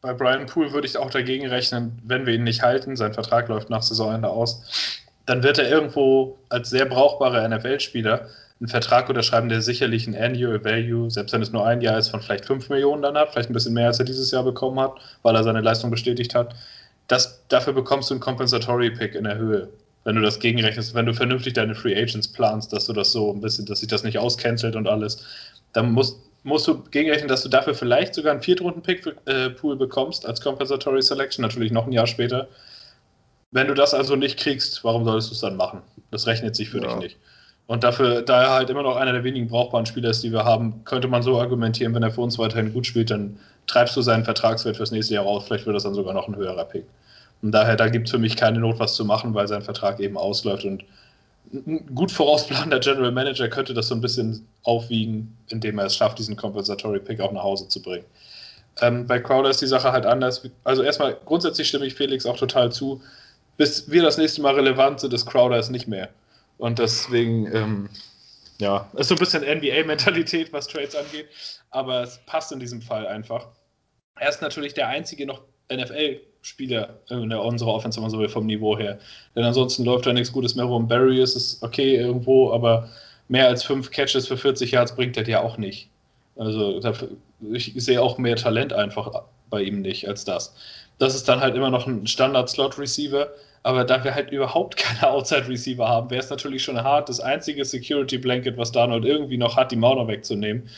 [0.03, 3.47] Bei Brian Poole würde ich auch dagegen rechnen, wenn wir ihn nicht halten, sein Vertrag
[3.47, 4.61] läuft nach Saisonende aus,
[5.25, 8.27] dann wird er irgendwo als sehr brauchbarer NFL-Spieler
[8.59, 12.09] einen Vertrag unterschreiben, der sicherlich ein Annual Value, selbst wenn es nur ein Jahr ist,
[12.09, 14.77] von vielleicht 5 Millionen dann hat, vielleicht ein bisschen mehr, als er dieses Jahr bekommen
[14.77, 14.91] hat,
[15.21, 16.53] weil er seine Leistung bestätigt hat.
[17.07, 19.69] Das, dafür bekommst du einen Compensatory Pick in der Höhe.
[20.03, 23.31] Wenn du das gegenrechnest, wenn du vernünftig deine Free Agents planst, dass du das so
[23.31, 25.23] ein bisschen, dass sich das nicht auscancelt und alles,
[25.71, 30.41] dann musst, musst du gegenrechnen, dass du dafür vielleicht sogar einen Viertrunden-Pick-Pool äh, bekommst als
[30.41, 32.47] Compensatory Selection, natürlich noch ein Jahr später.
[33.51, 35.81] Wenn du das also nicht kriegst, warum solltest du es dann machen?
[36.11, 36.87] Das rechnet sich für ja.
[36.87, 37.17] dich nicht.
[37.67, 40.43] Und dafür, da er halt immer noch einer der wenigen brauchbaren Spieler ist, die wir
[40.43, 44.01] haben, könnte man so argumentieren, wenn er für uns weiterhin gut spielt, dann treibst du
[44.01, 45.45] seinen Vertragswert fürs nächste Jahr raus.
[45.47, 46.85] Vielleicht wird das dann sogar noch ein höherer Pick.
[47.41, 49.99] Und daher, da gibt es für mich keine Not, was zu machen, weil sein Vertrag
[49.99, 50.83] eben ausläuft und
[51.53, 56.19] ein gut vorausplanender General Manager könnte das so ein bisschen aufwiegen, indem er es schafft,
[56.19, 58.05] diesen Compensatory Pick auch nach Hause zu bringen.
[58.81, 60.47] Ähm, bei Crowder ist die Sache halt anders.
[60.63, 63.01] Also erstmal, grundsätzlich stimme ich Felix auch total zu.
[63.57, 66.09] Bis wir das nächste Mal relevant sind, ist Crowder es nicht mehr.
[66.57, 67.89] Und deswegen, ähm,
[68.59, 71.27] ja, ist so ein bisschen NBA-Mentalität, was Trades angeht.
[71.69, 73.47] Aber es passt in diesem Fall einfach.
[74.15, 75.41] Er ist natürlich der einzige noch
[75.71, 78.99] NFL Spieler in der, unserer Offense, wenn man so will, vom Niveau her.
[79.35, 80.87] Denn ansonsten läuft da nichts Gutes mehr rum.
[80.87, 82.89] Barry ist es okay irgendwo, aber
[83.29, 85.89] mehr als fünf Catches für 40 Yards bringt er dir auch nicht.
[86.35, 86.81] Also
[87.51, 90.55] ich sehe auch mehr Talent einfach bei ihm nicht als das.
[90.99, 93.29] Das ist dann halt immer noch ein Standard-Slot-Receiver,
[93.63, 97.63] aber da wir halt überhaupt keine Outside-Receiver haben, wäre es natürlich schon hart, das einzige
[97.63, 100.69] Security-Blanket, was Darnold irgendwie noch hat, die Mauer wegzunehmen.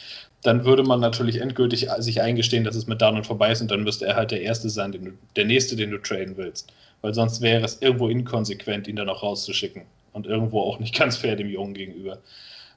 [0.43, 3.83] Dann würde man natürlich endgültig sich eingestehen, dass es mit Darnold vorbei ist und dann
[3.83, 4.99] müsste er halt der Erste sein, du,
[5.35, 6.71] der Nächste, den du traden willst.
[7.01, 9.83] Weil sonst wäre es irgendwo inkonsequent, ihn dann noch rauszuschicken.
[10.13, 12.19] Und irgendwo auch nicht ganz fair dem Jungen gegenüber.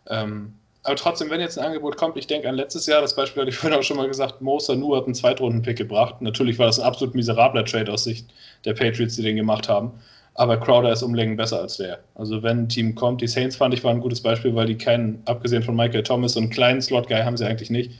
[0.08, 3.42] Ähm, aber trotzdem, wenn jetzt ein Angebot kommt, ich denke an letztes Jahr, das Beispiel
[3.42, 6.22] hatte ich vorhin auch schon mal gesagt, Mo Sanu hat einen Zweitrunden-Pick gebracht.
[6.22, 8.26] Natürlich war das ein absolut miserabler Trade aus Sicht
[8.64, 9.92] der Patriots, die den gemacht haben.
[10.38, 11.98] Aber Crowder ist Umlängen besser als der.
[12.14, 14.76] Also wenn ein Team kommt, die Saints fand ich war ein gutes Beispiel, weil die
[14.76, 17.92] keinen, abgesehen von Michael Thomas, so einen kleinen Slot-Guy haben sie eigentlich nicht.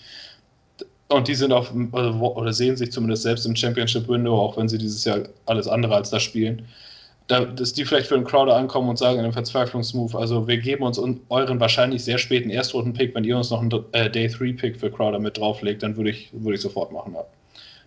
[1.09, 5.05] Und die sind auf, oder sehen sich zumindest selbst im Championship-Window, auch wenn sie dieses
[5.05, 6.67] Jahr alles andere als das spielen
[7.29, 10.57] da, dass die vielleicht für einen Crowder ankommen und sagen in einem Verzweiflungsmove, also wir
[10.59, 14.91] geben uns euren wahrscheinlich sehr späten Erstrunden-Pick, wenn ihr uns noch einen äh, Day-3-Pick für
[14.91, 17.15] Crowder mit drauflegt, dann würde ich, würd ich sofort machen.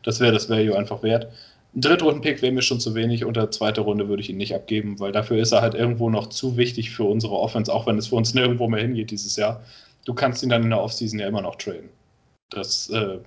[0.04, 1.28] Das wäre das Value einfach wert.
[1.74, 4.54] Ein Drittrunden-Pick wäre mir schon zu wenig und der zweite Runde würde ich ihn nicht
[4.54, 7.98] abgeben, weil dafür ist er halt irgendwo noch zu wichtig für unsere Offense, auch wenn
[7.98, 9.64] es für uns nirgendwo mehr hingeht dieses Jahr.
[10.06, 11.90] Du kannst ihn dann in der Offseason ja immer noch traden.
[12.50, 13.20] Das äh,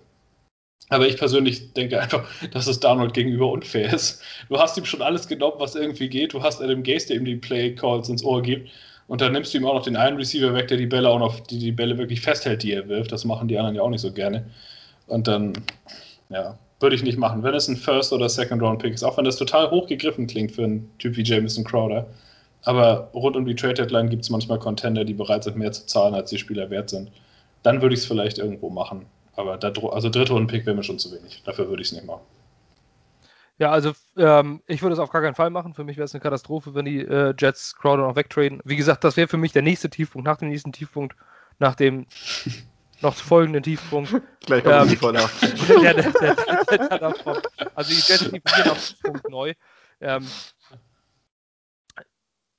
[0.91, 4.21] aber ich persönlich denke einfach, dass es Darnold gegenüber unfair ist.
[4.49, 6.35] Du hast ihm schon alles genommen, was irgendwie geht.
[6.35, 8.71] Du hast Adam Gaze, der ihm die Play Calls ins Ohr gibt.
[9.07, 11.19] Und dann nimmst du ihm auch noch den einen Receiver weg, der die Bälle auch
[11.19, 13.13] noch, die, die Bälle wirklich festhält, die er wirft.
[13.13, 14.47] Das machen die anderen ja auch nicht so gerne.
[15.07, 15.53] Und dann,
[16.31, 17.43] ja, würde ich nicht machen.
[17.43, 20.89] Wenn es ein First- oder Second-Round-Pick ist, auch wenn das total hochgegriffen klingt für einen
[20.99, 22.07] Typ wie Jameson Crowder.
[22.63, 26.15] Aber rund um die Trade-Deadline gibt es manchmal Contender, die bereit sind, mehr zu zahlen,
[26.15, 27.11] als die Spieler wert sind.
[27.63, 29.07] Dann würde ich es vielleicht irgendwo machen.
[29.35, 31.43] Aber da, also dritte Rundenpick wäre mir schon zu wenig.
[31.45, 32.23] Dafür würde ich es nicht machen.
[33.59, 35.75] Ja, also ähm, ich würde es auf gar keinen Fall machen.
[35.75, 38.61] Für mich wäre es eine Katastrophe, wenn die äh, Jets Crowder noch wegtraden.
[38.65, 41.17] Wie gesagt, das wäre für mich der nächste Tiefpunkt, nach dem nächsten Tiefpunkt,
[41.59, 42.07] nach dem
[43.05, 44.11] noch folgenden Tiefpunkt.
[44.47, 45.13] Gleich kommt ähm, die voll
[45.83, 47.15] der, der, der, der,
[47.75, 49.55] Also die Jets definieren auf Tiefpunkt neu.
[50.01, 50.27] Ähm,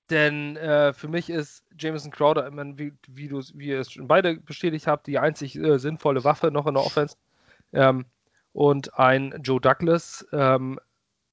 [0.09, 4.37] denn äh, für mich ist Jameson Crowder, meine, wie, wie, wie ihr es schon beide
[4.37, 7.17] bestätigt habt, die einzig äh, sinnvolle Waffe noch in der Offense.
[7.73, 8.05] Ähm,
[8.53, 10.79] und ein Joe Douglas, ähm,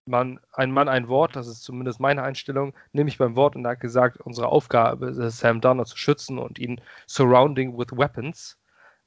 [0.07, 3.65] man, ein Mann, ein Wort, das ist zumindest meine Einstellung, nehme ich beim Wort und
[3.65, 8.59] er hat gesagt, unsere Aufgabe ist Sam Darnold zu schützen und ihn surrounding with weapons.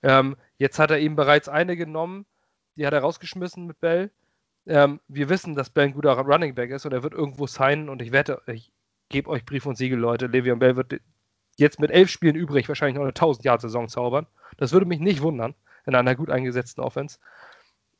[0.03, 2.25] Ähm, jetzt hat er eben bereits eine genommen,
[2.75, 4.11] die hat er rausgeschmissen mit Bell.
[4.67, 7.89] Ähm, wir wissen, dass Bell ein guter Running Back ist und er wird irgendwo signen
[7.89, 8.71] und ich wette, ich,
[9.09, 10.27] gebe euch Brief und Siegel, Leute.
[10.27, 10.99] Le'Veon Bell wird
[11.57, 14.27] jetzt mit elf Spielen übrig wahrscheinlich noch eine 1000 Jahr Saison zaubern.
[14.57, 17.19] Das würde mich nicht wundern in einer gut eingesetzten Offense.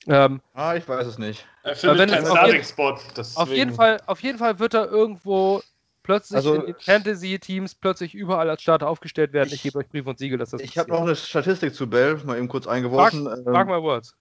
[0.08, 1.48] Ähm, ah, ich weiß es nicht.
[1.64, 3.00] Er findet keinen Starting-Spot.
[3.36, 5.62] Auf jeden, Fall, auf jeden Fall wird er irgendwo
[6.06, 9.48] plötzlich also, in Fantasy-Teams plötzlich überall als Starter aufgestellt werden.
[9.48, 11.90] Ich, ich gebe euch Brief und Siegel, dass das Ich habe noch eine Statistik zu
[11.90, 13.24] Bell, mal eben kurz eingeworfen.
[13.24, 14.16] Mark, ähm, mark my words.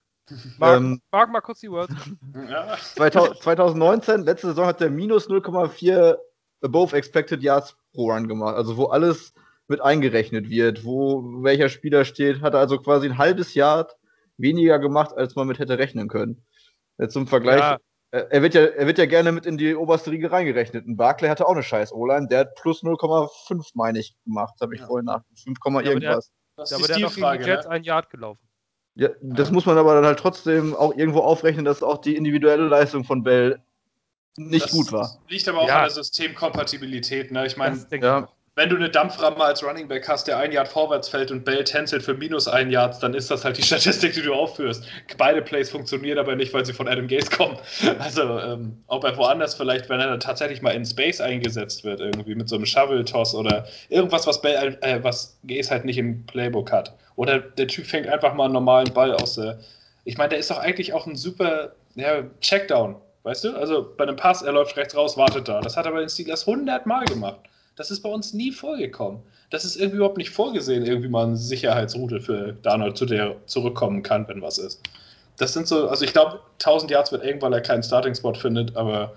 [0.57, 1.93] Mark, ähm, mark mal kurz die Words.
[2.95, 6.17] 2019, letzte Saison hat er minus 0,4
[6.61, 8.55] above expected yards pro Run gemacht.
[8.55, 9.33] Also wo alles
[9.67, 13.95] mit eingerechnet wird, wo welcher Spieler steht, hat er also quasi ein halbes Yard
[14.37, 16.43] weniger gemacht, als man mit hätte rechnen können.
[16.97, 17.77] Jetzt zum Vergleich, ja.
[18.11, 20.85] Äh, er, wird ja, er wird ja gerne mit in die oberste Riege reingerechnet.
[20.85, 24.75] Und Barclay hatte auch eine scheiß O-Line, der hat plus 0,5, meine ich, gemacht, habe
[24.75, 24.87] ich ja.
[24.87, 26.31] vorhin nach 5, ja, irgendwas.
[26.55, 27.71] Das aber der, ist aber der hat die Jets ne?
[27.71, 28.39] ein Yard gelaufen.
[28.97, 32.67] Ja, das muss man aber dann halt trotzdem auch irgendwo aufrechnen, dass auch die individuelle
[32.67, 33.61] Leistung von Bell
[34.37, 35.19] nicht das gut war.
[35.27, 35.79] Liegt aber auch ja.
[35.79, 37.31] an der Systemkompatibilität.
[37.31, 37.45] Ne?
[37.45, 38.29] Ich meine, ja.
[38.55, 41.65] Wenn du eine Dampframme als Running Back hast, der ein Yard vorwärts fällt und Bell
[41.65, 44.85] tänzelt für minus ein Yard, dann ist das halt die Statistik, die du aufführst.
[45.17, 47.57] Beide Plays funktionieren aber nicht, weil sie von Adam Gaze kommen.
[47.99, 51.99] Also, ähm, ob er woanders vielleicht, wenn er dann tatsächlich mal in Space eingesetzt wird,
[51.99, 56.25] irgendwie mit so einem Shovel-Toss oder irgendwas, was, Bell, äh, was Gaze halt nicht im
[56.25, 56.93] Playbook hat.
[57.15, 59.59] Oder der Typ fängt einfach mal einen normalen Ball aus der.
[60.03, 62.95] Ich meine, der ist doch eigentlich auch ein super ja, Checkdown.
[63.23, 63.55] Weißt du?
[63.55, 65.61] Also bei einem Pass, er läuft rechts raus, wartet da.
[65.61, 67.39] Das hat er bei den Steelers 100 Mal gemacht.
[67.75, 69.21] Das ist bei uns nie vorgekommen.
[69.49, 74.01] Das ist irgendwie überhaupt nicht vorgesehen, irgendwie mal eine Sicherheitsroute für Darnold, zu der zurückkommen
[74.01, 74.81] kann, wenn was ist.
[75.37, 78.75] Das sind so, also ich glaube, 1000 Yards wird eng, weil er keinen Starting-Spot findet,
[78.77, 79.13] aber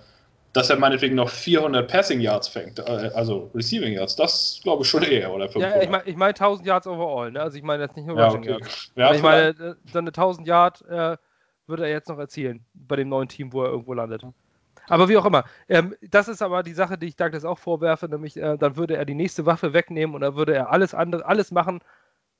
[0.52, 4.88] dass er meinetwegen noch 400 Passing Yards fängt, äh, also Receiving Yards, das glaube ich
[4.88, 5.76] schon eher, oder 500.
[5.76, 7.40] Ja, ich meine ich mein 1000 Yards overall, ne?
[7.40, 8.62] also ich meine jetzt nicht nur Rushing ja, okay.
[8.62, 8.90] Yards.
[8.96, 11.16] Ja, ich meine, äh, so eine 1000 Yard äh,
[11.66, 14.24] würde er jetzt noch erzielen bei dem neuen Team, wo er irgendwo landet.
[14.88, 15.44] Aber wie auch immer.
[15.68, 18.96] Ähm, das ist aber die Sache, die ich Douglas auch vorwerfe, nämlich äh, dann würde
[18.96, 21.80] er die nächste Waffe wegnehmen und dann würde er alles andere, alles machen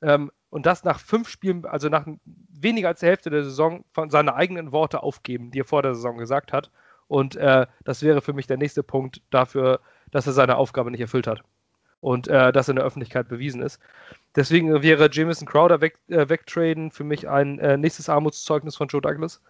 [0.02, 2.06] ähm, und das nach fünf Spielen, also nach
[2.48, 5.94] weniger als der Hälfte der Saison von seinen eigenen Worte aufgeben, die er vor der
[5.94, 6.70] Saison gesagt hat.
[7.06, 9.80] Und äh, das wäre für mich der nächste Punkt dafür,
[10.10, 11.42] dass er seine Aufgabe nicht erfüllt hat
[12.00, 13.80] und äh, das in der Öffentlichkeit bewiesen ist.
[14.36, 19.00] Deswegen wäre Jameson Crowder weg, äh, wegtraden für mich ein äh, nächstes Armutszeugnis von Joe
[19.00, 19.42] Douglas.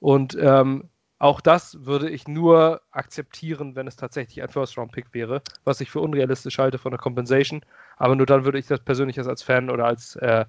[0.00, 0.88] Und ähm,
[1.18, 6.00] auch das würde ich nur akzeptieren, wenn es tatsächlich ein First-Round-Pick wäre, was ich für
[6.00, 7.62] unrealistisch halte von der Compensation.
[7.96, 10.44] Aber nur dann würde ich das persönlich als Fan oder als, äh,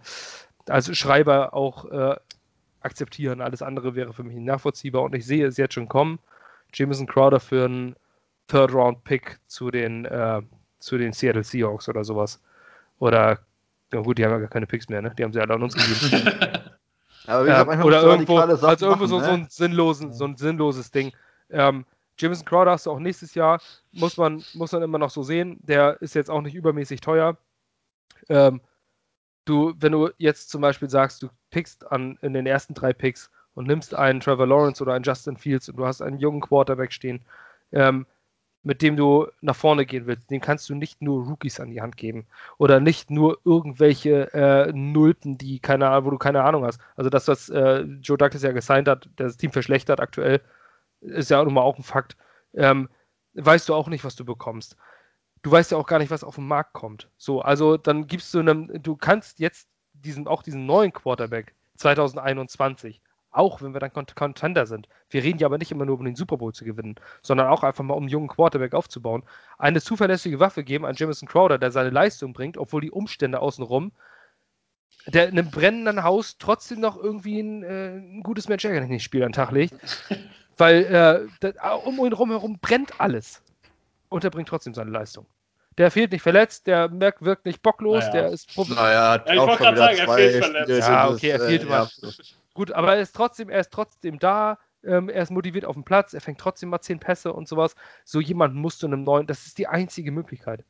[0.67, 2.15] als Schreiber auch äh,
[2.81, 3.41] akzeptieren.
[3.41, 6.19] Alles andere wäre für mich nachvollziehbar und ich sehe es jetzt schon kommen.
[6.71, 7.95] Jameson Crowder für einen
[8.47, 10.41] Third-Round-Pick zu den, äh,
[10.79, 12.41] zu den Seattle Seahawks oder sowas.
[12.99, 13.39] Oder,
[13.91, 15.13] ja gut, die haben ja gar keine Picks mehr, ne?
[15.17, 16.31] Die haben sie alle an uns gegeben.
[17.27, 19.43] Aber wie gesagt, manchmal oder irgendwo, also irgendwo so, machen, so, ne?
[19.43, 21.11] ein sinnlosen, so ein sinnloses Ding.
[21.49, 21.85] Ähm,
[22.17, 23.61] Jameson Crowder hast du auch nächstes Jahr,
[23.91, 25.57] muss man, muss man immer noch so sehen.
[25.61, 27.37] Der ist jetzt auch nicht übermäßig teuer.
[28.27, 28.61] Ähm,
[29.45, 33.31] du, wenn du jetzt zum Beispiel sagst, du pickst an, in den ersten drei Picks
[33.53, 36.91] und nimmst einen Trevor Lawrence oder einen Justin Fields und du hast einen jungen Quarterback
[36.91, 37.21] stehen,
[37.71, 38.05] ähm,
[38.63, 41.81] mit dem du nach vorne gehen willst, den kannst du nicht nur Rookies an die
[41.81, 46.65] Hand geben oder nicht nur irgendwelche äh, Nulpen, die keine Ahnung, wo du keine Ahnung
[46.65, 46.79] hast.
[46.95, 50.41] Also das, was äh, Joe Douglas ja gesigned hat, das Team verschlechtert aktuell,
[51.01, 52.17] ist ja nun mal auch ein Fakt.
[52.53, 52.89] Ähm,
[53.33, 54.75] weißt du auch nicht, was du bekommst.
[55.41, 57.09] Du weißt ja auch gar nicht, was auf den Markt kommt.
[57.17, 63.01] So, also dann gibst du einem, du kannst jetzt diesen, auch diesen neuen Quarterback 2021
[63.31, 64.87] auch wenn wir dann Cont- Contender sind.
[65.09, 67.63] Wir reden ja aber nicht immer nur um den Super Bowl zu gewinnen, sondern auch
[67.63, 69.23] einfach mal um einen jungen Quarterback aufzubauen.
[69.57, 73.91] Eine zuverlässige Waffe geben an Jamison Crowder, der seine Leistung bringt, obwohl die Umstände außenrum,
[75.05, 79.23] der in einem brennenden Haus trotzdem noch irgendwie ein, äh, ein gutes Match nicht Spiel
[79.23, 79.73] an den Tag legt.
[80.57, 81.49] Weil äh,
[81.85, 83.41] um ihn rum herum brennt alles.
[84.09, 85.25] Und er bringt trotzdem seine Leistung.
[85.77, 88.11] Der fehlt nicht verletzt, der merkt, wirkt nicht bocklos, Naja.
[88.11, 90.63] der ist prob- Naja, Ja, ich auch wollte wieder sagen, er fehlt verletzt.
[90.71, 91.89] Spiele Ja, okay, er fehlt äh, immer.
[92.01, 92.09] ja.
[92.53, 95.83] Gut, aber er ist trotzdem, er ist trotzdem da, ähm, er ist motiviert auf dem
[95.83, 97.75] Platz, er fängt trotzdem mal zehn Pässe und sowas.
[98.05, 100.63] So jemand musst du in einem neuen, das ist die einzige Möglichkeit.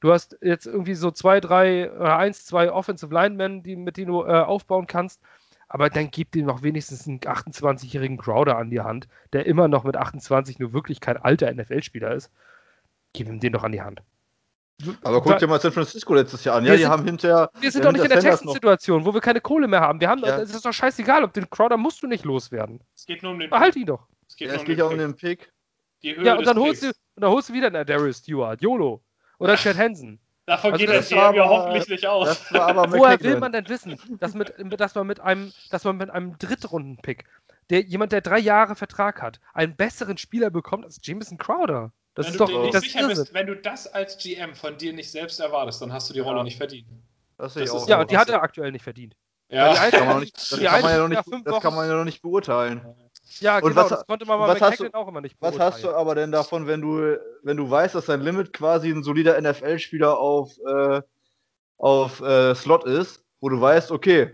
[0.00, 4.08] Du hast jetzt irgendwie so zwei, drei oder eins, zwei Offensive Linemen, die, mit denen
[4.08, 5.20] du äh, aufbauen kannst,
[5.68, 9.84] aber dann gib dir noch wenigstens einen 28-jährigen Crowder an die Hand, der immer noch
[9.84, 12.30] mit 28 nur wirklich kein alter NFL-Spieler ist.
[13.12, 14.02] Gib ihm den doch an die Hand.
[15.02, 16.64] Aber guck dir mal San Francisco letztes Jahr an.
[16.64, 17.50] Ja, Wir die sind- haben hinterher.
[17.60, 20.00] Wir sind ja, doch nicht in der Texans-Situation, wo wir keine Kohle mehr haben.
[20.00, 20.38] Wir haben, Ja.
[20.38, 22.80] Es ist doch scheißegal, ob den Crowder musst du nicht loswerden.
[22.94, 24.06] Es geht nur um den Behalt ihn doch.
[24.28, 24.98] Es geht Ja, nur es um geht den ja um Pick.
[24.98, 25.52] den Pick.
[26.02, 28.60] Die Höhe Ja, und dann holst, du, und dann holst du wieder einen Darius Stewart,
[28.60, 29.02] YOLO.
[29.38, 30.18] Oder Chad Hansen.
[30.46, 32.44] Davon Also geht das ja hoffentlich nicht aus.
[32.50, 36.36] Woher will man denn wissen, dass, mit, dass, man mit einem, dass man mit einem
[36.36, 37.24] Drittrunden-Pick,
[37.70, 41.92] der, jemand, der drei Jahre Vertrag hat, einen besseren Spieler bekommt als Jameson Crowder?
[42.14, 44.54] Das wenn ist du doch dir nicht das sicher bist, wenn du das als GM
[44.54, 46.44] von dir nicht selbst erwartest, dann hast du die Rolle Ja.
[46.44, 46.86] nicht verdient.
[47.38, 47.88] Das Das ist auch.
[47.88, 49.16] Ja, und die hat er aktuell nicht verdient.
[49.48, 51.54] Ja, das kann man, noch nicht, das Die kann man ja noch nicht, fünf das
[51.60, 52.80] kann Wochen- man ja noch nicht beurteilen.
[53.40, 55.36] Ja, Und genau, was- das konnte man und bei was hast McKinnon auch immer nicht
[55.40, 55.72] Was beurteilen.
[55.72, 59.02] hast du aber denn davon, wenn du, wenn du weißt, dass dein Limit quasi ein
[59.02, 61.02] solider NFL-Spieler auf, äh,
[61.78, 64.30] auf äh, Slot ist, wo du weißt, okay,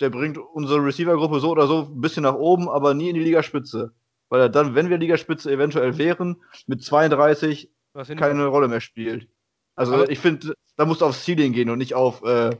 [0.00, 3.22] der bringt unsere Receiver-Gruppe so oder so ein bisschen nach oben, aber nie in die
[3.24, 3.92] Ligaspitze.
[4.30, 8.68] Weil er dann, wenn wir Ligaspitze eventuell wären, mit 32 Was wir nicht- keine Rolle
[8.68, 9.28] mehr spielt.
[9.74, 12.50] Also Aber- ich finde, da musst du aufs Ceiling gehen und nicht auf, äh,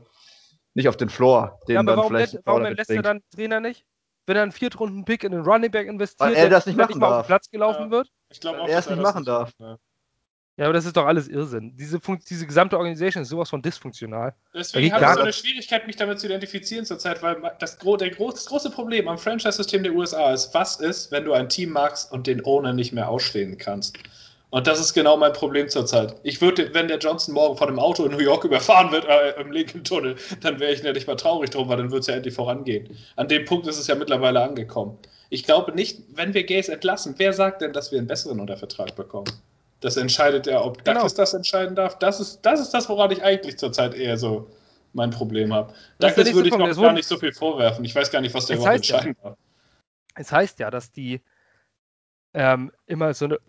[0.73, 3.17] nicht auf den Floor, den ja, aber dann warum, vielleicht lässt, warum lässt er dann
[3.19, 3.85] den Trainer nicht?
[4.25, 6.85] Wenn er einen Viertrunden-Pick in den Running Back investiert, Weil er der das nicht der
[6.85, 7.27] machen mal auf den darf.
[7.27, 7.91] Platz gelaufen Ja.
[7.91, 8.09] wird?
[8.31, 9.51] ich glaube auch, er es nicht machen darf.
[9.59, 9.77] Ja.
[10.59, 11.73] Ja, aber das ist doch alles Irrsinn.
[11.77, 14.33] Diese, Fun diese gesamte Organisation ist sowas von dysfunktional.
[14.53, 15.31] Deswegen habe ich so eine.
[15.31, 19.17] Schwierigkeit, mich damit zu identifizieren zurzeit, weil das, gro der gro das große Problem am
[19.17, 22.91] Franchise-System der USA ist, was ist, wenn du ein Team magst und den Owner nicht
[22.91, 23.97] mehr ausstehen kannst?
[24.49, 26.15] Und das ist genau mein Problem zurzeit.
[26.23, 29.39] Ich würde, wenn der Johnson morgen von einem Auto in New York überfahren wird, äh,
[29.39, 32.33] im Lincoln-Tunnel, dann wäre ich nicht mal traurig drum, weil dann würde es ja endlich
[32.33, 32.97] vorangehen.
[33.15, 34.97] An dem Punkt ist es ja mittlerweile angekommen.
[35.29, 38.57] Ich glaube nicht, wenn wir Gays entlassen, wer sagt denn, dass wir einen besseren unter
[38.57, 39.31] Vertrag bekommen?
[39.81, 40.95] Das entscheidet ja, ob Genau.
[40.97, 41.97] Douglas das entscheiden darf.
[41.99, 44.49] Das ist, das ist das, woran ich eigentlich zurzeit eher so
[44.93, 45.73] mein Problem habe.
[45.99, 46.67] Douglas würde ich Punkt.
[46.67, 47.85] Es gar nicht so viel vorwerfen.
[47.85, 49.37] Ich weiß gar nicht, was der Es überhaupt heißt ja- entscheiden darf.
[50.15, 51.21] Es heißt ja, dass die
[52.33, 53.39] ähm, immer so eine,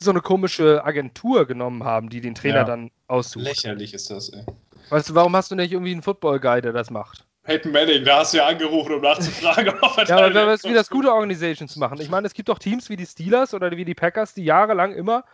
[0.00, 2.64] so eine komische Agentur genommen haben, die den Trainer Ja.
[2.64, 3.44] dann aussucht.
[3.44, 4.44] Lächerlich ist das, ey.
[4.90, 7.24] Weißt du, warum hast du nicht irgendwie einen Football-Guy, der das macht?
[7.44, 10.90] Peyton Manning, da hast du ja angerufen, um nachzufragen, ob er Ja, aber wie das
[10.90, 12.00] gute Organizations machen.
[12.00, 14.92] Ich meine, es gibt doch Teams wie die Steelers oder wie die Packers, die jahrelang
[14.92, 15.24] immer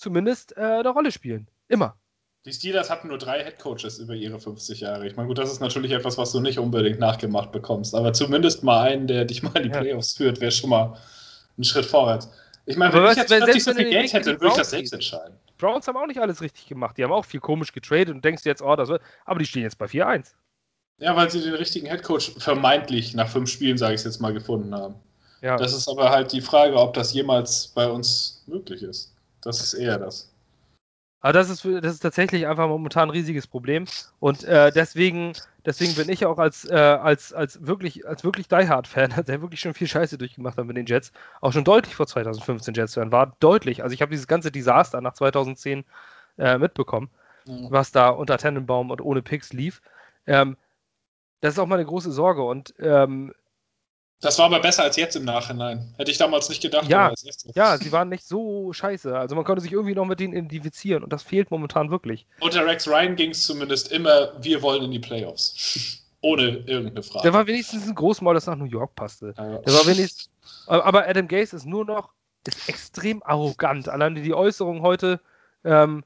[0.00, 1.46] zumindest äh, eine Rolle spielen.
[1.68, 1.96] Immer.
[2.46, 5.06] Die Steelers hatten nur drei Headcoaches über ihre 50 Jahre.
[5.06, 7.94] Ich meine, gut, das ist natürlich etwas, was du nicht unbedingt nachgemacht bekommst.
[7.94, 9.80] Aber zumindest mal einen, der dich mal in die Ja.
[9.80, 10.96] Playoffs führt, wäre schon mal
[11.58, 12.30] ein Schritt vorwärts.
[12.64, 14.52] Ich meine, Aber wenn was- ich jetzt plötzlich so viel Geld hätte, die dann würde
[14.52, 15.36] ich das selbst entscheiden.
[15.58, 16.96] Browns haben auch nicht alles richtig gemacht.
[16.96, 19.02] Die haben auch viel komisch getradet und denkst jetzt, oh, das wird.
[19.26, 20.32] Aber die stehen jetzt bei 4-1.
[20.98, 24.32] Ja, weil sie den richtigen Headcoach vermeintlich nach fünf Spielen, sage ich es jetzt mal,
[24.32, 24.94] gefunden haben.
[25.42, 25.56] Ja.
[25.56, 29.14] Das ist aber halt die Frage, ob das jemals bei uns möglich ist.
[29.42, 30.30] Das ist eher das.
[31.22, 33.84] Aber das ist, das ist tatsächlich einfach momentan ein riesiges Problem.
[34.20, 35.34] Und äh, deswegen,
[35.66, 39.74] deswegen bin ich auch als, äh, als, als wirklich, als wirklich Die-Hard-Fan, der wirklich schon
[39.74, 41.12] viel Scheiße durchgemacht hat mit den Jets,
[41.42, 43.36] auch schon deutlich vor 2015 Jets-Fan war.
[43.40, 43.82] Deutlich.
[43.82, 45.84] Also ich habe dieses ganze Desaster nach 2010
[46.38, 47.10] äh, mitbekommen,
[47.44, 47.70] ja.
[47.70, 49.82] was da unter Tannenbaum und ohne Picks lief.
[50.26, 50.56] Ähm,
[51.42, 52.42] das ist auch meine große Sorge.
[52.42, 53.34] Und ähm,
[54.20, 55.94] das war aber besser als jetzt im Nachhinein.
[55.96, 56.86] Hätte ich damals nicht gedacht.
[56.88, 57.50] Ja, so.
[57.54, 59.18] ja, sie waren nicht so scheiße.
[59.18, 62.26] Also man konnte sich irgendwie noch mit denen identifizieren und das fehlt momentan wirklich.
[62.40, 66.04] Unter Rex Ryan ging es zumindest immer, wir wollen in die Playoffs.
[66.22, 67.22] Ohne irgendeine Frage.
[67.22, 69.32] Der war wenigstens ein Großmaul, das nach New York passte.
[69.38, 69.56] Ja.
[69.58, 70.28] Der war wenigstens.
[70.66, 72.10] Aber Adam Gase ist nur noch,
[72.46, 73.88] ist extrem arrogant.
[73.88, 75.20] Allein die Äußerung heute,
[75.64, 76.04] ähm,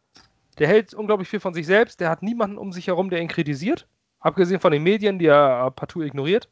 [0.58, 3.28] der hält unglaublich viel von sich selbst, der hat niemanden um sich herum, der ihn
[3.28, 3.88] kritisiert.
[4.20, 6.48] Abgesehen von den Medien, die er partout ignoriert.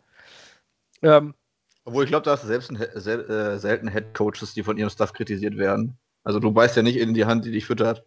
[1.03, 1.35] Ähm,
[1.85, 4.77] obwohl ich glaube, da hast du selbst ein, sel äh, selten Head Coaches, die von
[4.77, 5.99] ihrem Stuff kritisiert werden.
[6.25, 8.05] Also du beißt ja nicht in die Hand, die dich füttert.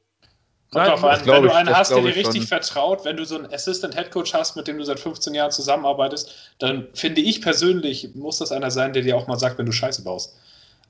[0.71, 2.47] Kommt drauf an, wenn du einen ich, hast, der dir richtig schon.
[2.47, 5.51] vertraut, wenn du so einen Assistant Head Coach hast, mit dem du seit 15 Jahren
[5.51, 9.65] zusammenarbeitest, dann finde ich persönlich, muss das einer sein, der dir auch mal sagt, wenn
[9.65, 10.35] du Scheiße baust.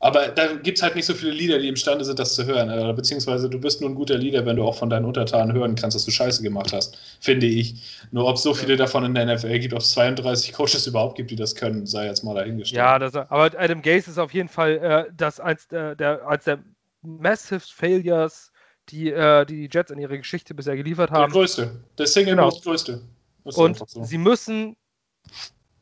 [0.05, 2.69] Aber da gibt es halt nicht so viele Leader, die imstande sind, das zu hören.
[2.69, 5.73] Oder beziehungsweise du bist nur ein guter Leader, wenn du auch von deinen Untertanen hören
[5.73, 8.05] kannst, dass du Scheiße gemacht hast, finde ich.
[8.11, 11.17] Nur ob es so viele davon in der NFL gibt, ob es 32 Coaches überhaupt
[11.17, 12.77] gibt, die das können, sei jetzt mal dahingestellt.
[12.77, 16.43] Ja, das, aber Adam Gase ist auf jeden Fall äh, das eins der, der, eins
[16.43, 16.59] der
[17.01, 18.51] Massive Failures,
[18.89, 21.31] die, äh, die Jets in ihrer Geschichte bisher geliefert haben.
[21.33, 21.71] Der größte.
[21.97, 22.51] Der Single genau.
[22.51, 23.01] größte.
[23.43, 24.03] Und so.
[24.03, 24.75] sie müssen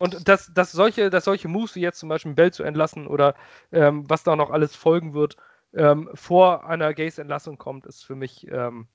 [0.03, 3.35] und dass, dass, solche, dass solche Moves wie jetzt zum Beispiel Bell zu entlassen oder
[3.71, 5.37] ähm, was da noch alles folgen wird,
[5.73, 8.89] ähm, vor einer Gaze-Entlassung kommt, ist für mich ähm,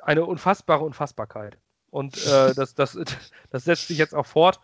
[0.00, 1.58] eine unfassbare Unfassbarkeit.
[1.90, 2.96] Und äh, das, das,
[3.50, 4.60] das setzt sich jetzt auch fort.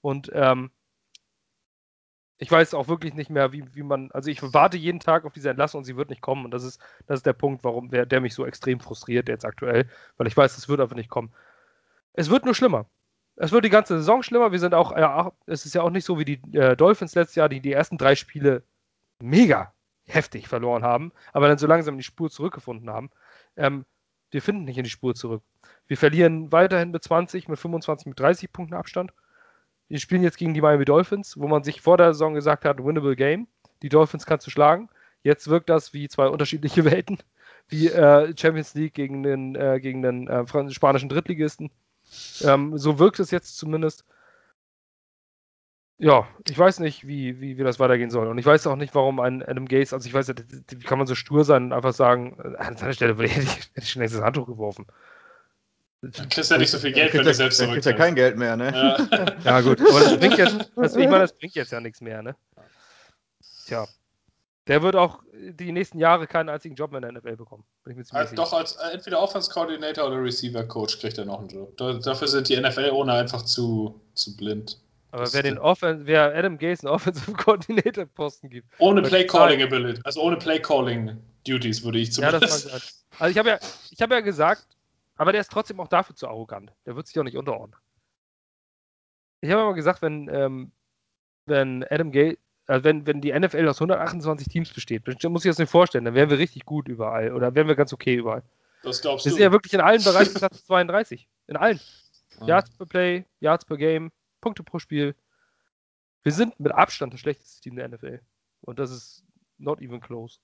[0.00, 0.70] Und ähm,
[2.38, 5.34] ich weiß auch wirklich nicht mehr, wie, wie man, also ich warte jeden Tag auf
[5.34, 6.46] diese Entlassung und sie wird nicht kommen.
[6.46, 9.44] Und das ist, das ist der Punkt, warum der, der mich so extrem frustriert jetzt
[9.44, 9.86] aktuell,
[10.16, 11.34] weil ich weiß, es wird einfach nicht kommen.
[12.14, 12.86] Es wird nur schlimmer
[13.36, 14.52] es wird die ganze Saison schlimmer.
[14.52, 17.36] Wir sind auch, ja, es ist ja auch nicht so wie die äh, Dolphins letztes
[17.36, 18.62] Jahr, die die ersten drei Spiele
[19.20, 19.72] mega
[20.06, 23.10] heftig verloren haben, aber dann so langsam in die Spur zurückgefunden haben.
[23.56, 23.84] Ähm,
[24.30, 25.42] wir finden nicht in die Spur zurück.
[25.86, 29.12] Wir verlieren weiterhin mit 20, mit 25, mit 30 Punkten Abstand.
[29.88, 32.84] Wir spielen jetzt gegen die Miami Dolphins, wo man sich vor der Saison gesagt hat,
[32.84, 33.46] winnable Game.
[33.82, 34.88] Die Dolphins kannst du schlagen.
[35.22, 37.18] Jetzt wirkt das wie zwei unterschiedliche Welten,
[37.68, 41.70] wie äh, Champions League gegen den, äh, gegen den äh, spanischen Drittligisten.
[42.42, 44.04] Ähm, so wirkt es jetzt zumindest.
[45.98, 48.26] Ja, ich weiß nicht, wie, wie, wie das weitergehen soll.
[48.26, 51.06] Und ich weiß auch nicht, warum ein Adam Gaze, also ich weiß, wie kann man
[51.06, 54.00] so stur sein und einfach sagen, äh, an seiner Stelle hätte ich, hätte ich schon
[54.00, 54.86] längst das Handtuch geworfen.
[56.02, 57.68] Dann kriegst du ja nicht so viel Geld, wenn du selbst zurück.
[57.68, 58.72] Dann kriegst ja kein Geld mehr, ne?
[59.10, 59.80] Ja, ja gut.
[59.80, 62.36] Aber das bringt jetzt, das, ich meine, das bringt jetzt ja nichts mehr, ne?
[63.66, 63.86] Tja.
[64.66, 67.64] Der wird auch die nächsten Jahre keinen einzigen Job mehr in der NFL bekommen.
[68.10, 71.76] Also doch, als äh, entweder Offense Coordinator oder Receiver Coach kriegt er noch einen Job.
[71.76, 74.80] Da, dafür sind die NFL-Owner einfach zu, zu blind.
[75.10, 78.68] Aber wer den Offen wer Adam Gase einen Offensive Coordinator Posten gibt.
[78.78, 82.64] Ohne Play Calling Ability, also ohne Play Calling Duties würde ich zumindest.
[82.66, 83.58] Ja, das Also ich habe ja,
[83.90, 84.66] ich habe ja gesagt,
[85.16, 86.72] aber der ist trotzdem auch dafür zu arrogant.
[86.86, 87.78] Der wird sich auch nicht unterordnen.
[89.40, 90.72] Ich habe aber gesagt, wenn, ähm,
[91.46, 95.58] wenn Adam Gase, also wenn, wenn die NFL aus 128 Teams besteht, muss ich das
[95.58, 98.42] nicht vorstellen, dann wären wir richtig gut überall oder wären wir ganz okay überall.
[98.82, 99.36] Das glaubst wir du?
[99.36, 101.28] Wir sind ja wirklich in allen Bereichen Platz 32.
[101.46, 101.80] In allen.
[102.40, 102.46] Ah.
[102.46, 104.10] Yards per Play, Yards per Game,
[104.40, 105.14] Punkte pro Spiel.
[106.22, 108.20] Wir sind mit Abstand das schlechteste Team der NFL.
[108.62, 109.24] Und das ist
[109.58, 110.38] not even close.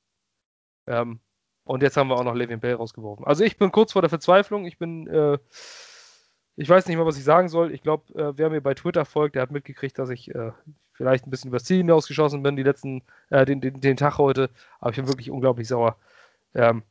[0.87, 1.21] Ähm,
[1.65, 3.25] und jetzt haben wir auch noch Levin Bell rausgeworfen.
[3.27, 4.67] Also ich bin kurz vor der Verzweiflung.
[4.67, 5.39] Ich bin, äh,
[6.61, 7.73] ich weiß nicht mehr, was ich sagen soll.
[7.73, 10.53] Ich glaube, äh, wer mir bei Twitter folgt, der hat mitgekriegt, dass ich äh,
[10.93, 14.51] vielleicht ein bisschen übers Ziel hinausgeschossen bin, die letzten, äh, den, den, den, Tag heute.
[14.79, 15.97] Aber ich bin wirklich unglaublich sauer.
[16.55, 16.83] Ähm,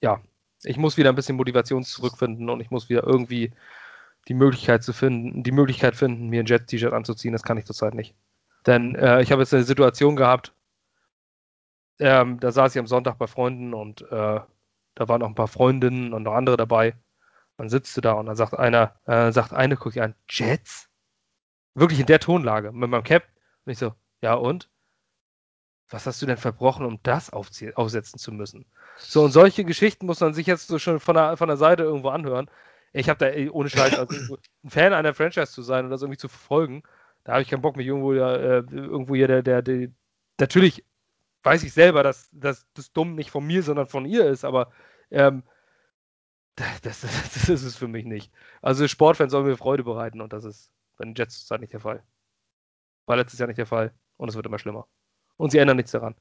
[0.00, 0.20] ja,
[0.62, 3.52] ich muss wieder ein bisschen Motivation zurückfinden und ich muss wieder irgendwie
[4.28, 7.32] die Möglichkeit zu finden, die Möglichkeit finden, mir ein Jet-T-Shirt anzuziehen.
[7.32, 8.14] Das kann ich zurzeit nicht.
[8.64, 10.52] Denn äh, ich habe jetzt eine Situation gehabt,
[11.98, 14.40] ähm, da saß ich am Sonntag bei Freunden und äh,
[14.94, 16.94] da waren auch ein paar Freundinnen und noch andere dabei.
[17.60, 20.88] Dann sitzt du da und dann sagt einer, äh, sagt eine, guckt dich an, Jets?
[21.74, 23.24] Wirklich in der Tonlage, mit meinem Cap.
[23.66, 23.92] Und ich so,
[24.22, 24.70] ja und?
[25.90, 28.64] Was hast du denn verbrochen, um das aufsetzen zu müssen?
[28.96, 31.82] So, und solche Geschichten muss man sich jetzt so schon von der, von der Seite
[31.82, 32.48] irgendwo anhören.
[32.94, 36.00] Ich habe da ey, ohne Scheiß, also ein Fan einer Franchise zu sein und das
[36.00, 36.82] irgendwie zu verfolgen,
[37.24, 39.88] da habe ich keinen Bock, mich irgendwo, äh, irgendwo hier der, der, der,
[40.38, 40.82] natürlich
[41.42, 44.72] weiß ich selber, dass, dass das Dumm nicht von mir, sondern von ihr ist, aber
[45.10, 45.42] ähm,
[46.82, 48.32] das, das, das, ist es für mich nicht.
[48.62, 51.80] Also Sportfans sollen mir Freude bereiten und das ist bei den Jets zurzeit nicht der
[51.80, 52.02] Fall.
[53.06, 54.86] War letztes Jahr nicht der Fall und es wird immer schlimmer.
[55.36, 56.14] Und sie ändern nichts daran.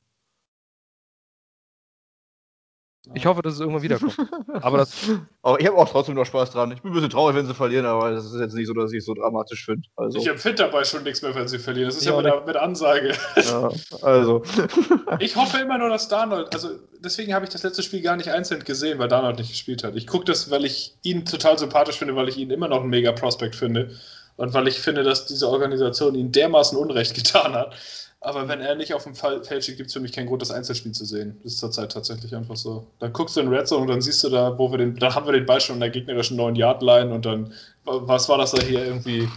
[3.14, 4.16] Ich hoffe, dass es irgendwann wiederkommt.
[4.62, 4.94] aber das.
[5.42, 6.72] Aber ich habe auch trotzdem noch Spaß dran.
[6.74, 8.92] Ich bin ein bisschen traurig, wenn sie verlieren, aber das ist jetzt nicht so, dass
[8.92, 9.88] ich es so dramatisch finde.
[9.96, 11.88] Also, Ich empfinde dabei schon nichts mehr, wenn sie verlieren.
[11.88, 13.14] Das ist Ja, ja mit, mit Ansage.
[13.38, 13.70] ja,
[14.02, 14.44] also.
[15.20, 18.30] Ich hoffe immer nur, dass Darnold, also deswegen habe ich das letzte Spiel gar nicht
[18.30, 19.96] einzeln gesehen, weil Darnold nicht gespielt hat.
[19.96, 22.90] Ich gucke das, weil ich ihn total sympathisch finde, weil ich ihn immer noch ein
[22.90, 23.92] mega Prospect finde
[24.40, 27.76] und weil ich finde, dass diese Organisation ihn dermaßen Unrecht getan hat.
[28.22, 30.42] Aber wenn er nicht auf dem Fall- Feld steht, gibt es für mich keinen Grund,
[30.42, 31.40] das Einzelspiel zu sehen.
[31.44, 32.86] Das ist zurzeit tatsächlich einfach so.
[33.00, 35.16] Dann guckst du in Red Zone und dann siehst du da, wo wir den, da
[35.16, 37.54] haben wir den Ball schon in der gegnerischen 9-Yard-Line und dann,
[37.86, 39.30] was war das da hier irgendwie?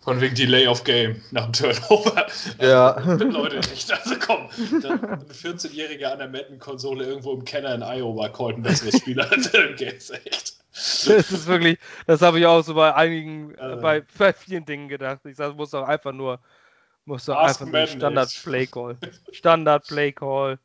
[0.00, 2.26] Von wegen Delay of Game nach dem Turnover.
[2.60, 2.96] Ja.
[3.06, 4.48] Also, Leute, echt, also komm,
[4.82, 9.20] dann ein 14-Jähriger an der Madden-Konsole irgendwo im Keller in Iowa callt ein besseres Spiel
[9.20, 10.55] als im Games, echt.
[10.76, 13.80] Das ist wirklich, das habe ich auch so bei einigen, äh, Also.
[13.80, 15.24] bei, bei vielen Dingen gedacht.
[15.24, 16.38] Ich sage, muss doch einfach nur,
[17.06, 18.42] muss doch Ask einfach nur Standard echt.
[18.44, 18.98] Play Call.
[19.32, 20.58] Standard Play Call.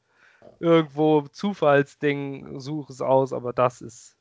[0.60, 4.18] Irgendwo Zufallsding, such es aus, aber das ist.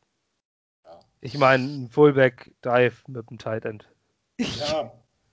[1.21, 3.89] Ich meine, ein Fullback Dive mit dem Tight End.
[4.39, 4.93] Ja.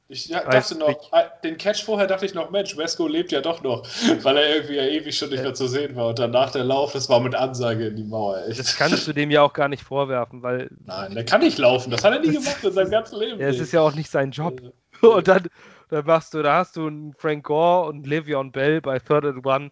[0.10, 3.42] Ich ja, dachte noch, äh, den Catch vorher dachte ich noch, Mensch, Wesco lebt ja
[3.42, 3.86] doch noch,
[4.24, 6.10] weil er irgendwie ja ewig schon nicht mehr zu sehen war.
[6.10, 8.60] Und danach der Lauf, das war mit Ansage in die Mauer, echt.
[8.60, 11.92] Das kannst du dem ja auch gar nicht vorwerfen, weil Nein, der kann nicht laufen.
[11.92, 13.40] Das hat er nie gemacht in seinem ganzen Leben.
[13.42, 13.64] ja, es nicht.
[13.64, 14.62] ist ja auch nicht sein Job.
[15.02, 15.48] Und dann,
[15.90, 19.46] dann machst du, da hast du einen Frank Gore und Le'Veon Bell bei Third and
[19.46, 19.72] One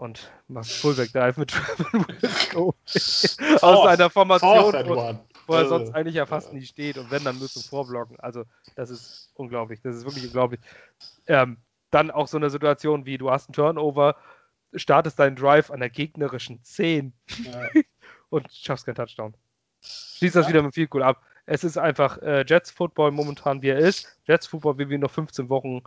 [0.00, 4.72] und machst Fullback Dive mit Trevor Wisco aus Fourth- einer Formation,
[5.46, 6.54] wo, er Äh, sonst eigentlich ja fast ja.
[6.58, 8.18] nie steht und wenn dann nur zum Vorblocken.
[8.20, 8.44] Also
[8.76, 10.60] das ist unglaublich, das ist wirklich unglaublich.
[11.26, 11.58] Ähm,
[11.90, 14.16] dann auch so eine Situation wie du hast einen Turnover,
[14.74, 17.12] startest deinen Drive an der gegnerischen 10
[17.44, 17.68] Ja.
[18.30, 19.34] und schaffst keinen Touchdown.
[19.82, 20.50] Schließt das Ja.
[20.52, 21.20] wieder mit viel cool ab.
[21.46, 24.18] Es ist einfach äh, Jets Football momentan, wie er ist.
[24.24, 25.82] Jets Football, wie wir noch 15 Wochen,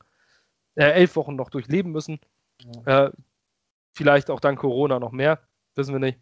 [0.75, 2.19] äh, 11 Wochen noch durchleben müssen.
[2.85, 3.09] Äh,
[3.93, 5.39] vielleicht auch dank Corona noch mehr.
[5.75, 6.19] Wissen wir nicht.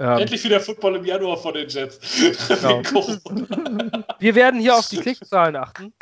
[0.00, 1.98] Ähm, Endlich wieder Football im Januar von den Jets.
[2.48, 2.82] Genau.
[4.20, 5.92] Wir werden hier auf die Klickzahlen achten.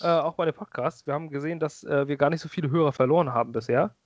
[0.00, 1.06] Äh, auch bei dem Podcast.
[1.06, 3.96] Wir haben gesehen, dass äh, wir gar nicht so viele Hörer verloren haben bisher.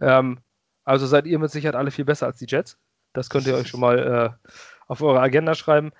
[0.00, 0.40] Ähm,
[0.84, 2.78] also seid ihr mit Sicherheit alle viel besser als die Jets.
[3.14, 4.48] Das könnt ihr euch schon mal äh,
[4.86, 5.92] auf eure Agenda schreiben.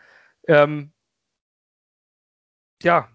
[0.46, 0.92] Ähm,
[2.82, 3.08] ja,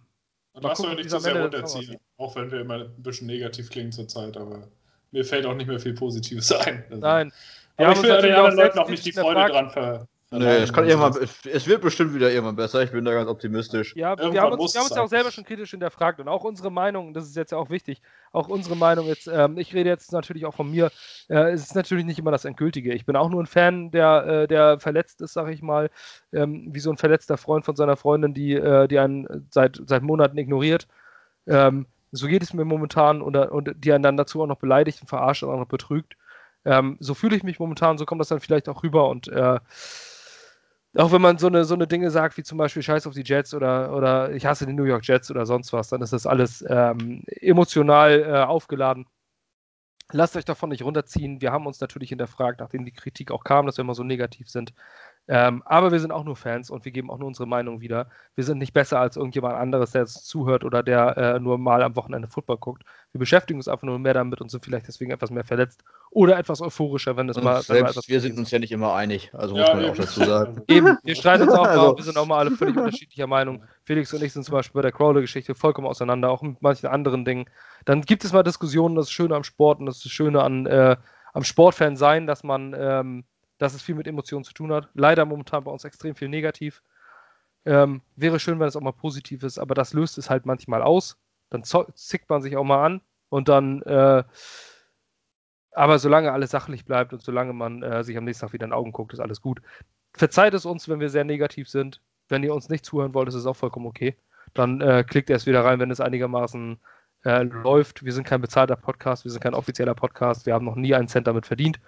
[0.53, 1.97] Und Mal lass gucken, doch wie nicht zu sehr runterziehen.
[2.17, 4.67] Auch wenn wir immer ein bisschen negativ klingen zurzeit, aber
[5.11, 6.83] mir fällt auch nicht mehr viel Positives ein.
[6.89, 7.33] Also- nein.
[7.77, 9.75] Wir Aber ich will den anderen selbst Leuten auch nicht die Freude hinterfragt.
[9.75, 10.07] dran ver.
[10.29, 12.83] Nee, es kann irgendwann, es, wird bestimmt wieder irgendwann besser.
[12.83, 13.95] Ich bin da ganz optimistisch.
[13.95, 16.27] Ja, wir Irgendwann haben uns, wir haben uns ja auch selber schon kritisch hinterfragt und
[16.27, 18.01] auch unsere Meinung, das ist jetzt ja auch wichtig,
[18.33, 20.91] auch unsere Meinung jetzt, ähm, ich rede jetzt natürlich auch von mir,
[21.29, 22.93] äh, es ist natürlich nicht immer das Endgültige.
[22.93, 25.89] Ich bin auch nur ein Fan, der, äh, der verletzt ist, sag ich mal,
[26.33, 30.03] ähm, wie so ein verletzter Freund von seiner Freundin, die, äh, die einen seit, seit
[30.03, 30.89] Monaten ignoriert.
[31.47, 35.01] Ähm, so geht es mir momentan und, und die einen dann dazu auch noch beleidigt
[35.01, 36.15] und verarscht und auch noch betrügt.
[36.65, 39.59] Ähm, so fühle ich mich momentan, so kommt das dann vielleicht auch rüber und äh,
[40.95, 43.23] auch wenn man so eine, so eine Dinge sagt, wie zum Beispiel Scheiß auf die
[43.23, 46.25] Jets oder, oder ich hasse die New York Jets oder sonst was, dann ist das
[46.25, 49.05] alles ähm, emotional äh, aufgeladen.
[50.11, 51.41] Lasst euch davon nicht runterziehen.
[51.41, 54.49] Wir haben uns natürlich hinterfragt, nachdem die Kritik auch kam, dass wir immer so negativ
[54.49, 54.73] sind.
[55.29, 58.07] Ähm, aber wir sind auch nur Fans und wir geben auch nur unsere Meinung wieder.
[58.35, 61.83] Wir sind nicht besser als irgendjemand anderes, der jetzt zuhört oder der äh, nur mal
[61.83, 62.83] am Wochenende Football guckt.
[63.11, 66.37] Wir beschäftigen uns einfach nur mehr damit und sind vielleicht deswegen etwas mehr verletzt oder
[66.37, 67.61] etwas euphorischer, wenn es mal.
[67.61, 69.29] selbst etwas wir sind uns ja nicht immer einig.
[69.33, 70.03] Also muss Ja, man ja auch eben.
[70.05, 70.61] dazu sagen.
[70.69, 73.63] Eben, wir streiten uns auch mal, Also- wir sind auch mal alle völlig unterschiedlicher Meinung.
[73.83, 77.25] Felix und ich sind zum Beispiel bei der Crowley-Geschichte vollkommen auseinander, auch mit manchen anderen
[77.25, 77.49] Dingen.
[77.83, 80.41] Dann gibt es mal Diskussionen, das ist Schöne am Sport und das ist das Schöne
[80.41, 80.95] an, äh,
[81.33, 83.25] am Sportfan sein, dass man, ähm,
[83.57, 84.89] dass es viel mit Emotionen zu tun hat.
[84.93, 86.81] Leider momentan bei uns extrem viel negativ.
[87.65, 90.81] Ähm, wäre schön, wenn es auch mal positiv ist, aber das löst es halt manchmal
[90.81, 91.17] aus.
[91.49, 94.23] Dann zickt man sich auch mal an und dann, äh,
[95.71, 98.71] aber solange alles sachlich bleibt und solange man äh, sich am nächsten Tag wieder in
[98.71, 99.61] die Augen guckt, ist alles gut.
[100.13, 102.01] Verzeiht es uns, wenn wir sehr negativ sind.
[102.29, 104.17] Wenn ihr uns nicht zuhören wollt, ist es auch vollkommen okay.
[104.53, 106.79] Dann äh, klickt erst wieder rein, wenn es einigermaßen
[107.25, 108.03] äh, läuft.
[108.03, 111.07] Wir sind kein bezahlter Podcast, wir sind kein offizieller Podcast, wir haben noch nie einen
[111.07, 111.79] Cent damit verdient,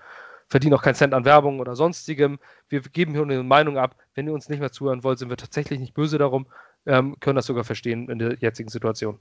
[0.50, 2.40] verdienen auch keinen Cent an Werbung oder sonstigem.
[2.68, 3.96] Wir geben hier eine Meinung ab.
[4.16, 6.48] Wenn ihr uns nicht mehr zuhören wollt, sind wir tatsächlich nicht böse darum,
[6.86, 9.20] ähm, können das sogar verstehen in der jetzigen Situation.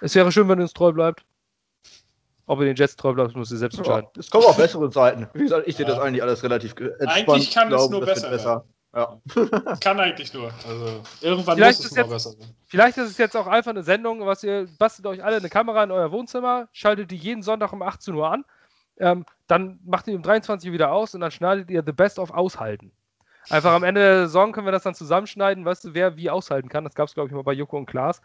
[0.00, 1.24] Es wäre schön, wenn ihr uns treu bleibt.
[2.46, 4.08] Ob ihr den Jets treu bleibt, müsst ihr selbst entscheiden.
[4.14, 5.28] Ja, es kommen auch bessere Zeiten.
[5.32, 5.92] Wie gesagt, ich sehe Ja.
[5.94, 7.08] das eigentlich alles relativ entspannt.
[7.08, 8.64] Eigentlich kann es glaube, nur wird besser
[8.94, 9.20] Ja.
[9.80, 10.52] Kann eigentlich nur.
[10.68, 12.54] Also, irgendwann Vielleicht muss es mal jetzt- besser werden.
[12.66, 15.84] Vielleicht ist es jetzt auch einfach eine Sendung, was ihr bastelt euch alle eine Kamera
[15.84, 18.44] in euer Wohnzimmer, schaltet die jeden Sonntag um 18 Uhr an,
[18.98, 22.18] ähm, dann macht ihr um 23 Uhr wieder aus und dann schneidet ihr The Best
[22.18, 22.92] of Aushalten.
[23.48, 26.68] Einfach am Ende der Saison können wir das dann zusammenschneiden, weißt du, wer wie aushalten
[26.68, 26.84] kann.
[26.84, 28.22] Das gab es, glaube ich, mal bei Joko und Klaas.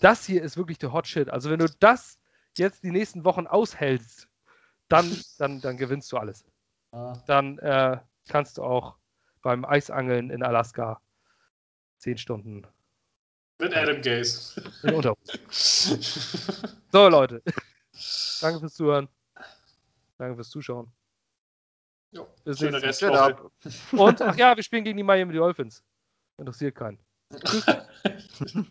[0.00, 1.28] Das hier ist wirklich der Hot Shit.
[1.28, 2.18] Also, wenn du das
[2.56, 4.28] jetzt die nächsten Wochen aushältst,
[4.88, 6.44] dann, dann, dann gewinnst du alles.
[6.92, 7.18] Ah.
[7.26, 7.98] Dann äh,
[8.28, 8.96] kannst du auch
[9.42, 11.00] beim Eisangeln in Alaska
[11.98, 12.66] zehn Stunden
[13.58, 14.62] Mit Adam Gaze.
[14.82, 15.38] in Unterhose.
[16.92, 17.42] So, Leute.
[18.42, 19.08] Danke fürs Zuhören.
[20.22, 20.92] Danke fürs Zuschauen.
[22.12, 23.50] jo, Bis schöne Restwoche.
[23.90, 25.82] Und, ach ja, wir spielen gegen die Miami Dolphins.
[26.38, 27.00] Interessiert keinen.